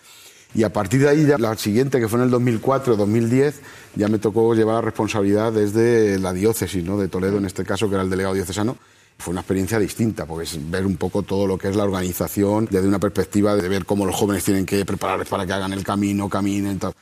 Y 0.55 0.63
a 0.63 0.73
partir 0.73 1.01
de 1.01 1.09
ahí, 1.09 1.27
ya 1.27 1.37
la 1.37 1.57
siguiente, 1.57 1.99
que 1.99 2.07
fue 2.07 2.21
en 2.21 2.27
el 2.27 2.31
2004, 2.31 2.95
2010, 2.95 3.61
ya 3.97 4.07
me 4.07 4.21
tocó 4.21 4.55
llevar 4.55 4.85
responsabilidad 4.85 5.53
desde 5.53 6.21
la 6.21 6.33
diócesis, 6.33 6.85
¿no? 6.85 6.97
De 6.97 7.09
Toledo, 7.09 7.39
en 7.39 7.47
este 7.47 7.65
caso, 7.65 7.89
que 7.89 7.95
era 7.95 8.05
el 8.05 8.11
delegado 8.11 8.35
diocesano 8.35 8.77
fue 9.19 9.33
una 9.33 9.41
experiencia 9.41 9.79
distinta, 9.79 10.27
porque 10.27 10.45
es 10.45 10.71
ver 10.71 10.85
un 10.85 10.97
poco 10.97 11.23
todo 11.23 11.47
lo 11.47 11.57
que 11.57 11.69
es 11.69 11.77
la 11.77 11.85
organización 11.85 12.67
desde 12.71 12.89
una 12.89 12.99
perspectiva 12.99 13.55
de 13.55 13.69
ver 13.69 13.85
cómo 13.85 14.05
los 14.05 14.17
jóvenes 14.17 14.45
tienen 14.45 14.67
que 14.67 14.85
prepararles 14.85 15.29
para 15.29 15.47
que 15.47 15.53
hagan 15.53 15.73
el 15.73 15.85
camino, 15.85 16.29
caminen, 16.29 16.79
tal. 16.79 16.93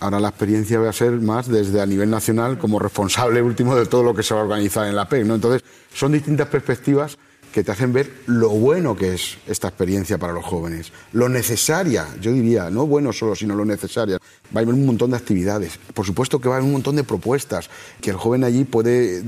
Ahora 0.00 0.20
la 0.20 0.28
experiencia 0.28 0.78
va 0.78 0.90
a 0.90 0.92
ser 0.92 1.12
más 1.12 1.48
desde 1.48 1.80
a 1.80 1.86
nivel 1.86 2.10
nacional 2.10 2.58
como 2.58 2.78
responsable 2.78 3.40
último 3.40 3.76
de 3.76 3.86
todo 3.86 4.02
lo 4.02 4.14
que 4.14 4.22
se 4.22 4.34
va 4.34 4.40
a 4.40 4.44
organizar 4.44 4.86
en 4.86 4.96
la 4.96 5.08
PEC, 5.08 5.24
¿no? 5.24 5.34
Entonces, 5.34 5.62
son 5.94 6.12
distintas 6.12 6.48
perspectivas 6.48 7.16
que 7.54 7.62
te 7.62 7.70
hacen 7.70 7.92
ver 7.92 8.10
lo 8.26 8.48
bueno 8.48 8.96
que 8.96 9.14
es 9.14 9.38
esta 9.46 9.68
experiencia 9.68 10.18
para 10.18 10.32
los 10.32 10.44
jóvenes, 10.44 10.92
lo 11.12 11.28
necesaria, 11.28 12.08
yo 12.20 12.32
diría, 12.32 12.68
no 12.68 12.84
bueno 12.84 13.12
solo, 13.12 13.36
sino 13.36 13.54
lo 13.54 13.64
necesaria. 13.64 14.18
Va 14.54 14.60
a 14.60 14.62
haber 14.62 14.74
un 14.74 14.86
montón 14.86 15.10
de 15.10 15.16
actividades, 15.16 15.78
por 15.94 16.06
supuesto 16.06 16.40
que 16.40 16.48
va 16.48 16.54
a 16.54 16.58
haber 16.58 16.66
un 16.66 16.72
montón 16.72 16.96
de 16.96 17.04
propuestas, 17.04 17.68
que 18.00 18.10
el 18.10 18.16
joven 18.16 18.44
allí 18.44 18.64
puede 18.64 19.24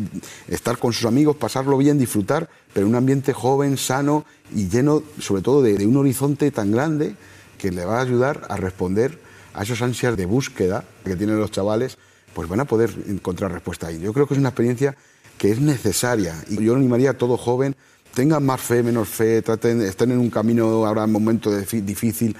estar 0.49 0.79
con 0.79 0.93
sus 0.93 1.05
amigos, 1.05 1.37
pasarlo 1.37 1.77
bien, 1.79 1.99
disfrutar, 1.99 2.49
pero 2.73 2.87
en 2.87 2.93
un 2.93 2.97
ambiente 2.97 3.33
joven, 3.33 3.77
sano 3.77 4.25
y 4.55 4.69
lleno 4.69 5.03
sobre 5.19 5.43
todo 5.43 5.63
de, 5.63 5.87
un 5.87 5.97
horizonte 5.97 6.51
tan 6.51 6.71
grande 6.71 7.17
que 7.59 7.73
le 7.73 7.85
va 7.85 7.99
a 7.99 8.03
ayudar 8.03 8.47
a 8.49 8.57
responder 8.57 9.19
a 9.55 9.63
esas 9.63 9.83
ansias 9.83 10.17
de 10.17 10.27
búsqueda 10.27 10.85
que 11.05 11.17
tienen 11.17 11.39
los 11.39 11.51
chavales, 11.51 11.99
pues 12.35 12.49
van 12.49 12.61
a 12.61 12.65
poder 12.67 12.95
encontrar 13.09 13.51
respuesta 13.51 13.89
ahí. 13.89 13.99
Yo 13.99 14.13
creo 14.13 14.27
que 14.27 14.35
es 14.35 14.41
una 14.41 14.51
experiencia 14.51 14.95
que 15.39 15.51
es 15.51 15.61
necesaria 15.61 16.37
y 16.49 16.63
yo 16.63 16.77
animaría 16.77 17.11
a 17.11 17.15
todo 17.15 17.37
joven 17.37 17.75
tengan 18.17 18.47
más 18.47 18.63
fe, 18.63 18.83
menos 18.83 19.09
fe, 19.09 19.43
traten, 19.43 19.83
estén 19.83 20.11
en 20.11 20.19
un 20.19 20.31
camino 20.31 20.87
ahora 20.87 21.03
en 21.03 21.09
un 21.09 21.13
momento 21.13 21.55
difícil, 21.55 22.35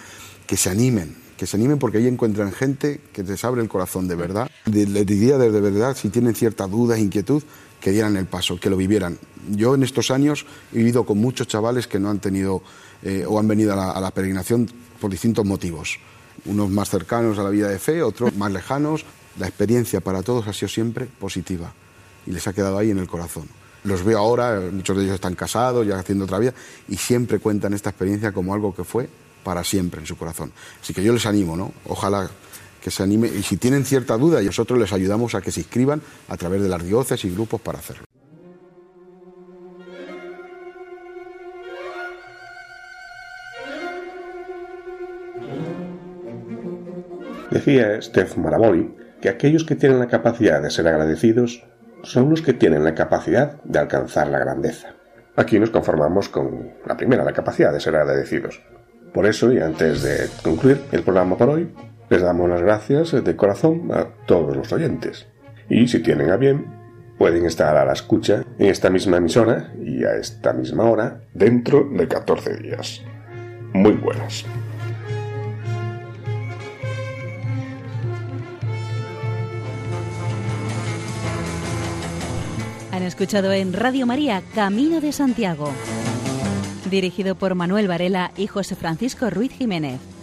que 0.47 0.57
se 0.57 0.71
animen, 0.71 1.15
que 1.37 1.47
se 1.47 1.57
animen 1.57 1.79
porque 1.79 1.99
ahí 1.99 2.07
encuentran 2.07 2.53
gente 2.53 3.01
que 3.13 3.23
les 3.23 3.45
abre 3.45 3.63
el 3.63 3.69
corazón 3.69 4.09
de 4.09 4.15
verdad. 4.15 4.51
Les 4.65 5.07
diría 5.07 5.39
desde 5.39 5.61
verdad, 5.61 5.97
si 5.97 6.09
tienen 6.09 6.35
cierta 6.35 6.67
duda, 6.67 6.99
inquietud, 6.99 7.43
que 7.81 7.91
dieran 7.91 8.17
el 8.17 8.27
paso, 8.27 8.59
que 8.59 8.71
lo 8.71 8.77
vivieran. 8.77 9.19
Yo 9.51 9.75
en 9.75 9.83
estos 9.83 10.11
años 10.11 10.47
he 10.73 10.79
vivido 10.79 11.05
con 11.05 11.19
muchos 11.19 11.47
chavales 11.47 11.87
que 11.87 12.01
no 12.01 12.11
han 12.11 12.19
tenido 12.19 12.63
eh, 13.03 13.25
o 13.29 13.39
han 13.39 13.47
venido 13.47 13.75
a 13.75 13.77
la, 13.77 13.91
a 13.91 14.01
la 14.01 14.11
peregrinación 14.11 14.69
por 15.01 15.11
distintos 15.11 15.45
motivos. 15.45 15.99
Unos 16.47 16.71
más 16.71 16.89
cercanos 16.89 17.39
a 17.39 17.43
la 17.43 17.51
vida 17.51 17.69
de 17.69 17.79
fe, 17.79 18.03
otros 18.03 18.35
más 18.37 18.51
lejanos. 18.51 19.05
La 19.39 19.47
experiencia 19.47 20.01
para 20.01 20.23
todos 20.23 20.49
ha 20.49 20.53
sido 20.53 20.69
siempre 20.69 21.07
positiva 21.07 21.73
y 22.27 22.33
les 22.33 22.47
ha 22.47 22.53
quedado 22.53 22.79
ahí 22.79 22.91
en 22.91 22.99
el 22.99 23.07
corazón 23.07 23.47
los 23.85 24.03
veo 24.03 24.19
ahora, 24.19 24.61
muchos 24.73 24.97
de 24.97 25.05
ellos 25.05 25.15
están 25.15 25.37
casados, 25.37 25.87
ya 25.87 25.97
haciendo 25.97 26.25
otra 26.25 26.41
vida, 26.41 26.53
y 26.89 26.97
siempre 26.97 27.39
cuentan 27.39 27.73
esta 27.73 27.91
experiencia 27.91 28.33
como 28.33 28.53
algo 28.53 28.75
que 28.75 28.83
fue 28.83 29.09
para 29.47 29.63
siempre 29.63 30.01
en 30.01 30.07
su 30.09 30.17
corazón. 30.17 30.51
Así 30.83 30.93
que 30.93 31.05
yo 31.05 31.13
les 31.13 31.25
animo, 31.25 31.57
¿no? 31.57 31.73
Ojalá 31.87 32.29
que 32.83 32.91
se 32.91 33.05
anime, 33.05 33.29
y 33.29 33.45
si 33.45 33.57
tienen 33.57 33.85
cierta 33.85 34.19
duda, 34.19 34.43
nosotros 34.43 34.77
les 34.77 34.93
ayudamos 34.93 35.37
a 35.37 35.41
que 35.41 35.53
se 35.53 35.61
inscriban 35.61 36.03
a 36.29 36.37
través 36.37 36.61
de 36.63 36.69
las 36.69 36.85
diócesis 36.85 37.31
y 37.31 37.33
grupos 37.33 37.61
para 37.61 37.79
hacerlo. 37.79 38.03
Decía 47.53 48.03
Steph 48.03 48.37
Maraboli 48.39 48.97
que 49.23 49.29
aquellos 49.29 49.63
que 49.63 49.77
tienen 49.77 50.01
la 50.01 50.09
capacidad 50.09 50.61
de 50.61 50.73
ser 50.73 50.89
agradecidos 50.89 51.63
son 52.03 52.31
los 52.31 52.43
que 52.43 52.53
tienen 52.53 52.83
la 52.83 52.97
capacidad 52.97 53.63
de 53.63 53.79
alcanzar 53.79 54.27
la 54.27 54.41
grandeza. 54.41 54.97
Aquí 55.37 55.61
nos 55.61 55.71
conformamos 55.71 56.29
con 56.29 56.73
la 56.85 56.97
primera, 56.97 57.23
la 57.23 57.33
capacidad 57.33 57.73
de 57.73 57.79
ser 57.79 57.95
agradecidos. 57.95 58.61
Por 59.17 59.25
eso, 59.25 59.51
y 59.51 59.59
antes 59.61 60.03
de 60.03 60.29
concluir 60.43 60.83
el 60.93 61.03
programa 61.03 61.39
por 61.39 61.49
hoy, 61.49 61.73
les 62.11 62.21
damos 62.21 62.51
las 62.51 62.61
gracias 62.61 63.13
de 63.13 63.35
corazón 63.35 63.91
a 63.91 64.09
todos 64.27 64.55
los 64.55 64.71
oyentes. 64.75 65.27
Y 65.71 65.89
si 65.89 66.01
tienen 66.01 66.29
a 66.29 66.37
bien, 66.37 66.67
pueden 67.17 67.47
estar 67.47 67.79
a 67.79 67.87
la 67.87 67.95
escucha 67.95 68.45
en 68.59 68.67
esta 68.67 68.91
misma 68.91 69.17
emisora 69.17 69.73
y 69.83 70.05
a 70.05 70.17
esta 70.17 70.53
misma 70.53 70.85
hora 70.85 71.23
dentro 71.33 71.89
de 71.91 72.07
14 72.07 72.59
días. 72.59 73.01
Muy 73.73 73.93
buenas. 73.93 74.45
Han 82.93 83.03
escuchado 83.03 83.51
en 83.51 83.73
Radio 83.73 84.05
María 84.05 84.43
Camino 84.55 85.01
de 85.01 85.13
Santiago, 85.13 85.73
dirigido 86.91 87.35
por 87.35 87.55
Manuel 87.55 87.89
Varela 87.89 88.33
y 88.37 88.47
José 88.47 88.77
Francisco 88.77 89.29
Ruiz 89.31 89.53
Jiménez. 89.53 90.16